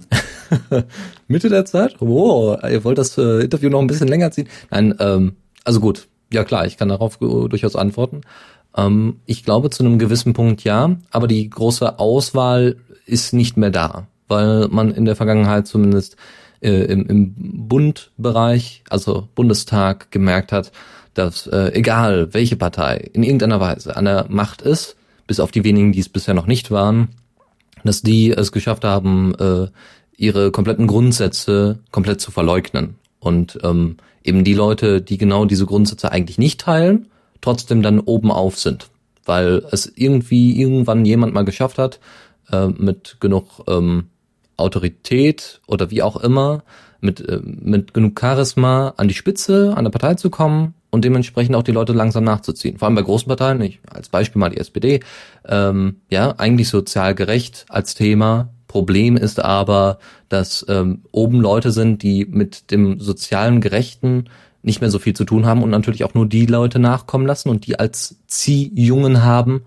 Mitte 1.27 1.49
der 1.49 1.65
Zeit? 1.65 2.01
Oh, 2.01 2.55
ihr 2.69 2.83
wollt 2.83 2.97
das 2.97 3.17
äh, 3.17 3.43
Interview 3.43 3.69
noch 3.69 3.79
ein 3.79 3.87
bisschen 3.87 4.07
länger 4.07 4.31
ziehen? 4.31 4.47
Nein, 4.71 4.95
ähm, 4.99 5.35
also 5.63 5.79
gut. 5.79 6.07
Ja 6.33 6.43
klar, 6.43 6.65
ich 6.65 6.77
kann 6.77 6.89
darauf 6.89 7.17
durchaus 7.17 7.75
antworten. 7.75 8.21
Ähm, 8.75 9.17
ich 9.25 9.43
glaube 9.43 9.69
zu 9.69 9.83
einem 9.83 9.99
gewissen 9.99 10.33
Punkt 10.33 10.63
ja, 10.63 10.95
aber 11.11 11.27
die 11.27 11.47
große 11.49 11.99
Auswahl 11.99 12.77
ist 13.05 13.33
nicht 13.33 13.57
mehr 13.57 13.69
da, 13.69 14.07
weil 14.27 14.67
man 14.69 14.91
in 14.91 15.05
der 15.05 15.15
Vergangenheit 15.15 15.67
zumindest 15.67 16.17
äh, 16.61 16.85
im, 16.85 17.05
im 17.05 17.67
Bundbereich, 17.67 18.83
also 18.89 19.27
Bundestag, 19.35 20.11
gemerkt 20.11 20.51
hat, 20.51 20.71
dass 21.15 21.47
äh, 21.47 21.71
egal 21.73 22.33
welche 22.33 22.57
Partei 22.57 23.09
in 23.13 23.23
irgendeiner 23.23 23.59
Weise 23.59 23.95
an 23.95 24.05
der 24.05 24.27
Macht 24.29 24.61
ist, 24.61 24.95
bis 25.25 25.39
auf 25.39 25.51
die 25.51 25.63
wenigen, 25.63 25.91
die 25.91 25.99
es 25.99 26.09
bisher 26.09 26.33
noch 26.35 26.45
nicht 26.45 26.69
waren, 26.69 27.09
dass 27.83 28.01
die 28.01 28.31
es 28.31 28.51
geschafft 28.51 28.83
haben, 28.83 29.33
äh, 29.35 29.67
ihre 30.17 30.51
kompletten 30.51 30.87
Grundsätze 30.87 31.79
komplett 31.91 32.21
zu 32.21 32.31
verleugnen. 32.31 32.95
Und 33.19 33.57
ähm, 33.63 33.97
eben 34.23 34.43
die 34.43 34.53
Leute, 34.53 35.01
die 35.01 35.17
genau 35.17 35.45
diese 35.45 35.65
Grundsätze 35.65 36.11
eigentlich 36.11 36.37
nicht 36.37 36.61
teilen, 36.61 37.07
trotzdem 37.41 37.81
dann 37.81 37.99
oben 37.99 38.31
auf 38.31 38.59
sind. 38.59 38.89
Weil 39.25 39.63
es 39.71 39.91
irgendwie 39.95 40.59
irgendwann 40.59 41.05
jemand 41.05 41.33
mal 41.33 41.45
geschafft 41.45 41.77
hat, 41.77 41.99
äh, 42.51 42.67
mit 42.67 43.17
genug 43.19 43.63
ähm, 43.67 44.09
Autorität 44.57 45.61
oder 45.67 45.91
wie 45.91 46.03
auch 46.03 46.17
immer, 46.17 46.63
mit, 47.01 47.21
äh, 47.21 47.39
mit 47.43 47.93
genug 47.93 48.19
Charisma 48.19 48.93
an 48.97 49.07
die 49.07 49.13
Spitze, 49.13 49.73
an 49.75 49.85
der 49.85 49.91
Partei 49.91 50.15
zu 50.15 50.29
kommen 50.29 50.74
und 50.95 51.03
dementsprechend 51.03 51.55
auch 51.55 51.63
die 51.63 51.73
Leute 51.73 51.93
langsam 51.93 52.23
nachzuziehen. 52.23 52.77
Vor 52.77 52.87
allem 52.87 52.95
bei 52.95 53.01
großen 53.01 53.27
Parteien, 53.27 53.61
ich, 53.61 53.79
als 53.91 54.09
Beispiel 54.09 54.39
mal 54.39 54.49
die 54.49 54.57
SPD, 54.57 55.01
ähm, 55.47 55.97
ja, 56.09 56.33
eigentlich 56.37 56.69
sozial 56.69 57.13
gerecht 57.13 57.65
als 57.69 57.93
Thema. 57.95 58.49
Problem 58.67 59.17
ist 59.17 59.39
aber, 59.39 59.99
dass 60.29 60.65
ähm, 60.69 61.03
oben 61.11 61.41
Leute 61.41 61.71
sind, 61.71 62.01
die 62.01 62.25
mit 62.25 62.71
dem 62.71 62.99
sozialen 62.99 63.61
Gerechten 63.61 64.29
nicht 64.63 64.81
mehr 64.81 64.89
so 64.89 64.99
viel 64.99 65.13
zu 65.13 65.25
tun 65.25 65.45
haben 65.45 65.61
und 65.63 65.69
natürlich 65.69 66.05
auch 66.05 66.13
nur 66.13 66.27
die 66.27 66.45
Leute 66.45 66.79
nachkommen 66.79 67.27
lassen 67.27 67.49
und 67.49 67.67
die 67.67 67.77
als 67.77 68.15
Ziehjungen 68.27 69.21
haben, 69.21 69.63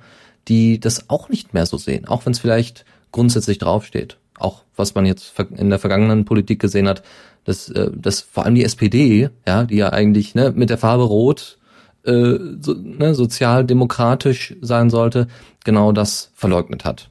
die 0.49 0.81
das 0.81 1.11
auch 1.11 1.29
nicht 1.29 1.53
mehr 1.53 1.67
so 1.67 1.77
sehen, 1.77 2.09
auch 2.09 2.25
wenn 2.25 2.33
es 2.33 2.39
vielleicht 2.39 2.85
grundsätzlich 3.13 3.59
draufsteht. 3.59 4.17
Auch 4.39 4.65
was 4.77 4.95
man 4.95 5.05
jetzt 5.05 5.35
in 5.57 5.69
der 5.69 5.79
vergangenen 5.79 6.25
Politik 6.25 6.59
gesehen 6.59 6.89
hat, 6.89 7.03
dass, 7.49 7.71
äh, 7.71 7.91
dass 7.95 8.21
vor 8.21 8.45
allem 8.45 8.55
die 8.55 8.65
SPD, 8.65 9.31
ja, 9.47 9.65
die 9.65 9.77
ja 9.77 9.89
eigentlich 9.89 10.35
ne, 10.35 10.53
mit 10.55 10.69
der 10.69 10.77
Farbe 10.77 11.05
Rot 11.05 11.57
äh, 12.05 12.35
so, 12.61 12.75
ne, 12.75 13.15
sozialdemokratisch 13.15 14.55
sein 14.61 14.91
sollte, 14.91 15.29
genau 15.65 15.93
das 15.93 16.31
verleugnet 16.35 16.85
hat. 16.85 17.09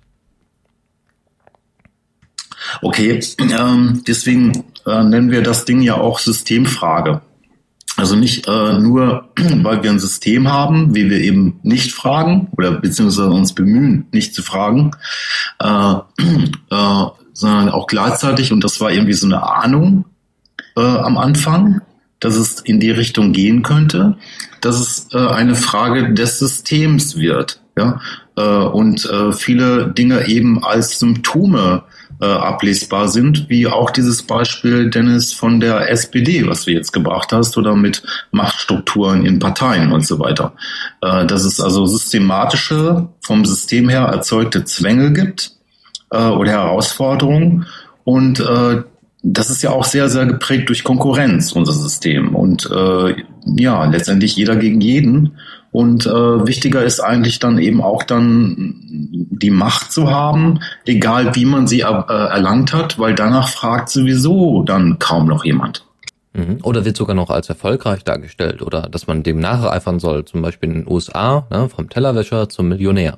Okay, 2.84 3.20
ähm, 3.40 4.04
deswegen 4.08 4.66
äh, 4.86 5.04
nennen 5.04 5.32
wir 5.32 5.42
das 5.42 5.66
Ding 5.66 5.82
ja 5.82 5.96
auch 5.96 6.20
Systemfrage. 6.20 7.22
Also 7.96 8.16
nicht 8.16 8.48
äh, 8.48 8.80
nur, 8.80 9.30
weil 9.36 9.82
wir 9.82 9.90
ein 9.90 10.00
System 10.00 10.52
haben, 10.52 10.94
wie 10.94 11.10
wir 11.10 11.20
eben 11.20 11.60
nicht 11.64 11.94
fragen 11.94 12.50
oder 12.56 12.74
beziehungsweise 12.74 13.30
uns 13.30 13.56
bemühen, 13.56 14.06
nicht 14.12 14.36
zu 14.36 14.44
fragen, 14.44 14.92
äh, 15.60 15.68
äh, 16.70 17.06
sondern 17.34 17.70
auch 17.70 17.88
gleichzeitig, 17.88 18.52
und 18.52 18.64
das 18.64 18.80
war 18.82 18.92
irgendwie 18.92 19.14
so 19.14 19.26
eine 19.26 19.42
Ahnung, 19.42 20.06
äh, 20.78 20.82
am 20.82 21.18
Anfang, 21.18 21.82
dass 22.20 22.36
es 22.36 22.62
in 22.62 22.80
die 22.80 22.92
Richtung 22.92 23.34
gehen 23.34 23.64
könnte, 23.64 24.18
dass 24.62 24.80
es 24.80 25.08
äh, 25.14 25.18
eine 25.18 25.56
Frage 25.56 26.14
des 26.14 26.40
Systems 26.40 27.18
wird. 27.18 27.60
Ja? 27.78 28.00
Äh, 28.38 28.42
und 28.42 29.06
äh, 29.06 29.34
viele 29.34 29.88
Dinge 29.90 30.28
eben 30.28 30.64
als 30.64 31.00
Symptome 31.00 31.84
äh, 32.20 32.26
ablesbar 32.26 33.08
sind, 33.08 33.50
wie 33.50 33.68
auch 33.68 33.92
dieses 33.92 34.24
Beispiel, 34.24 34.90
Dennis, 34.90 35.34
von 35.34 35.60
der 35.60 35.92
SPD, 35.92 36.48
was 36.48 36.66
du 36.66 36.72
jetzt 36.72 36.92
gebracht 36.92 37.32
hast, 37.34 37.58
oder 37.58 37.76
mit 37.76 38.02
Machtstrukturen 38.32 39.26
in 39.26 39.40
Parteien 39.40 39.92
und 39.92 40.06
so 40.06 40.20
weiter. 40.20 40.54
Äh, 41.02 41.26
dass 41.26 41.44
es 41.44 41.60
also 41.60 41.86
systematische, 41.86 43.10
vom 43.22 43.46
System 43.46 43.90
her 43.90 44.04
erzeugte 44.04 44.64
Zwänge 44.64 45.12
gibt 45.14 45.52
oder 46.10 46.52
Herausforderungen 46.52 47.66
und 48.06 48.42
das 49.34 49.50
ist 49.50 49.62
ja 49.62 49.72
auch 49.72 49.84
sehr, 49.84 50.10
sehr 50.10 50.26
geprägt 50.26 50.70
durch 50.70 50.84
Konkurrenz, 50.84 51.52
unser 51.52 51.74
System. 51.74 52.36
Und 52.36 52.70
äh, 52.72 53.16
ja, 53.58 53.86
letztendlich 53.86 54.36
jeder 54.36 54.56
gegen 54.56 54.80
jeden. 54.80 55.38
Und 55.72 56.06
äh, 56.06 56.48
wichtiger 56.48 56.84
ist 56.84 57.02
eigentlich 57.02 57.40
dann 57.40 57.58
eben 57.60 57.82
auch 57.82 58.04
dann 58.04 58.76
die 58.82 59.50
Macht 59.50 59.92
zu 59.92 60.10
haben, 60.10 60.60
egal 60.86 61.36
wie 61.36 61.46
man 61.46 61.68
sie 61.68 61.82
äh, 61.82 61.84
erlangt 61.84 62.74
hat, 62.74 62.98
weil 63.00 63.16
danach 63.16 63.50
fragt 63.50 63.90
sowieso 63.90 64.64
dann 64.64 64.98
kaum 65.00 65.28
noch 65.28 65.44
jemand. 65.44 65.84
Mhm. 66.34 66.60
Oder 66.64 66.86
wird 66.86 66.96
sogar 66.96 67.16
noch 67.16 67.30
als 67.30 67.50
erfolgreich 67.50 68.04
dargestellt 68.04 68.62
oder 68.62 68.84
dass 68.84 69.08
man 69.08 69.24
dem 69.24 69.40
nacheifern 69.40 70.00
soll, 70.00 70.24
zum 70.26 70.42
Beispiel 70.42 70.70
in 70.70 70.76
den 70.84 70.92
USA, 70.92 71.48
ne, 71.50 71.68
vom 71.68 71.90
Tellerwäscher 71.90 72.48
zum 72.48 72.70
Millionär. 72.70 73.18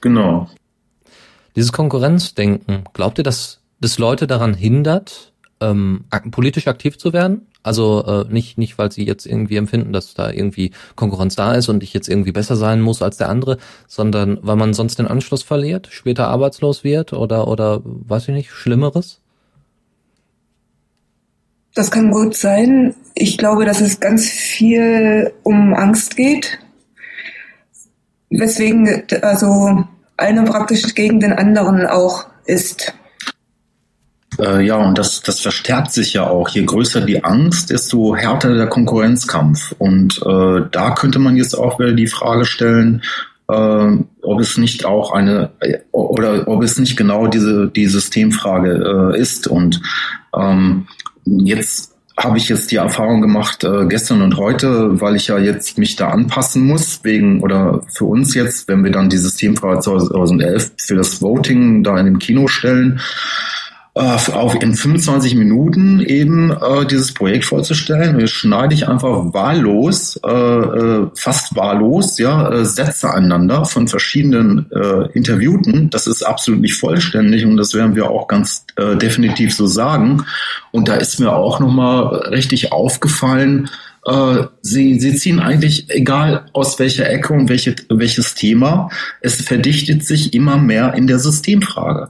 Genau. 0.00 0.48
Dieses 1.56 1.72
Konkurrenzdenken, 1.72 2.84
glaubt 2.92 3.18
ihr, 3.18 3.24
dass 3.24 3.60
das 3.80 3.98
Leute 3.98 4.26
daran 4.26 4.54
hindert, 4.54 5.32
ähm, 5.60 6.04
politisch 6.30 6.68
aktiv 6.68 6.98
zu 6.98 7.12
werden? 7.12 7.46
Also 7.62 8.04
äh, 8.04 8.32
nicht, 8.32 8.58
nicht, 8.58 8.76
weil 8.76 8.92
sie 8.92 9.04
jetzt 9.04 9.24
irgendwie 9.24 9.56
empfinden, 9.56 9.94
dass 9.94 10.12
da 10.12 10.30
irgendwie 10.30 10.72
Konkurrenz 10.96 11.34
da 11.34 11.54
ist 11.54 11.70
und 11.70 11.82
ich 11.82 11.94
jetzt 11.94 12.08
irgendwie 12.08 12.32
besser 12.32 12.56
sein 12.56 12.82
muss 12.82 13.00
als 13.00 13.16
der 13.16 13.30
andere, 13.30 13.56
sondern 13.88 14.38
weil 14.42 14.56
man 14.56 14.74
sonst 14.74 14.98
den 14.98 15.06
Anschluss 15.06 15.42
verliert, 15.42 15.88
später 15.90 16.28
arbeitslos 16.28 16.84
wird 16.84 17.14
oder, 17.14 17.48
oder 17.48 17.80
weiß 17.84 18.28
ich 18.28 18.34
nicht, 18.34 18.50
Schlimmeres? 18.50 19.22
Das 21.74 21.90
kann 21.90 22.10
gut 22.10 22.36
sein. 22.36 22.94
Ich 23.14 23.38
glaube, 23.38 23.64
dass 23.64 23.80
es 23.80 23.98
ganz 23.98 24.28
viel 24.28 25.32
um 25.42 25.74
Angst 25.74 26.16
geht. 26.16 26.58
Weswegen 28.28 29.04
also 29.22 29.84
einer 30.16 30.44
praktisch 30.44 30.94
gegen 30.94 31.18
den 31.18 31.32
anderen 31.32 31.86
auch 31.86 32.26
ist. 32.44 32.94
Äh, 34.38 34.64
ja, 34.64 34.76
und 34.76 34.98
das, 34.98 35.22
das 35.22 35.40
verstärkt 35.40 35.92
sich 35.92 36.14
ja 36.14 36.26
auch. 36.26 36.48
Je 36.48 36.64
größer 36.64 37.00
die 37.00 37.24
Angst, 37.24 37.70
desto 37.70 38.16
härter 38.16 38.54
der 38.54 38.66
Konkurrenzkampf. 38.66 39.74
Und 39.78 40.20
äh, 40.24 40.62
da 40.70 40.90
könnte 40.92 41.18
man 41.18 41.36
jetzt 41.36 41.54
auch 41.54 41.78
wieder 41.78 41.92
die 41.92 42.06
Frage 42.06 42.44
stellen, 42.44 43.02
äh, 43.48 43.96
ob 44.22 44.40
es 44.40 44.56
nicht 44.56 44.84
auch 44.84 45.12
eine 45.12 45.50
oder 45.90 46.48
ob 46.48 46.62
es 46.62 46.78
nicht 46.78 46.96
genau 46.96 47.26
diese 47.26 47.68
die 47.68 47.86
Systemfrage 47.86 49.12
äh, 49.14 49.20
ist. 49.20 49.46
Und 49.46 49.80
ähm, 50.34 50.86
jetzt 51.26 51.94
habe 52.16 52.38
ich 52.38 52.48
jetzt 52.48 52.70
die 52.70 52.76
Erfahrung 52.76 53.20
gemacht, 53.20 53.64
äh, 53.64 53.86
gestern 53.86 54.22
und 54.22 54.36
heute, 54.36 55.00
weil 55.00 55.16
ich 55.16 55.26
ja 55.26 55.38
jetzt 55.38 55.78
mich 55.78 55.96
da 55.96 56.10
anpassen 56.10 56.64
muss, 56.64 57.00
wegen 57.02 57.40
oder 57.40 57.82
für 57.92 58.04
uns 58.04 58.34
jetzt, 58.34 58.68
wenn 58.68 58.84
wir 58.84 58.92
dann 58.92 59.10
die 59.10 59.16
Systemfrage 59.16 59.80
2011 59.80 60.72
für 60.78 60.94
das 60.94 61.20
Voting 61.20 61.82
da 61.82 61.98
in 61.98 62.06
dem 62.06 62.18
Kino 62.20 62.46
stellen, 62.46 63.00
äh, 63.63 63.63
auf 63.94 64.60
in 64.60 64.74
25 64.74 65.36
Minuten 65.36 66.00
eben 66.00 66.50
äh, 66.50 66.84
dieses 66.84 67.14
Projekt 67.14 67.44
vorzustellen. 67.44 68.18
Wir 68.18 68.26
schneide 68.26 68.74
ich 68.74 68.88
einfach 68.88 69.32
wahllos, 69.32 70.18
äh, 70.26 70.30
äh, 70.30 71.06
fast 71.14 71.54
wahllos, 71.54 72.18
ja, 72.18 72.50
äh, 72.50 72.64
Sätze 72.64 73.10
aneinander 73.10 73.64
von 73.64 73.86
verschiedenen 73.86 74.66
äh, 74.72 75.12
Interviewten. 75.12 75.90
Das 75.90 76.08
ist 76.08 76.24
absolut 76.24 76.60
nicht 76.60 76.74
vollständig 76.74 77.46
und 77.46 77.56
das 77.56 77.72
werden 77.72 77.94
wir 77.94 78.10
auch 78.10 78.26
ganz 78.26 78.66
äh, 78.74 78.96
definitiv 78.96 79.54
so 79.54 79.66
sagen. 79.66 80.24
Und 80.72 80.88
da 80.88 80.96
ist 80.96 81.20
mir 81.20 81.32
auch 81.32 81.60
nochmal 81.60 82.16
richtig 82.30 82.72
aufgefallen, 82.72 83.70
äh, 84.06 84.44
sie, 84.60 84.98
sie 84.98 85.14
ziehen 85.14 85.38
eigentlich, 85.38 85.88
egal 85.90 86.46
aus 86.52 86.80
welcher 86.80 87.08
Ecke 87.08 87.32
und 87.32 87.48
welche, 87.48 87.76
welches 87.88 88.34
Thema, 88.34 88.90
es 89.20 89.40
verdichtet 89.40 90.04
sich 90.04 90.34
immer 90.34 90.56
mehr 90.56 90.94
in 90.94 91.06
der 91.06 91.20
Systemfrage. 91.20 92.08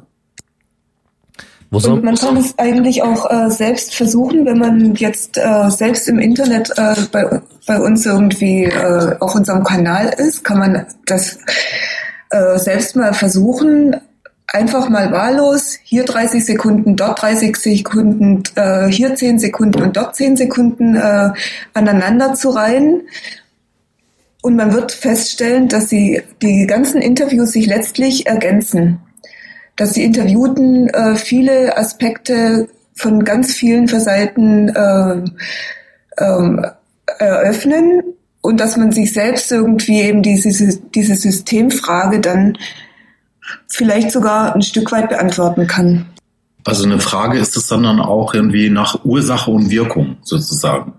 Und 1.74 2.04
man 2.04 2.14
kann 2.14 2.36
es 2.36 2.58
eigentlich 2.58 3.02
auch 3.02 3.30
äh, 3.30 3.50
selbst 3.50 3.94
versuchen, 3.94 4.46
wenn 4.46 4.58
man 4.58 4.94
jetzt 4.94 5.36
äh, 5.36 5.70
selbst 5.70 6.08
im 6.08 6.18
Internet 6.18 6.70
äh, 6.76 6.94
bei, 7.10 7.40
bei 7.66 7.80
uns 7.80 8.06
irgendwie 8.06 8.64
äh, 8.64 9.16
auf 9.18 9.34
unserem 9.34 9.64
Kanal 9.64 10.14
ist, 10.16 10.44
kann 10.44 10.58
man 10.58 10.86
das 11.06 11.38
äh, 12.30 12.58
selbst 12.58 12.94
mal 12.96 13.12
versuchen, 13.12 13.96
einfach 14.46 14.88
mal 14.88 15.10
wahllos, 15.10 15.78
hier 15.82 16.04
30 16.04 16.44
Sekunden, 16.44 16.96
dort 16.96 17.22
30 17.22 17.56
Sekunden, 17.56 18.44
äh, 18.54 18.86
hier 18.86 19.14
10 19.14 19.40
Sekunden 19.40 19.82
und 19.82 19.96
dort 19.96 20.14
10 20.14 20.36
Sekunden 20.36 20.96
aneinander 21.72 22.34
zu 22.34 22.50
reihen. 22.50 23.02
Und 24.42 24.56
man 24.56 24.74
wird 24.74 24.92
feststellen, 24.92 25.68
dass 25.68 25.88
sie 25.88 26.22
die 26.42 26.66
ganzen 26.66 27.00
Interviews 27.00 27.52
sich 27.52 27.66
letztlich 27.66 28.26
ergänzen 28.26 29.00
dass 29.76 29.92
die 29.92 30.04
Interviewten 30.04 30.88
äh, 30.88 31.16
viele 31.16 31.76
Aspekte 31.76 32.68
von 32.94 33.24
ganz 33.24 33.54
vielen 33.54 33.88
Seiten 33.88 34.68
äh, 34.68 35.24
äh, 36.16 36.62
eröffnen 37.18 38.02
und 38.40 38.60
dass 38.60 38.76
man 38.76 38.92
sich 38.92 39.12
selbst 39.12 39.50
irgendwie 39.50 40.00
eben 40.00 40.22
diese, 40.22 40.78
diese 40.94 41.16
Systemfrage 41.16 42.20
dann 42.20 42.56
vielleicht 43.68 44.12
sogar 44.12 44.54
ein 44.54 44.62
Stück 44.62 44.92
weit 44.92 45.08
beantworten 45.08 45.66
kann. 45.66 46.06
Also 46.64 46.84
eine 46.84 46.98
Frage 46.98 47.38
ist 47.38 47.56
es 47.56 47.66
dann, 47.66 47.82
dann 47.82 48.00
auch 48.00 48.32
irgendwie 48.32 48.70
nach 48.70 49.04
Ursache 49.04 49.50
und 49.50 49.70
Wirkung 49.70 50.16
sozusagen. 50.22 50.94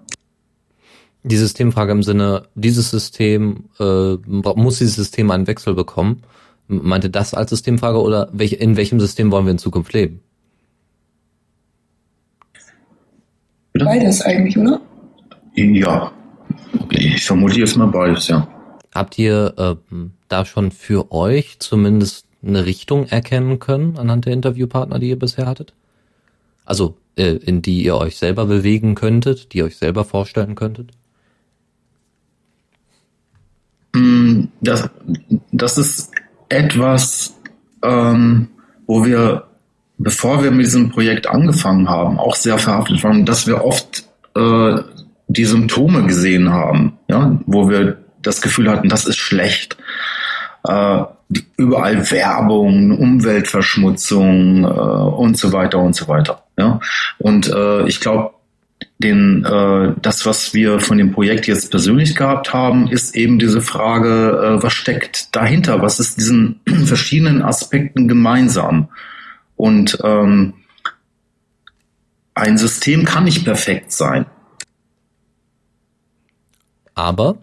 Die 1.23 1.37
Systemfrage 1.37 1.91
im 1.91 2.03
Sinne, 2.03 2.43
dieses 2.53 2.91
System, 2.91 3.65
äh, 3.79 4.15
muss 4.25 4.77
dieses 4.77 4.95
System 4.95 5.31
einen 5.31 5.47
Wechsel 5.47 5.73
bekommen? 5.73 6.21
Meinte 6.67 7.09
das 7.09 7.33
als 7.33 7.51
Systemfrage 7.51 8.01
oder 8.01 8.29
welch, 8.33 8.53
in 8.53 8.75
welchem 8.75 8.99
System 8.99 9.31
wollen 9.31 9.45
wir 9.45 9.51
in 9.51 9.59
Zukunft 9.59 9.93
leben? 9.93 10.21
Beides 13.73 14.21
eigentlich, 14.21 14.57
oder? 14.57 14.81
Ja, 15.55 16.11
ich 16.89 17.25
vermute 17.25 17.59
jetzt 17.59 17.77
mal 17.77 17.87
beides, 17.87 18.27
ja. 18.27 18.47
Habt 18.93 19.17
ihr 19.19 19.53
äh, 19.57 19.95
da 20.29 20.45
schon 20.45 20.71
für 20.71 21.11
euch 21.11 21.59
zumindest 21.59 22.25
eine 22.41 22.65
Richtung 22.65 23.05
erkennen 23.07 23.59
können 23.59 23.97
anhand 23.97 24.25
der 24.25 24.33
Interviewpartner, 24.33 24.99
die 24.99 25.09
ihr 25.09 25.19
bisher 25.19 25.47
hattet? 25.47 25.73
Also 26.63 26.97
äh, 27.15 27.35
in 27.35 27.61
die 27.61 27.83
ihr 27.83 27.95
euch 27.95 28.17
selber 28.17 28.45
bewegen 28.45 28.95
könntet, 28.95 29.53
die 29.53 29.59
ihr 29.59 29.65
euch 29.65 29.77
selber 29.77 30.03
vorstellen 30.03 30.55
könntet? 30.55 30.91
Mm, 33.93 34.45
das, 34.61 34.89
das 35.51 35.77
ist 35.77 36.11
etwas, 36.55 37.35
ähm, 37.83 38.47
wo 38.87 39.05
wir, 39.05 39.43
bevor 39.97 40.43
wir 40.43 40.51
mit 40.51 40.65
diesem 40.65 40.89
Projekt 40.89 41.27
angefangen 41.27 41.89
haben, 41.89 42.19
auch 42.19 42.35
sehr 42.35 42.57
verhaftet 42.57 43.03
waren, 43.03 43.25
dass 43.25 43.47
wir 43.47 43.63
oft 43.63 44.05
äh, 44.35 44.75
die 45.27 45.45
Symptome 45.45 46.05
gesehen 46.05 46.51
haben, 46.51 46.97
ja, 47.07 47.39
wo 47.45 47.69
wir 47.69 47.97
das 48.21 48.41
Gefühl 48.41 48.69
hatten, 48.69 48.89
das 48.89 49.05
ist 49.05 49.17
schlecht. 49.17 49.77
Äh, 50.67 51.03
überall 51.57 52.11
Werbung, 52.11 52.97
Umweltverschmutzung 52.97 54.63
äh, 54.63 54.67
und 54.67 55.37
so 55.37 55.51
weiter 55.51 55.79
und 55.79 55.95
so 55.95 56.07
weiter. 56.07 56.43
Ja? 56.57 56.79
Und 57.17 57.49
äh, 57.49 57.87
ich 57.87 57.99
glaube, 57.99 58.34
den, 58.97 59.43
äh, 59.43 59.93
das, 60.01 60.25
was 60.25 60.53
wir 60.53 60.79
von 60.79 60.97
dem 60.97 61.11
Projekt 61.11 61.47
jetzt 61.47 61.69
persönlich 61.69 62.15
gehabt 62.15 62.53
haben, 62.53 62.87
ist 62.87 63.15
eben 63.15 63.39
diese 63.39 63.61
Frage, 63.61 64.57
äh, 64.59 64.63
was 64.63 64.73
steckt 64.73 65.35
dahinter? 65.35 65.81
Was 65.81 65.99
ist 65.99 66.17
diesen 66.17 66.61
verschiedenen 66.85 67.41
Aspekten 67.41 68.07
gemeinsam? 68.07 68.89
Und 69.57 69.97
ähm, 70.03 70.53
ein 72.33 72.57
System 72.57 73.05
kann 73.05 73.25
nicht 73.25 73.43
perfekt 73.43 73.91
sein. 73.91 74.25
Aber? 76.93 77.37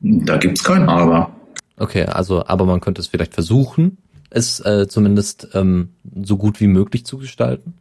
Da 0.00 0.36
gibt's 0.36 0.62
kein 0.62 0.88
Aber. 0.88 1.34
Okay, 1.76 2.04
also 2.04 2.46
aber 2.46 2.66
man 2.66 2.80
könnte 2.80 3.00
es 3.00 3.08
vielleicht 3.08 3.34
versuchen, 3.34 3.98
es 4.30 4.60
äh, 4.60 4.86
zumindest 4.88 5.48
ähm, 5.54 5.90
so 6.22 6.36
gut 6.36 6.60
wie 6.60 6.68
möglich 6.68 7.04
zu 7.04 7.18
gestalten. 7.18 7.74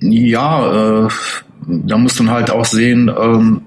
Ja, 0.00 1.06
äh, 1.06 1.08
da 1.66 1.98
muss 1.98 2.18
man 2.20 2.30
halt 2.30 2.50
auch 2.50 2.64
sehen, 2.64 3.10
ähm, 3.16 3.62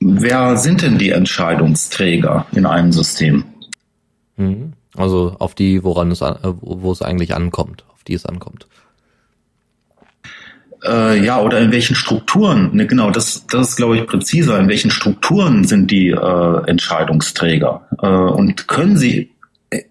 wer 0.00 0.56
sind 0.56 0.82
denn 0.82 0.98
die 0.98 1.10
Entscheidungsträger 1.10 2.46
in 2.52 2.66
einem 2.66 2.92
System? 2.92 3.44
Mhm. 4.36 4.72
Also 4.96 5.36
auf 5.38 5.54
die, 5.54 5.82
woran 5.82 6.10
es, 6.10 6.20
äh, 6.20 6.34
wo 6.42 6.92
es 6.92 7.02
eigentlich 7.02 7.34
ankommt, 7.34 7.84
auf 7.92 8.04
die 8.04 8.14
es 8.14 8.26
ankommt. 8.26 8.66
Äh, 10.84 11.24
ja, 11.24 11.40
oder 11.40 11.60
in 11.60 11.72
welchen 11.72 11.96
Strukturen, 11.96 12.70
ne, 12.74 12.86
genau, 12.86 13.10
das, 13.10 13.46
das 13.46 13.70
ist, 13.70 13.76
glaube 13.76 13.96
ich, 13.96 14.06
präziser, 14.06 14.58
in 14.58 14.68
welchen 14.68 14.90
Strukturen 14.90 15.64
sind 15.64 15.90
die 15.90 16.10
äh, 16.10 16.66
Entscheidungsträger? 16.66 17.88
Äh, 18.02 18.06
und 18.06 18.68
können 18.68 18.96
sie 18.98 19.30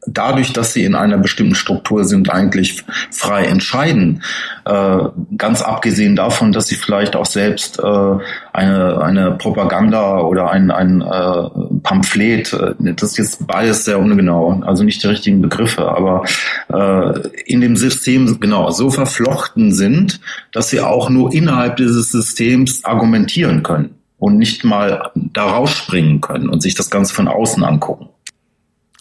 dadurch, 0.08 0.54
dass 0.54 0.74
sie 0.74 0.84
in 0.84 0.96
einer 0.96 1.18
bestimmten 1.18 1.56
Struktur 1.56 2.06
sind, 2.06 2.30
eigentlich 2.30 2.84
frei 3.12 3.46
entscheiden. 3.46 4.24
Äh, 4.66 4.98
ganz 5.38 5.62
abgesehen 5.62 6.16
davon, 6.16 6.52
dass 6.52 6.68
sie 6.68 6.76
vielleicht 6.76 7.16
auch 7.16 7.26
selbst 7.26 7.80
äh, 7.80 8.18
eine, 8.54 9.02
eine 9.02 9.32
Propaganda 9.32 10.20
oder 10.20 10.52
ein, 10.52 10.72
ein 10.72 11.02
äh, 11.02 11.50
Pamphlet, 11.84 12.54
äh, 12.54 12.74
das 12.80 13.12
ist 13.12 13.18
jetzt 13.18 13.48
beides 13.48 13.86
sehr 13.86 14.00
ungenau, 14.00 14.62
also 14.66 14.84
nicht 14.84 15.04
die 15.04 15.08
richtigen 15.08 15.42
Begriffe, 15.42 15.88
aber 15.90 16.24
äh, 16.72 17.28
in 17.46 17.62
dem 17.62 17.76
System 17.76 18.40
genau 18.40 18.72
so 18.72 18.90
verflochten 18.90 19.74
sind, 19.74 20.20
dass 20.52 20.70
sie 20.70 20.80
auch 20.80 21.10
nur 21.10 21.34
innerhalb 21.34 21.78
dieses 21.78 22.12
Systems 22.12 22.84
argumentieren 22.84 23.64
können 23.64 23.96
und 24.24 24.38
nicht 24.38 24.64
mal 24.64 25.12
da 25.16 25.44
rausspringen 25.44 26.22
können 26.22 26.48
und 26.48 26.62
sich 26.62 26.76
das 26.76 26.90
Ganze 26.90 27.14
von 27.14 27.28
außen 27.28 27.64
angucken. 27.64 28.08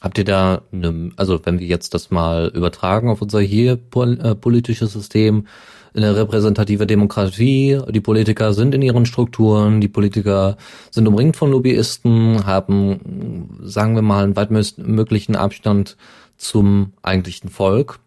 Habt 0.02 0.18
ihr 0.18 0.24
da, 0.24 0.62
eine, 0.72 1.12
also 1.16 1.38
wenn 1.44 1.60
wir 1.60 1.66
jetzt 1.68 1.94
das 1.94 2.10
mal 2.10 2.50
übertragen 2.52 3.08
auf 3.08 3.22
unser 3.22 3.40
hier 3.40 3.74
äh, 3.74 4.34
politisches 4.34 4.92
System, 4.92 5.46
eine 5.94 6.16
repräsentative 6.16 6.88
Demokratie, 6.88 7.78
die 7.88 8.00
Politiker 8.00 8.52
sind 8.52 8.74
in 8.74 8.82
ihren 8.82 9.06
Strukturen, 9.06 9.80
die 9.80 9.88
Politiker 9.88 10.56
sind 10.90 11.06
umringt 11.06 11.36
von 11.36 11.52
Lobbyisten, 11.52 12.46
haben, 12.46 13.60
sagen 13.62 13.94
wir 13.94 14.02
mal, 14.02 14.24
einen 14.24 14.34
weitmöglichen 14.34 15.36
Abstand 15.36 15.96
zum 16.36 16.94
eigentlichen 17.02 17.48
Volk. 17.48 18.00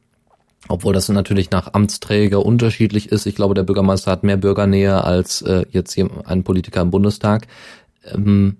Obwohl 0.67 0.93
das 0.93 1.07
natürlich 1.07 1.51
nach 1.51 1.75
Amtsträger 1.75 2.45
unterschiedlich 2.45 3.09
ist. 3.09 3.27
Ich 3.27 3.35
glaube, 3.35 3.53
der 3.53 3.63
Bürgermeister 3.63 4.11
hat 4.11 4.23
mehr 4.23 4.35
Bürgernähe 4.35 5.03
als 5.03 5.43
äh, 5.43 5.65
jetzt 5.69 5.93
hier 5.93 6.09
ein 6.25 6.43
Politiker 6.43 6.81
im 6.81 6.89
Bundestag. 6.89 7.47
Ähm, 8.11 8.57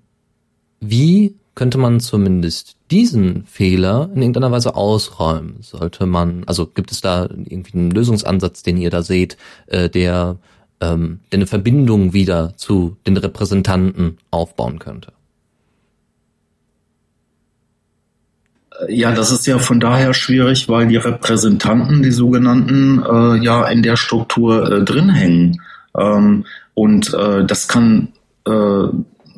wie 0.79 1.36
könnte 1.56 1.78
man 1.78 1.99
zumindest 2.01 2.76
diesen 2.91 3.45
Fehler 3.45 4.10
in 4.14 4.22
irgendeiner 4.22 4.51
Weise 4.51 4.76
ausräumen? 4.76 5.58
Sollte 5.62 6.06
man, 6.06 6.43
also 6.45 6.68
gibt 6.68 6.91
es 6.91 7.01
da 7.01 7.24
irgendwie 7.24 7.78
einen 7.78 7.91
Lösungsansatz, 7.91 8.62
den 8.62 8.78
ihr 8.78 8.89
da 8.89 9.01
seht, 9.01 9.38
äh, 9.68 9.89
der, 9.89 10.38
ähm, 10.82 11.22
der 11.32 11.38
eine 11.38 11.47
Verbindung 11.47 12.14
wieder 12.14 12.53
zu 12.58 12.97
den 13.08 13.18
Repräsentanten 13.18 14.18
aufbauen 14.32 14.80
könnte? 14.80 15.14
Ja, 18.89 19.14
das 19.14 19.32
ist 19.32 19.47
ja 19.47 19.58
von 19.58 19.80
daher 19.80 20.14
schwierig, 20.14 20.68
weil 20.68 20.88
die 20.88 20.97
Repräsentanten, 20.97 22.03
die 22.03 22.12
sogenannten, 22.12 23.01
äh, 23.01 23.43
ja 23.43 23.66
in 23.68 23.82
der 23.82 23.95
Struktur 23.95 24.70
äh, 24.70 24.84
drin 24.84 25.10
hängen. 25.10 25.62
Ähm, 25.97 26.45
und 26.74 27.14
äh, 27.14 27.45
das 27.45 27.70
kann 27.70 28.10
äh, 28.45 28.88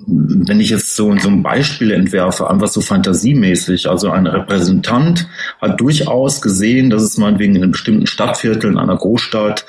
wenn 0.08 0.62
ich 0.62 0.70
jetzt 0.70 0.96
so, 0.96 1.16
so 1.18 1.28
ein 1.28 1.44
Beispiel 1.44 1.92
entwerfe, 1.92 2.50
einfach 2.50 2.70
so 2.70 2.80
fantasiemäßig, 2.80 3.90
also 3.90 4.10
ein 4.10 4.26
Repräsentant 4.26 5.28
hat 5.62 5.80
durchaus 5.82 6.42
gesehen, 6.42 6.90
dass 6.90 7.04
es 7.04 7.18
meinetwegen 7.18 7.56
in 7.56 7.64
einem 7.64 7.72
bestimmten 7.74 8.08
Stadtviertel, 8.08 8.72
in 8.72 8.78
einer 8.78 8.96
Großstadt, 8.96 9.66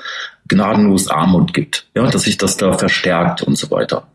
gnadenlos 0.47 1.09
Armut 1.09 1.53
gibt, 1.53 1.87
ja, 1.93 2.07
dass 2.07 2.23
sich 2.23 2.37
das 2.37 2.57
da 2.57 2.73
verstärkt 2.73 3.43
und 3.43 3.57
so 3.57 3.69
weiter. 3.69 4.07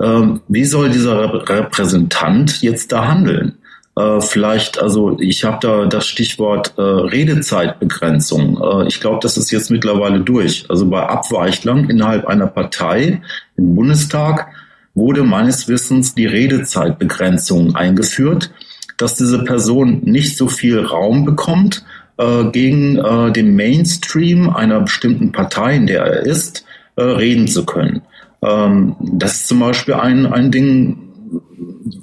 Ähm, 0.00 0.40
wie 0.48 0.64
soll 0.64 0.88
dieser 0.88 1.48
Repräsentant 1.48 2.62
jetzt 2.62 2.92
da 2.92 3.06
handeln? 3.06 3.58
Äh, 3.94 4.20
vielleicht, 4.20 4.80
also 4.80 5.18
ich 5.20 5.44
habe 5.44 5.58
da 5.60 5.84
das 5.84 6.06
Stichwort 6.06 6.74
äh, 6.78 6.80
Redezeitbegrenzung. 6.80 8.58
Äh, 8.62 8.88
ich 8.88 9.00
glaube, 9.00 9.18
das 9.20 9.36
ist 9.36 9.50
jetzt 9.50 9.70
mittlerweile 9.70 10.20
durch. 10.20 10.64
Also 10.70 10.88
bei 10.88 11.02
Abweichlern 11.06 11.90
innerhalb 11.90 12.26
einer 12.26 12.46
Partei 12.46 13.20
im 13.56 13.74
Bundestag 13.74 14.48
wurde 14.94 15.22
meines 15.22 15.68
Wissens 15.68 16.14
die 16.14 16.26
Redezeitbegrenzung 16.26 17.74
eingeführt, 17.74 18.50
dass 18.98 19.16
diese 19.16 19.42
Person 19.44 20.00
nicht 20.04 20.36
so 20.36 20.48
viel 20.48 20.80
Raum 20.80 21.24
bekommt, 21.24 21.84
äh, 22.18 22.44
gegen 22.52 22.98
äh, 22.98 23.32
den 23.32 23.56
Mainstream 23.56 24.50
einer 24.50 24.80
bestimmten 24.80 25.32
Partei, 25.32 25.76
in 25.76 25.86
der 25.86 26.02
er 26.04 26.22
ist, 26.22 26.64
äh, 26.96 27.02
reden 27.02 27.48
zu 27.48 27.64
können. 27.64 28.02
Ähm, 28.42 28.96
das 29.00 29.36
ist 29.36 29.48
zum 29.48 29.60
Beispiel 29.60 29.94
ein, 29.94 30.26
ein 30.26 30.50
Ding, 30.50 30.98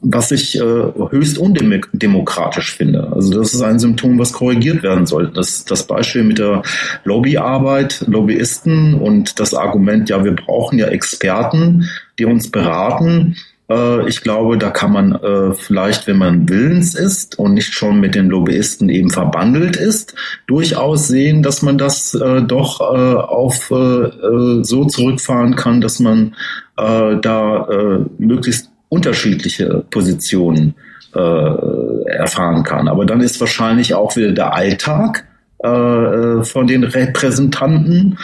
was 0.01 0.31
ich 0.31 0.57
äh, 0.57 0.61
höchst 0.61 1.37
undemokratisch 1.37 2.75
finde. 2.75 3.11
Also 3.13 3.39
das 3.39 3.53
ist 3.53 3.61
ein 3.61 3.79
Symptom, 3.79 4.17
was 4.17 4.33
korrigiert 4.33 4.81
werden 4.81 5.05
sollte. 5.05 5.33
Das, 5.33 5.65
das 5.65 5.85
Beispiel 5.85 6.23
mit 6.23 6.39
der 6.39 6.63
Lobbyarbeit, 7.03 8.03
Lobbyisten 8.07 8.95
und 8.95 9.39
das 9.39 9.53
Argument, 9.53 10.09
ja, 10.09 10.23
wir 10.23 10.35
brauchen 10.35 10.79
ja 10.79 10.87
Experten, 10.87 11.89
die 12.19 12.25
uns 12.25 12.51
beraten. 12.51 13.35
Äh, 13.69 14.07
ich 14.09 14.21
glaube, 14.21 14.57
da 14.57 14.69
kann 14.71 14.91
man 14.91 15.15
äh, 15.15 15.53
vielleicht, 15.53 16.07
wenn 16.07 16.17
man 16.17 16.49
willens 16.49 16.95
ist 16.95 17.37
und 17.37 17.53
nicht 17.53 17.73
schon 17.73 17.99
mit 17.99 18.15
den 18.15 18.27
Lobbyisten 18.27 18.89
eben 18.89 19.09
verbandelt 19.09 19.77
ist, 19.77 20.15
durchaus 20.47 21.07
sehen, 21.07 21.43
dass 21.43 21.61
man 21.61 21.77
das 21.77 22.13
äh, 22.15 22.41
doch 22.41 22.79
auf 22.79 23.67
so 23.69 24.85
zurückfahren 24.85 25.55
kann, 25.55 25.81
dass 25.81 25.99
man 25.99 26.35
da 26.75 27.67
möglichst 28.17 28.71
unterschiedliche 28.87 29.83
Positionen 29.89 30.75
erfahren 31.13 32.63
kann. 32.63 32.87
Aber 32.87 33.05
dann 33.05 33.21
ist 33.21 33.39
wahrscheinlich 33.39 33.93
auch 33.93 34.15
wieder 34.15 34.31
der 34.31 34.53
Alltag 34.53 35.25
von 35.61 36.67
den 36.67 36.83
Repräsentanten 36.83 38.17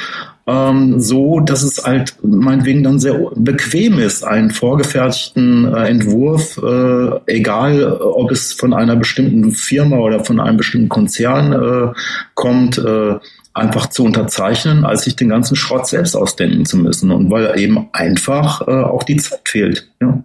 ähm, 0.48 1.00
so, 1.00 1.40
dass 1.40 1.64
es 1.64 1.84
halt 1.84 2.18
meinetwegen 2.22 2.84
dann 2.84 3.00
sehr 3.00 3.32
bequem 3.36 3.98
ist, 3.98 4.24
einen 4.24 4.52
vorgefertigten 4.52 5.74
äh, 5.74 5.88
Entwurf, 5.88 6.58
äh, 6.58 7.20
egal 7.26 7.94
ob 7.94 8.32
es 8.32 8.54
von 8.54 8.74
einer 8.74 8.96
bestimmten 8.96 9.52
Firma 9.52 9.98
oder 9.98 10.24
von 10.24 10.40
einem 10.40 10.58
bestimmten 10.58 10.90
Konzern 10.90 11.54
äh, 11.54 11.94
kommt, 12.36 12.78
äh, 12.78 13.16
einfach 13.56 13.88
zu 13.88 14.04
unterzeichnen, 14.04 14.86
als 14.86 15.06
sich 15.06 15.16
den 15.16 15.30
ganzen 15.30 15.56
Schrott 15.56 15.88
selbst 15.88 16.16
ausdenken 16.16 16.66
zu 16.66 16.78
müssen 16.78 17.10
und 17.10 17.32
weil 17.32 17.58
eben 17.60 17.88
einfach 17.94 18.68
äh, 18.68 18.72
auch 18.72 19.04
die 19.04 19.16
Zeit 19.16 19.42
fehlt. 19.46 19.90
Ja. 20.02 20.24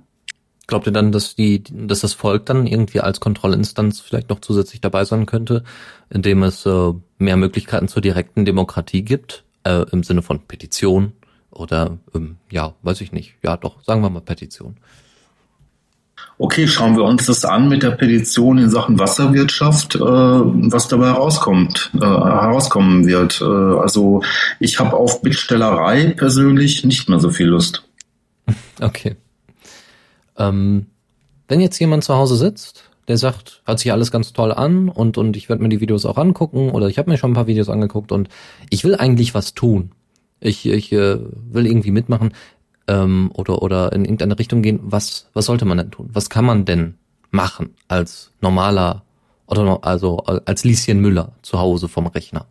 Glaubt 0.67 0.87
ihr 0.87 0.93
dann, 0.93 1.13
dass 1.13 1.35
die, 1.35 1.63
dass 1.65 2.01
das 2.01 2.13
Volk 2.13 2.47
dann 2.47 2.67
irgendwie 2.67 3.01
als 3.01 3.21
Kontrollinstanz 3.21 4.01
vielleicht 4.01 4.31
noch 4.31 4.41
zusätzlich 4.41 4.81
dabei 4.81 5.05
sein 5.05 5.27
könnte, 5.27 5.65
indem 6.11 6.43
es 6.43 6.67
äh, 6.67 6.93
mehr 7.19 7.37
Möglichkeiten 7.37 7.89
zur 7.89 8.03
direkten 8.03 8.45
Demokratie 8.45 9.03
gibt, 9.03 9.45
äh, 9.71 9.87
im 9.93 10.03
Sinne 10.03 10.23
von 10.23 10.41
Petition 10.47 11.13
oder 11.51 11.99
ähm, 12.15 12.37
ja, 12.51 12.75
weiß 12.83 13.01
ich 13.01 13.13
nicht, 13.13 13.35
ja 13.43 13.57
doch, 13.57 13.83
sagen 13.85 14.03
wir 14.03 14.11
mal 14.11 14.21
Petition. 14.21 14.77
Okay, 16.39 16.67
schauen 16.67 16.97
wir 16.97 17.05
uns 17.05 17.27
das 17.27 17.45
an 17.45 17.69
mit 17.69 17.83
der 17.83 17.91
Petition 17.91 18.57
in 18.57 18.71
Sachen 18.71 18.99
Wasserwirtschaft, 18.99 19.95
äh, 19.95 20.01
was 20.01 20.89
dabei 20.89 21.09
herauskommt, 21.09 21.91
äh, 21.95 21.99
herauskommen 21.99 23.07
wird. 23.07 23.43
Äh, 23.43 23.45
also 23.45 24.23
ich 24.59 24.81
habe 24.81 24.97
auf 24.97 25.21
Bittstellerei 25.21 26.15
persönlich 26.17 26.85
nicht 26.85 27.09
mehr 27.09 27.21
so 27.21 27.31
viel 27.31 27.49
Lust. 27.49 27.85
Okay. 28.81 29.17
Ähm, 30.39 30.87
wenn 31.49 31.61
jetzt 31.61 31.79
jemand 31.79 32.03
zu 32.03 32.15
Hause 32.15 32.37
sitzt, 32.37 32.90
der 33.11 33.19
sagt, 33.19 33.61
hört 33.67 33.81
sich 33.81 33.91
alles 33.91 34.13
ganz 34.13 34.33
toll 34.33 34.53
an 34.53 34.89
und, 34.89 35.19
und 35.19 35.37
ich 35.37 35.49
werde 35.49 35.65
mir 35.65 35.69
die 35.69 35.81
Videos 35.81 36.07
auch 36.07 36.17
angucken 36.17 36.71
oder 36.71 36.87
ich 36.87 36.97
habe 36.97 37.11
mir 37.11 37.19
schon 37.19 37.33
ein 37.33 37.35
paar 37.35 37.49
Videos 37.49 37.69
angeguckt 37.69 38.13
und 38.13 38.29
ich 38.71 38.85
will 38.85 38.95
eigentlich 38.95 39.35
was 39.35 39.53
tun. 39.53 39.91
Ich, 40.39 40.65
ich 40.65 40.93
äh, 40.93 41.19
will 41.51 41.67
irgendwie 41.67 41.91
mitmachen 41.91 42.33
ähm, 42.87 43.33
oder, 43.35 43.63
oder 43.63 43.93
in 43.93 44.05
irgendeine 44.05 44.39
Richtung 44.39 44.63
gehen. 44.63 44.79
Was, 44.85 45.29
was 45.35 45.47
sollte 45.47 45.65
man 45.65 45.79
denn 45.79 45.91
tun? 45.91 46.09
Was 46.13 46.31
kann 46.31 46.45
man 46.45 46.65
denn 46.65 46.95
machen 47.33 47.75
als 47.89 48.31
normaler 48.41 49.03
oder 49.49 49.81
also 49.83 50.19
als 50.19 50.63
Lieschen 50.63 51.01
Müller 51.01 51.33
zu 51.43 51.59
Hause 51.59 51.89
vom 51.89 52.07
Rechner? 52.07 52.47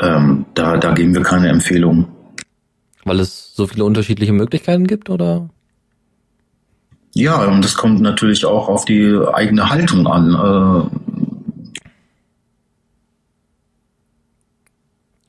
Ähm, 0.00 0.46
da, 0.54 0.76
da 0.76 0.92
geben 0.92 1.12
wir 1.12 1.22
keine 1.22 1.48
Empfehlung. 1.48 2.06
Weil 3.04 3.18
es 3.18 3.52
so 3.56 3.66
viele 3.66 3.84
unterschiedliche 3.84 4.32
Möglichkeiten 4.32 4.86
gibt, 4.86 5.10
oder? 5.10 5.50
Ja, 7.14 7.44
und 7.44 7.62
das 7.62 7.74
kommt 7.74 8.00
natürlich 8.00 8.44
auch 8.46 8.68
auf 8.68 8.84
die 8.84 9.18
eigene 9.32 9.68
Haltung 9.68 10.06
an. 10.06 10.90
Äh, 10.92 10.98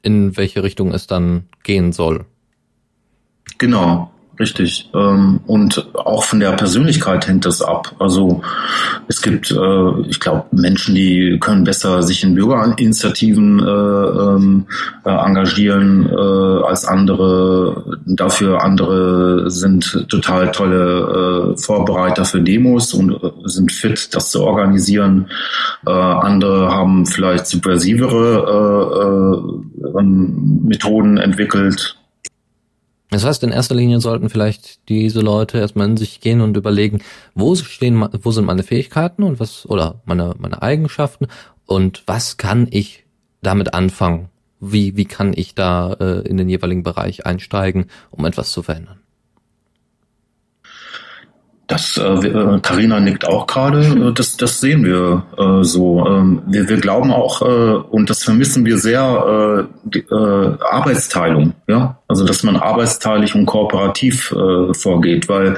In 0.06 0.36
welche 0.36 0.64
Richtung 0.64 0.92
es 0.94 1.08
dann 1.08 1.48
gehen 1.64 1.94
soll. 1.94 2.26
Genau. 3.58 4.13
Richtig. 4.40 4.90
Ähm, 4.96 5.42
und 5.46 5.88
auch 5.94 6.24
von 6.24 6.40
der 6.40 6.54
Persönlichkeit 6.54 7.28
hängt 7.28 7.46
das 7.46 7.62
ab. 7.62 7.96
Also 8.00 8.42
es 9.08 9.22
gibt, 9.22 9.52
äh, 9.52 10.02
ich 10.08 10.20
glaube, 10.20 10.46
Menschen, 10.52 10.96
die 10.96 11.38
können 11.40 11.64
besser 11.64 12.02
sich 12.02 12.24
in 12.24 12.34
Bürgerinitiativen 12.34 13.60
äh, 13.60 13.64
ähm, 13.64 14.66
äh, 15.06 15.12
engagieren 15.12 16.10
als 16.14 16.86
andere. 16.86 18.00
Dafür 18.06 18.64
andere 18.64 19.52
sind 19.52 20.08
total 20.10 20.52
tolle 20.52 21.56
Vorbereiter 21.58 22.26
für 22.26 22.42
Demos 22.42 22.94
und 22.94 23.20
sind 23.46 23.72
fit, 23.72 24.14
das 24.16 24.32
zu 24.32 24.44
organisieren. 24.44 25.28
andere 25.86 26.72
haben 26.72 27.06
vielleicht 27.06 27.48
subversivere 27.48 29.44
Methoden 30.02 31.18
entwickelt 31.18 31.98
das 33.14 33.26
heißt, 33.26 33.44
in 33.44 33.52
erster 33.52 33.76
Linie 33.76 34.00
sollten 34.00 34.30
vielleicht 34.30 34.90
diese 34.90 35.22
Leute 35.22 35.60
erstmal 35.60 35.88
in 35.88 35.98
sich 35.98 36.22
gehen 36.22 36.42
und 36.42 36.58
überlegen, 36.58 37.02
wo 37.36 37.56
stehen, 37.56 38.08
wo 38.22 38.32
sind 38.32 38.46
meine 38.46 38.64
Fähigkeiten 38.64 39.24
und 39.24 39.40
was, 39.40 39.70
oder 39.70 40.02
meine, 40.06 40.36
meine 40.40 40.62
Eigenschaften 40.62 41.28
und 41.66 42.04
was 42.08 42.38
kann 42.38 42.68
ich 42.72 43.06
damit 43.42 43.74
anfangen? 43.74 44.30
Wie, 44.60 44.96
wie 44.96 45.06
kann 45.06 45.34
ich 45.36 45.56
da 45.56 45.94
äh, 45.94 46.28
in 46.28 46.38
den 46.38 46.50
jeweiligen 46.50 46.84
Bereich 46.84 47.26
einsteigen, 47.26 47.88
um 48.12 48.26
etwas 48.26 48.52
zu 48.52 48.64
verändern? 48.64 49.03
Das 51.68 51.98
äh, 51.98 52.60
Carina 52.62 52.98
äh, 52.98 53.02
nickt 53.02 53.26
auch 53.26 53.48
gerade. 53.48 53.86
Äh, 53.86 54.14
das, 54.14 54.36
das 54.36 54.60
sehen 54.60 54.84
wir 54.84 55.24
äh, 55.38 55.64
so. 55.64 56.06
Ähm, 56.06 56.42
wir, 56.46 56.68
wir 56.68 56.78
glauben 56.78 57.12
auch 57.12 57.42
äh, 57.42 57.46
und 57.46 58.10
das 58.10 58.24
vermissen 58.24 58.66
wir 58.66 58.78
sehr 58.78 59.68
äh, 59.70 59.74
die, 59.86 60.00
äh, 60.00 60.58
Arbeitsteilung. 60.60 61.54
Ja, 61.68 62.00
also 62.10 62.26
dass 62.26 62.44
man 62.44 62.58
arbeitsteilig 62.58 63.34
und 63.36 63.46
kooperativ 63.46 64.34
äh, 64.34 64.74
vorgeht, 64.74 65.30
weil 65.30 65.56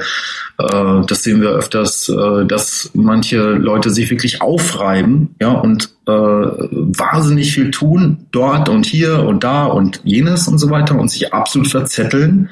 äh, 0.58 1.06
das 1.06 1.24
sehen 1.24 1.40
wir 1.40 1.50
öfters, 1.50 2.08
äh, 2.08 2.46
dass 2.46 2.90
manche 2.94 3.40
Leute 3.40 3.90
sich 3.90 4.08
wirklich 4.08 4.40
aufreiben, 4.40 5.34
ja 5.40 5.50
und 5.50 5.90
äh, 6.06 6.12
wahnsinnig 6.12 7.52
viel 7.52 7.72
tun 7.72 8.26
dort 8.30 8.68
und 8.68 8.86
hier 8.86 9.24
und 9.24 9.42
da 9.42 9.64
und 9.66 10.00
jenes 10.04 10.46
und 10.46 10.58
so 10.58 10.70
weiter 10.70 10.96
und 10.96 11.10
sich 11.10 11.34
absolut 11.34 11.66
verzetteln. 11.66 12.48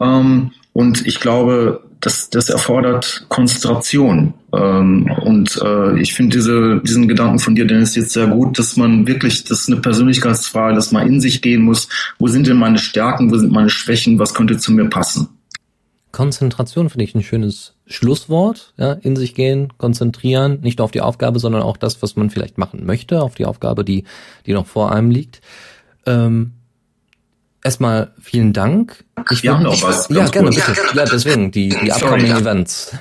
Ähm, 0.00 0.50
und 0.72 1.06
ich 1.06 1.20
glaube, 1.20 1.85
das, 2.00 2.30
das 2.30 2.50
erfordert 2.50 3.26
Konzentration. 3.28 4.34
Ähm, 4.52 5.10
und 5.22 5.60
äh, 5.62 6.00
ich 6.00 6.14
finde 6.14 6.36
diese, 6.36 6.80
diesen 6.84 7.08
Gedanken 7.08 7.38
von 7.38 7.54
dir, 7.54 7.66
Dennis, 7.66 7.94
jetzt 7.94 8.12
sehr 8.12 8.26
gut, 8.26 8.58
dass 8.58 8.76
man 8.76 9.06
wirklich, 9.06 9.44
das 9.44 9.60
ist 9.60 9.70
eine 9.70 9.80
Persönlichkeitsfrage, 9.80 10.74
dass 10.74 10.92
man 10.92 11.06
in 11.06 11.20
sich 11.20 11.42
gehen 11.42 11.62
muss. 11.62 11.88
Wo 12.18 12.28
sind 12.28 12.46
denn 12.46 12.58
meine 12.58 12.78
Stärken? 12.78 13.30
Wo 13.30 13.38
sind 13.38 13.52
meine 13.52 13.70
Schwächen? 13.70 14.18
Was 14.18 14.34
könnte 14.34 14.58
zu 14.58 14.72
mir 14.72 14.88
passen? 14.88 15.28
Konzentration 16.12 16.88
finde 16.88 17.04
ich 17.04 17.14
ein 17.14 17.22
schönes 17.22 17.74
Schlusswort. 17.86 18.72
Ja, 18.78 18.92
in 18.92 19.16
sich 19.16 19.34
gehen, 19.34 19.72
konzentrieren, 19.76 20.60
nicht 20.62 20.78
nur 20.78 20.84
auf 20.84 20.90
die 20.90 21.02
Aufgabe, 21.02 21.38
sondern 21.38 21.62
auch 21.62 21.76
das, 21.76 22.02
was 22.02 22.16
man 22.16 22.30
vielleicht 22.30 22.56
machen 22.56 22.86
möchte, 22.86 23.22
auf 23.22 23.34
die 23.34 23.44
Aufgabe, 23.44 23.84
die, 23.84 24.04
die 24.46 24.52
noch 24.52 24.66
vor 24.66 24.92
einem 24.92 25.10
liegt. 25.10 25.40
Ähm, 26.06 26.52
erstmal 27.66 28.12
vielen 28.20 28.52
Dank. 28.52 29.04
Ich 29.30 29.42
Wir 29.42 29.52
haben 29.54 29.64
noch 29.64 29.82
was. 29.82 30.08
Ja, 30.08 30.26
gerne, 30.28 30.50
bitte. 30.50 30.74
Ja, 30.94 31.04
deswegen, 31.04 31.50
die, 31.50 31.68
die 31.68 31.92
upcoming 31.92 32.28
Sorry, 32.28 32.40
Events. 32.40 32.92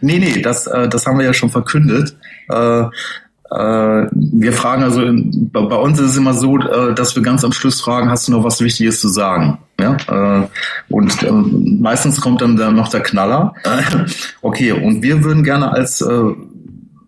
Nee, 0.00 0.18
nee, 0.18 0.40
das, 0.40 0.66
äh, 0.66 0.88
das 0.88 1.04
haben 1.04 1.18
wir 1.18 1.26
ja 1.26 1.34
schon 1.34 1.50
verkündet. 1.50 2.16
Äh, 2.48 2.80
äh, 2.80 4.08
wir 4.12 4.52
fragen 4.52 4.82
also, 4.84 5.02
in, 5.02 5.50
bei, 5.50 5.60
bei 5.62 5.76
uns 5.76 5.98
ist 5.98 6.10
es 6.10 6.16
immer 6.16 6.32
so, 6.34 6.56
äh, 6.58 6.94
dass 6.94 7.14
wir 7.16 7.22
ganz 7.22 7.44
am 7.44 7.52
Schluss 7.52 7.80
fragen, 7.80 8.10
hast 8.10 8.28
du 8.28 8.32
noch 8.32 8.44
was 8.44 8.60
Wichtiges 8.60 9.00
zu 9.00 9.08
sagen? 9.08 9.58
Ja, 9.78 9.96
äh, 10.08 10.46
und 10.88 11.22
äh, 11.22 11.30
meistens 11.30 12.20
kommt 12.20 12.40
dann, 12.40 12.56
dann 12.56 12.76
noch 12.76 12.88
der 12.88 13.02
Knaller. 13.02 13.54
Äh, 13.64 14.06
okay, 14.40 14.72
und 14.72 15.02
wir 15.02 15.22
würden 15.24 15.42
gerne 15.42 15.70
als, 15.70 16.00
äh, 16.00 16.22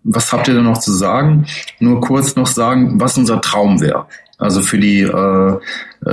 was 0.02 0.32
habt 0.32 0.48
ihr 0.48 0.54
denn 0.54 0.64
noch 0.64 0.78
zu 0.78 0.92
sagen? 0.92 1.46
Nur 1.78 2.00
kurz 2.00 2.36
noch 2.36 2.46
sagen, 2.46 3.00
was 3.00 3.16
unser 3.16 3.40
Traum 3.40 3.80
wäre. 3.80 4.06
Also 4.38 4.60
für 4.60 4.78
die, 4.78 5.00
äh, 5.00 5.58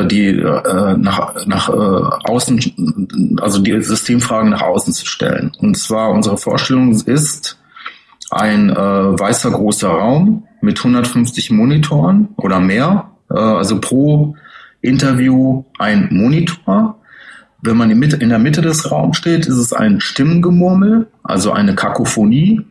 die 0.08 0.28
äh, 0.30 0.98
nach, 0.98 1.46
nach 1.46 1.70
äh, 1.70 2.32
außen, 2.32 3.38
also 3.42 3.60
die 3.60 3.82
Systemfragen 3.82 4.52
nach 4.52 4.62
außen 4.62 4.94
zu 4.94 5.06
stellen. 5.06 5.52
Und 5.60 5.78
zwar 5.78 6.12
unsere 6.12 6.38
Vorstellung 6.38 6.92
ist 6.92 7.58
ein 8.32 8.70
äh, 8.70 8.76
weißer 8.76 9.52
großer 9.52 9.90
Raum 9.90 10.48
mit 10.62 10.78
150 10.78 11.52
Monitoren 11.52 12.30
oder 12.38 12.60
mehr, 12.60 13.12
äh, 13.30 13.38
also 13.38 13.80
pro 13.82 14.36
Interview 14.82 15.66
ein 15.78 16.08
Monitor. 16.12 17.00
Wenn 17.62 17.78
man 17.78 17.92
in 17.92 18.30
der 18.30 18.40
Mitte 18.40 18.62
des 18.62 18.92
Raums 18.92 19.18
steht, 19.18 19.46
ist 19.46 19.58
es 19.58 19.74
ein 19.74 20.02
Stimmengemurmel, 20.02 21.08
also 21.24 21.52
eine 21.52 21.76
Kakophonie 21.76 22.62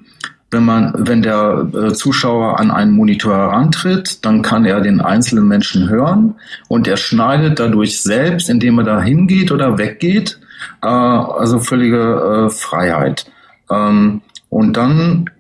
wenn 0.53 0.66
man, 0.66 0.92
wenn 0.96 1.22
der 1.22 1.66
äh, 1.72 1.92
Zuschauer 1.94 2.61
an 2.61 2.70
einen 2.70 2.92
Monitor 2.92 3.34
herantritt, 3.34 4.24
dann 4.24 4.42
kann 4.42 4.66
er 4.66 4.82
den 4.82 5.00
einzelnen 5.00 5.48
Menschen 5.48 5.88
hören 5.88 6.34
und 6.68 6.86
er 6.86 6.98
schneidet 6.98 7.59
dadurch 7.59 8.03
selbst, 8.03 8.50
indem 8.50 8.78
er 8.78 8.84
da 8.84 9.00
hingeht 9.00 9.50
oder 9.50 9.78
weggeht, 9.78 10.38
äh, 10.82 10.86
also 10.86 11.59
völlige 11.59 12.48
äh, 12.48 12.50
Freiheit. 12.50 13.24
Ähm, 13.70 14.20
und 14.50 14.76
dann 14.76 15.30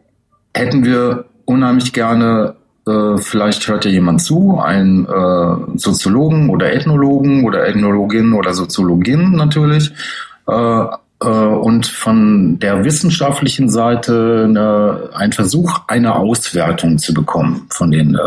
hätten 0.54 0.84
wir 0.84 1.26
unheimlich 1.44 1.92
gerne, 1.92 2.56
vielleicht 2.84 3.68
hört 3.68 3.84
ja 3.84 3.92
jemand 3.92 4.22
zu, 4.22 4.58
ein 4.58 5.06
äh, 5.06 5.78
Soziologen 5.78 6.50
oder 6.50 6.72
Ethnologen 6.72 7.44
oder 7.44 7.68
Ethnologin 7.68 8.32
oder 8.32 8.54
Soziologin 8.54 9.36
natürlich, 9.36 9.92
und 11.28 11.86
von 11.86 12.58
der 12.58 12.84
wissenschaftlichen 12.84 13.70
Seite 13.70 14.46
eine, 14.48 15.10
ein 15.14 15.32
Versuch, 15.32 15.80
eine 15.88 16.16
Auswertung 16.16 16.98
zu 16.98 17.14
bekommen 17.14 17.66
von 17.70 17.90
den 17.90 18.14
äh, 18.14 18.18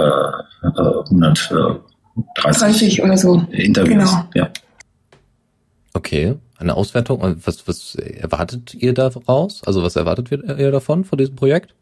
130 0.63 2.99
äh, 2.99 3.01
oder 3.01 3.17
so. 3.17 3.45
Interviews. 3.51 4.09
Genau. 4.09 4.25
Ja. 4.33 4.49
Okay, 5.93 6.35
eine 6.57 6.75
Auswertung. 6.75 7.37
Was, 7.43 7.67
was 7.67 7.95
erwartet 7.95 8.73
ihr 8.73 8.93
daraus? 8.93 9.61
Also 9.65 9.83
was 9.83 9.95
erwartet 9.95 10.31
ihr 10.31 10.71
davon, 10.71 11.05
von 11.05 11.17
diesem 11.17 11.35
Projekt? 11.35 11.73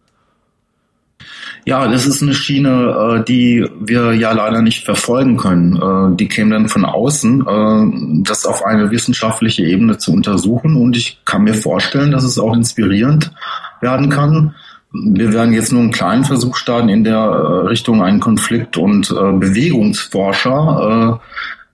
Ja, 1.65 1.87
das 1.87 2.05
ist 2.05 2.21
eine 2.21 2.33
Schiene, 2.33 3.21
äh, 3.21 3.23
die 3.23 3.65
wir 3.79 4.13
ja 4.13 4.33
leider 4.33 4.61
nicht 4.61 4.83
verfolgen 4.83 5.37
können. 5.37 5.77
Äh, 5.77 6.17
die 6.17 6.27
käme 6.27 6.51
dann 6.51 6.67
von 6.67 6.83
außen, 6.83 7.47
äh, 7.47 8.23
das 8.23 8.45
auf 8.45 8.65
eine 8.65 8.91
wissenschaftliche 8.91 9.63
Ebene 9.63 9.97
zu 9.97 10.11
untersuchen. 10.11 10.75
Und 10.75 10.97
ich 10.97 11.21
kann 11.23 11.43
mir 11.43 11.53
vorstellen, 11.53 12.11
dass 12.11 12.25
es 12.25 12.37
auch 12.37 12.53
inspirierend 12.53 13.31
werden 13.79 14.09
kann. 14.09 14.55
Wir 14.91 15.31
werden 15.33 15.53
jetzt 15.53 15.71
nur 15.71 15.81
einen 15.81 15.91
kleinen 15.91 16.25
Versuch 16.25 16.55
starten 16.55 16.89
in 16.89 17.03
der 17.03 17.67
Richtung 17.67 18.03
einen 18.03 18.19
Konflikt- 18.19 18.77
und 18.77 19.09
Bewegungsforscher 19.09 21.19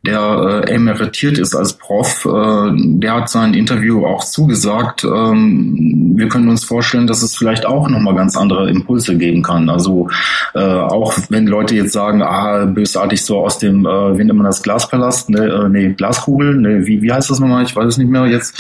der 0.06 0.64
äh, 0.66 0.72
emeritiert 0.72 1.38
ist 1.38 1.54
als 1.54 1.74
Prof, 1.74 2.26
äh, 2.26 2.72
der 2.74 3.16
hat 3.16 3.30
sein 3.30 3.54
Interview 3.54 4.06
auch 4.06 4.24
zugesagt. 4.24 5.04
Ähm, 5.04 6.14
wir 6.16 6.30
können 6.30 6.48
uns 6.48 6.64
vorstellen, 6.64 7.06
dass 7.06 7.22
es 7.22 7.36
vielleicht 7.36 7.66
auch 7.66 7.90
nochmal 7.90 8.16
ganz 8.16 8.38
andere 8.38 8.70
Impulse 8.70 9.18
geben 9.18 9.44
kann. 9.44 9.70
Also 9.70 10.08
äh, 10.56 10.60
auch 10.60 11.14
wenn 11.30 11.48
Leute 11.48 11.76
jetzt 11.76 11.92
sagen, 11.92 12.22
ah, 12.22 12.66
bösartig 12.66 13.26
so 13.26 13.40
aus 13.40 13.58
dem, 13.58 13.86
äh, 13.86 14.18
wie 14.18 14.24
nennt 14.24 14.38
man 14.38 14.46
das, 14.46 14.64
Glaspalast, 14.64 15.30
ne, 15.30 15.46
äh, 15.46 15.70
nee, 15.70 15.94
Glaskugel, 15.94 16.56
ne, 16.56 16.86
wie, 16.86 17.02
wie 17.02 17.12
heißt 17.12 17.30
das 17.30 17.40
nochmal? 17.40 17.64
Ich 17.64 17.76
weiß 17.76 17.88
es 17.88 17.98
nicht 17.98 18.10
mehr 18.10 18.26
jetzt. 18.26 18.58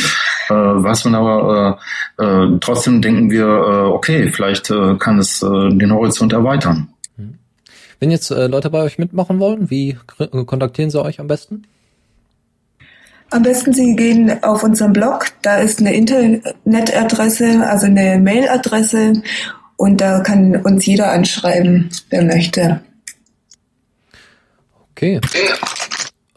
Äh, 0.50 0.54
weiß 0.54 1.06
man 1.06 1.16
aber, 1.16 1.80
äh, 2.18 2.24
äh, 2.24 2.58
trotzdem 2.60 3.02
denken 3.02 3.32
wir, 3.32 3.46
äh, 3.46 3.92
okay, 3.92 4.30
vielleicht 4.30 4.70
äh, 4.72 4.96
kann 4.96 5.20
es 5.20 5.42
äh, 5.42 5.70
den 5.70 5.94
Horizont 5.94 6.34
erweitern. 6.34 6.90
Wenn 8.00 8.12
jetzt 8.12 8.32
äh, 8.32 8.48
Leute 8.48 8.70
bei 8.70 8.82
euch 8.82 8.98
mitmachen 8.98 9.40
wollen, 9.40 9.70
wie 9.70 9.98
kontaktieren 10.46 10.90
sie 10.90 11.02
euch 11.02 11.20
am 11.20 11.28
besten? 11.28 11.64
Am 13.32 13.44
besten 13.44 13.74
Sie 13.74 13.96
gehen 13.96 14.44
auf 14.44 14.64
unseren 14.64 14.92
Blog, 14.92 15.28
da 15.44 15.58
ist 15.58 15.80
eine 15.80 15.94
Internetadresse, 15.94 17.68
also 17.68 17.86
eine 17.86 18.18
Mailadresse 18.18 19.22
und 19.78 20.02
da 20.02 20.22
kann 20.22 20.56
uns 20.56 20.86
jeder 20.86 21.12
anschreiben, 21.12 21.90
wer 22.10 22.24
möchte. 22.24 22.82
Okay. 24.92 25.22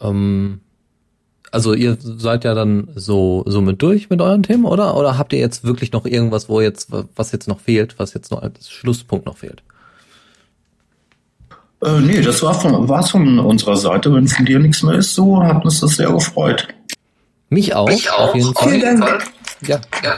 Ähm, 0.02 0.60
also 1.50 1.72
ihr 1.72 1.96
seid 1.98 2.44
ja 2.44 2.54
dann 2.54 2.88
so 2.94 3.42
so 3.46 3.62
mit 3.62 3.80
durch 3.80 4.10
mit 4.10 4.20
euren 4.20 4.42
Themen, 4.42 4.66
oder? 4.66 4.96
Oder 4.96 5.16
habt 5.16 5.32
ihr 5.32 5.38
jetzt 5.38 5.64
wirklich 5.64 5.92
noch 5.92 6.04
irgendwas, 6.04 6.50
wo 6.50 6.60
jetzt 6.60 6.88
was 7.16 7.32
jetzt 7.32 7.48
noch 7.48 7.60
fehlt, 7.60 7.98
was 7.98 8.12
jetzt 8.12 8.30
noch 8.30 8.42
als 8.42 8.70
Schlusspunkt 8.70 9.24
noch 9.24 9.38
fehlt? 9.38 9.62
Äh, 11.82 12.00
nee, 12.00 12.20
das 12.20 12.42
war 12.42 12.54
von, 12.54 12.88
war's 12.88 13.10
von 13.10 13.38
unserer 13.38 13.76
Seite. 13.76 14.14
Wenn 14.14 14.28
von 14.28 14.44
dir 14.44 14.58
nichts 14.58 14.82
mehr 14.82 14.94
ist, 14.94 15.14
so 15.14 15.42
hat 15.42 15.64
uns 15.64 15.80
das 15.80 15.96
sehr 15.96 16.10
gefreut. 16.10 16.68
Mich 17.48 17.74
auch, 17.74 17.88
Mich 17.88 18.10
auch 18.10 18.28
auf 18.28 18.34
jeden 18.34 18.54
Fall. 18.54 18.70
Vielen 18.70 19.00
Dank. 19.00 19.24
Ja. 19.62 19.80
ja. 20.02 20.14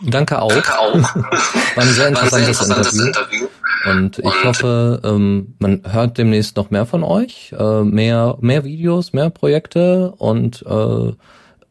Danke 0.00 0.42
auch. 0.42 0.48
Danke 0.48 0.78
auch. 0.78 0.94
War 1.14 1.84
ein 1.84 1.88
sehr 1.88 2.08
interessantes, 2.08 2.30
sehr 2.30 2.38
interessantes 2.40 2.92
Interview. 2.94 3.44
Interview. 3.44 3.48
Und 3.84 4.18
ich 4.18 4.24
Und 4.24 4.44
hoffe, 4.44 5.00
ähm, 5.04 5.54
man 5.58 5.82
hört 5.90 6.18
demnächst 6.18 6.56
noch 6.56 6.70
mehr 6.70 6.86
von 6.86 7.02
euch, 7.02 7.54
äh, 7.58 7.82
mehr, 7.82 8.36
mehr 8.40 8.64
Videos, 8.64 9.12
mehr 9.12 9.30
Projekte 9.30 10.12
und 10.18 10.64
äh, 10.66 11.12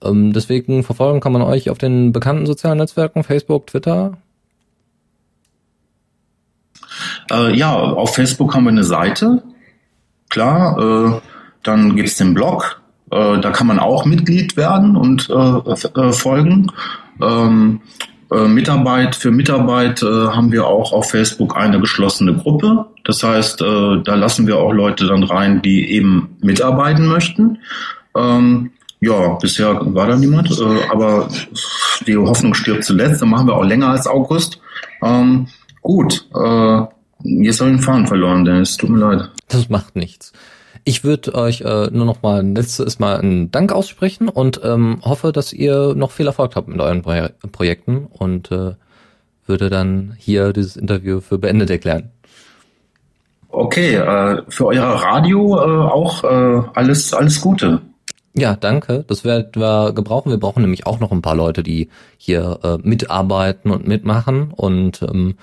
ähm, 0.04 0.34
deswegen 0.34 0.84
verfolgen 0.84 1.20
kann 1.20 1.32
man 1.32 1.42
euch 1.42 1.70
auf 1.70 1.78
den 1.78 2.12
bekannten 2.12 2.46
sozialen 2.46 2.80
Netzwerken, 2.80 3.24
Facebook, 3.24 3.68
Twitter, 3.68 4.18
äh, 7.32 7.56
ja, 7.56 7.74
auf 7.74 8.16
Facebook 8.16 8.54
haben 8.54 8.66
wir 8.66 8.72
eine 8.72 8.84
Seite, 8.84 9.44
klar. 10.30 10.78
Äh, 10.78 11.22
dann 11.64 11.96
gibt's 11.96 12.16
den 12.16 12.34
Blog, 12.34 12.82
äh, 13.12 13.40
da 13.40 13.52
kann 13.52 13.68
man 13.68 13.80
auch 13.80 14.06
Mitglied 14.06 14.58
werden 14.58 14.96
und 14.96 15.30
äh, 15.30 16.00
äh, 16.00 16.12
folgen. 16.12 16.72
Ähm, 17.22 17.82
äh, 18.32 18.48
Mitarbeit 18.48 19.16
für 19.16 19.32
Mitarbeit 19.32 20.02
haben 20.02 20.52
wir 20.52 20.66
auch 20.66 20.94
auf 20.94 21.12
Facebook 21.12 21.58
eine 21.58 21.80
geschlossene 21.80 22.34
Gruppe. 22.34 22.86
Das 23.04 23.24
heißt, 23.24 23.60
da 23.60 24.16
lassen 24.16 24.48
wir 24.48 24.58
auch 24.58 24.72
Leute 24.72 25.08
dann 25.08 25.24
rein, 25.24 25.62
die 25.62 25.92
eben 25.92 26.38
mitarbeiten 26.42 27.08
möchten. 27.08 27.58
Ähm, 28.16 28.72
ja, 29.02 29.34
bisher 29.34 29.82
war 29.82 30.08
da 30.08 30.16
niemand, 30.16 30.56
aber 30.92 31.28
die 32.08 32.16
Hoffnung 32.16 32.54
stirbt 32.54 32.86
zuletzt. 32.86 33.22
Dann 33.22 33.30
machen 33.30 33.48
wir 33.48 33.56
auch 33.56 33.66
länger 33.66 33.90
als 33.90 34.08
August. 34.08 34.62
Ähm, 35.04 35.48
gut, 35.82 36.28
Jetzt 37.24 37.62
habe 37.62 37.72
ich 37.72 37.78
den 37.78 37.84
Faden 37.84 38.08
verloren, 38.08 38.46
Dennis. 38.46 38.78
Tut 38.78 38.90
mir 38.90 39.00
leid. 39.00 39.30
Das 39.48 39.70
macht 39.70 39.96
nichts. 39.96 40.34
Ich 40.84 41.04
würde 41.04 41.36
euch 41.36 41.62
äh, 41.62 41.90
nur 41.92 42.06
noch 42.06 42.24
mal 42.24 42.40
ein 42.40 42.56
letztes 42.56 42.98
Mal 42.98 43.20
einen 43.20 43.52
Dank 43.52 43.72
aussprechen 43.72 44.30
und 44.30 44.62
ähm, 44.64 45.00
hoffe, 45.04 45.32
dass 45.32 45.54
ihr 45.54 45.94
noch 45.96 46.12
viel 46.12 46.26
Erfolg 46.26 46.56
habt 46.56 46.68
mit 46.68 46.80
euren 46.80 47.04
Pro 47.04 47.14
Projekten 47.52 48.08
und 48.12 48.52
äh, 48.52 48.74
würde 49.46 49.70
dann 49.70 50.16
hier 50.18 50.54
dieses 50.54 50.78
Interview 50.78 51.20
für 51.22 51.38
beendet 51.38 51.70
erklären. 51.70 52.10
Okay, 53.50 53.96
äh, 53.96 54.42
für 54.50 54.68
euer 54.68 54.86
Radio 54.86 55.58
äh, 55.58 55.92
auch 55.92 56.24
äh, 56.24 56.64
alles 56.74 57.14
alles 57.14 57.42
Gute. 57.42 57.82
Ja, 58.34 58.56
danke. 58.56 59.04
Das 59.08 59.24
werden 59.24 59.50
wir 59.56 59.92
gebrauchen. 59.94 60.32
Wir 60.32 60.40
brauchen 60.40 60.62
nämlich 60.62 60.88
auch 60.88 61.00
noch 61.00 61.12
ein 61.12 61.22
paar 61.22 61.36
Leute, 61.36 61.62
die 61.62 61.90
hier 62.18 62.60
äh, 62.64 62.78
mitarbeiten 62.82 63.70
und 63.70 63.88
mitmachen. 63.88 64.52
Und 64.56 65.02
ähm, 65.04 65.36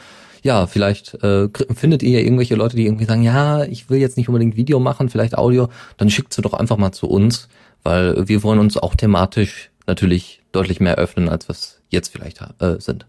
ja, 0.49 0.67
vielleicht 0.67 1.13
äh, 1.23 1.49
findet 1.75 2.03
ihr 2.03 2.25
irgendwelche 2.25 2.55
Leute, 2.55 2.75
die 2.75 2.87
irgendwie 2.87 3.05
sagen, 3.05 3.23
ja, 3.23 3.65
ich 3.65 3.91
will 3.91 3.99
jetzt 3.99 4.17
nicht 4.17 4.31
unbedingt 4.31 4.57
Video 4.57 4.81
machen, 4.81 5.11
vielleicht 5.11 5.37
Audio, 5.37 5.69
dann 5.99 6.09
schickt 6.09 6.33
sie 6.33 6.41
doch 6.41 6.55
einfach 6.55 6.79
mal 6.79 6.91
zu 6.91 7.07
uns, 7.07 7.49
weil 7.85 8.27
wir 8.27 8.43
wollen 8.43 8.59
uns 8.59 8.79
auch 8.79 8.95
thematisch 8.95 9.71
natürlich 9.87 10.41
deutlich 10.53 10.81
mehr 10.81 10.97
öffnen, 10.97 11.29
als 11.29 11.51
was 11.51 11.83
jetzt 11.91 12.09
vielleicht 12.09 12.41
äh, 12.61 12.81
sind. 12.81 13.05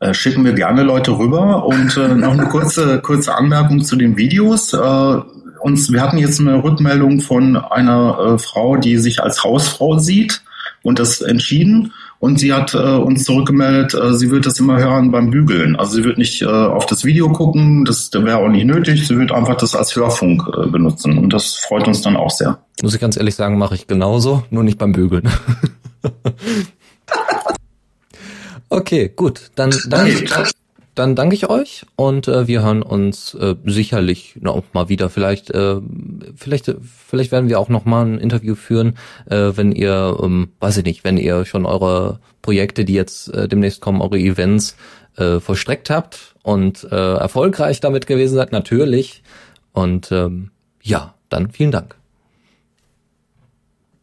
Äh, 0.00 0.14
schicken 0.14 0.44
wir 0.44 0.52
gerne 0.52 0.82
Leute 0.82 1.16
rüber 1.16 1.64
und 1.64 1.96
äh, 1.96 2.08
noch 2.08 2.32
eine 2.32 2.46
kurze 2.46 3.00
kurze 3.00 3.36
Anmerkung 3.36 3.84
zu 3.84 3.94
den 3.94 4.16
Videos. 4.16 4.72
Äh, 4.72 5.16
uns, 5.60 5.92
wir 5.92 6.00
hatten 6.02 6.18
jetzt 6.18 6.40
eine 6.40 6.64
Rückmeldung 6.64 7.20
von 7.20 7.56
einer 7.56 8.18
äh, 8.18 8.38
Frau, 8.38 8.76
die 8.78 8.98
sich 8.98 9.22
als 9.22 9.44
Hausfrau 9.44 9.98
sieht 9.98 10.42
und 10.82 10.98
das 10.98 11.20
entschieden. 11.20 11.92
Und 12.22 12.38
sie 12.38 12.52
hat 12.52 12.72
äh, 12.72 12.76
uns 12.76 13.24
zurückgemeldet, 13.24 13.94
äh, 13.94 14.14
sie 14.14 14.30
wird 14.30 14.46
das 14.46 14.60
immer 14.60 14.78
hören 14.78 15.10
beim 15.10 15.30
Bügeln. 15.30 15.74
Also 15.74 15.96
sie 15.96 16.04
wird 16.04 16.18
nicht 16.18 16.40
äh, 16.40 16.46
auf 16.46 16.86
das 16.86 17.04
Video 17.04 17.32
gucken, 17.32 17.84
das, 17.84 18.12
wäre 18.12 18.36
auch 18.36 18.48
nicht 18.48 18.64
nötig. 18.64 19.08
Sie 19.08 19.18
wird 19.18 19.32
einfach 19.32 19.56
das 19.56 19.74
als 19.74 19.96
Hörfunk 19.96 20.44
äh, 20.56 20.68
benutzen. 20.68 21.18
Und 21.18 21.32
das 21.32 21.56
freut 21.56 21.88
uns 21.88 22.00
dann 22.02 22.16
auch 22.16 22.30
sehr. 22.30 22.62
Muss 22.80 22.94
ich 22.94 23.00
ganz 23.00 23.16
ehrlich 23.16 23.34
sagen, 23.34 23.58
mache 23.58 23.74
ich 23.74 23.88
genauso, 23.88 24.44
nur 24.50 24.62
nicht 24.62 24.78
beim 24.78 24.92
Bügeln. 24.92 25.28
okay, 28.68 29.10
gut. 29.16 29.50
Dann 29.56 29.74
danke, 29.88 30.44
dann 30.94 31.16
danke 31.16 31.34
ich 31.34 31.48
euch 31.48 31.86
und 31.96 32.28
äh, 32.28 32.46
wir 32.46 32.62
hören 32.62 32.82
uns 32.82 33.34
äh, 33.34 33.54
sicherlich 33.64 34.36
noch 34.40 34.62
mal 34.72 34.88
wieder. 34.88 35.08
Vielleicht, 35.08 35.50
äh, 35.50 35.76
vielleicht, 36.36 36.74
vielleicht 37.06 37.32
werden 37.32 37.48
wir 37.48 37.58
auch 37.58 37.70
noch 37.70 37.84
mal 37.84 38.04
ein 38.04 38.18
Interview 38.18 38.54
führen, 38.54 38.98
äh, 39.28 39.52
wenn 39.54 39.72
ihr, 39.72 40.18
ähm, 40.22 40.50
weiß 40.60 40.78
ich 40.78 40.84
nicht, 40.84 41.04
wenn 41.04 41.16
ihr 41.16 41.44
schon 41.46 41.64
eure 41.64 42.20
Projekte, 42.42 42.84
die 42.84 42.94
jetzt 42.94 43.28
äh, 43.28 43.48
demnächst 43.48 43.80
kommen, 43.80 44.02
eure 44.02 44.18
Events 44.18 44.76
äh, 45.16 45.40
vollstreckt 45.40 45.88
habt 45.88 46.34
und 46.42 46.84
äh, 46.84 47.14
erfolgreich 47.14 47.80
damit 47.80 48.06
gewesen 48.06 48.34
seid, 48.34 48.52
natürlich. 48.52 49.22
Und 49.72 50.12
ähm, 50.12 50.50
ja, 50.82 51.14
dann 51.28 51.50
vielen 51.50 51.70
Dank. 51.70 51.96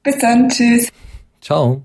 Bis 0.02 0.18
dann, 0.18 0.50
tschüss. 0.50 0.90
Ciao. 1.42 1.84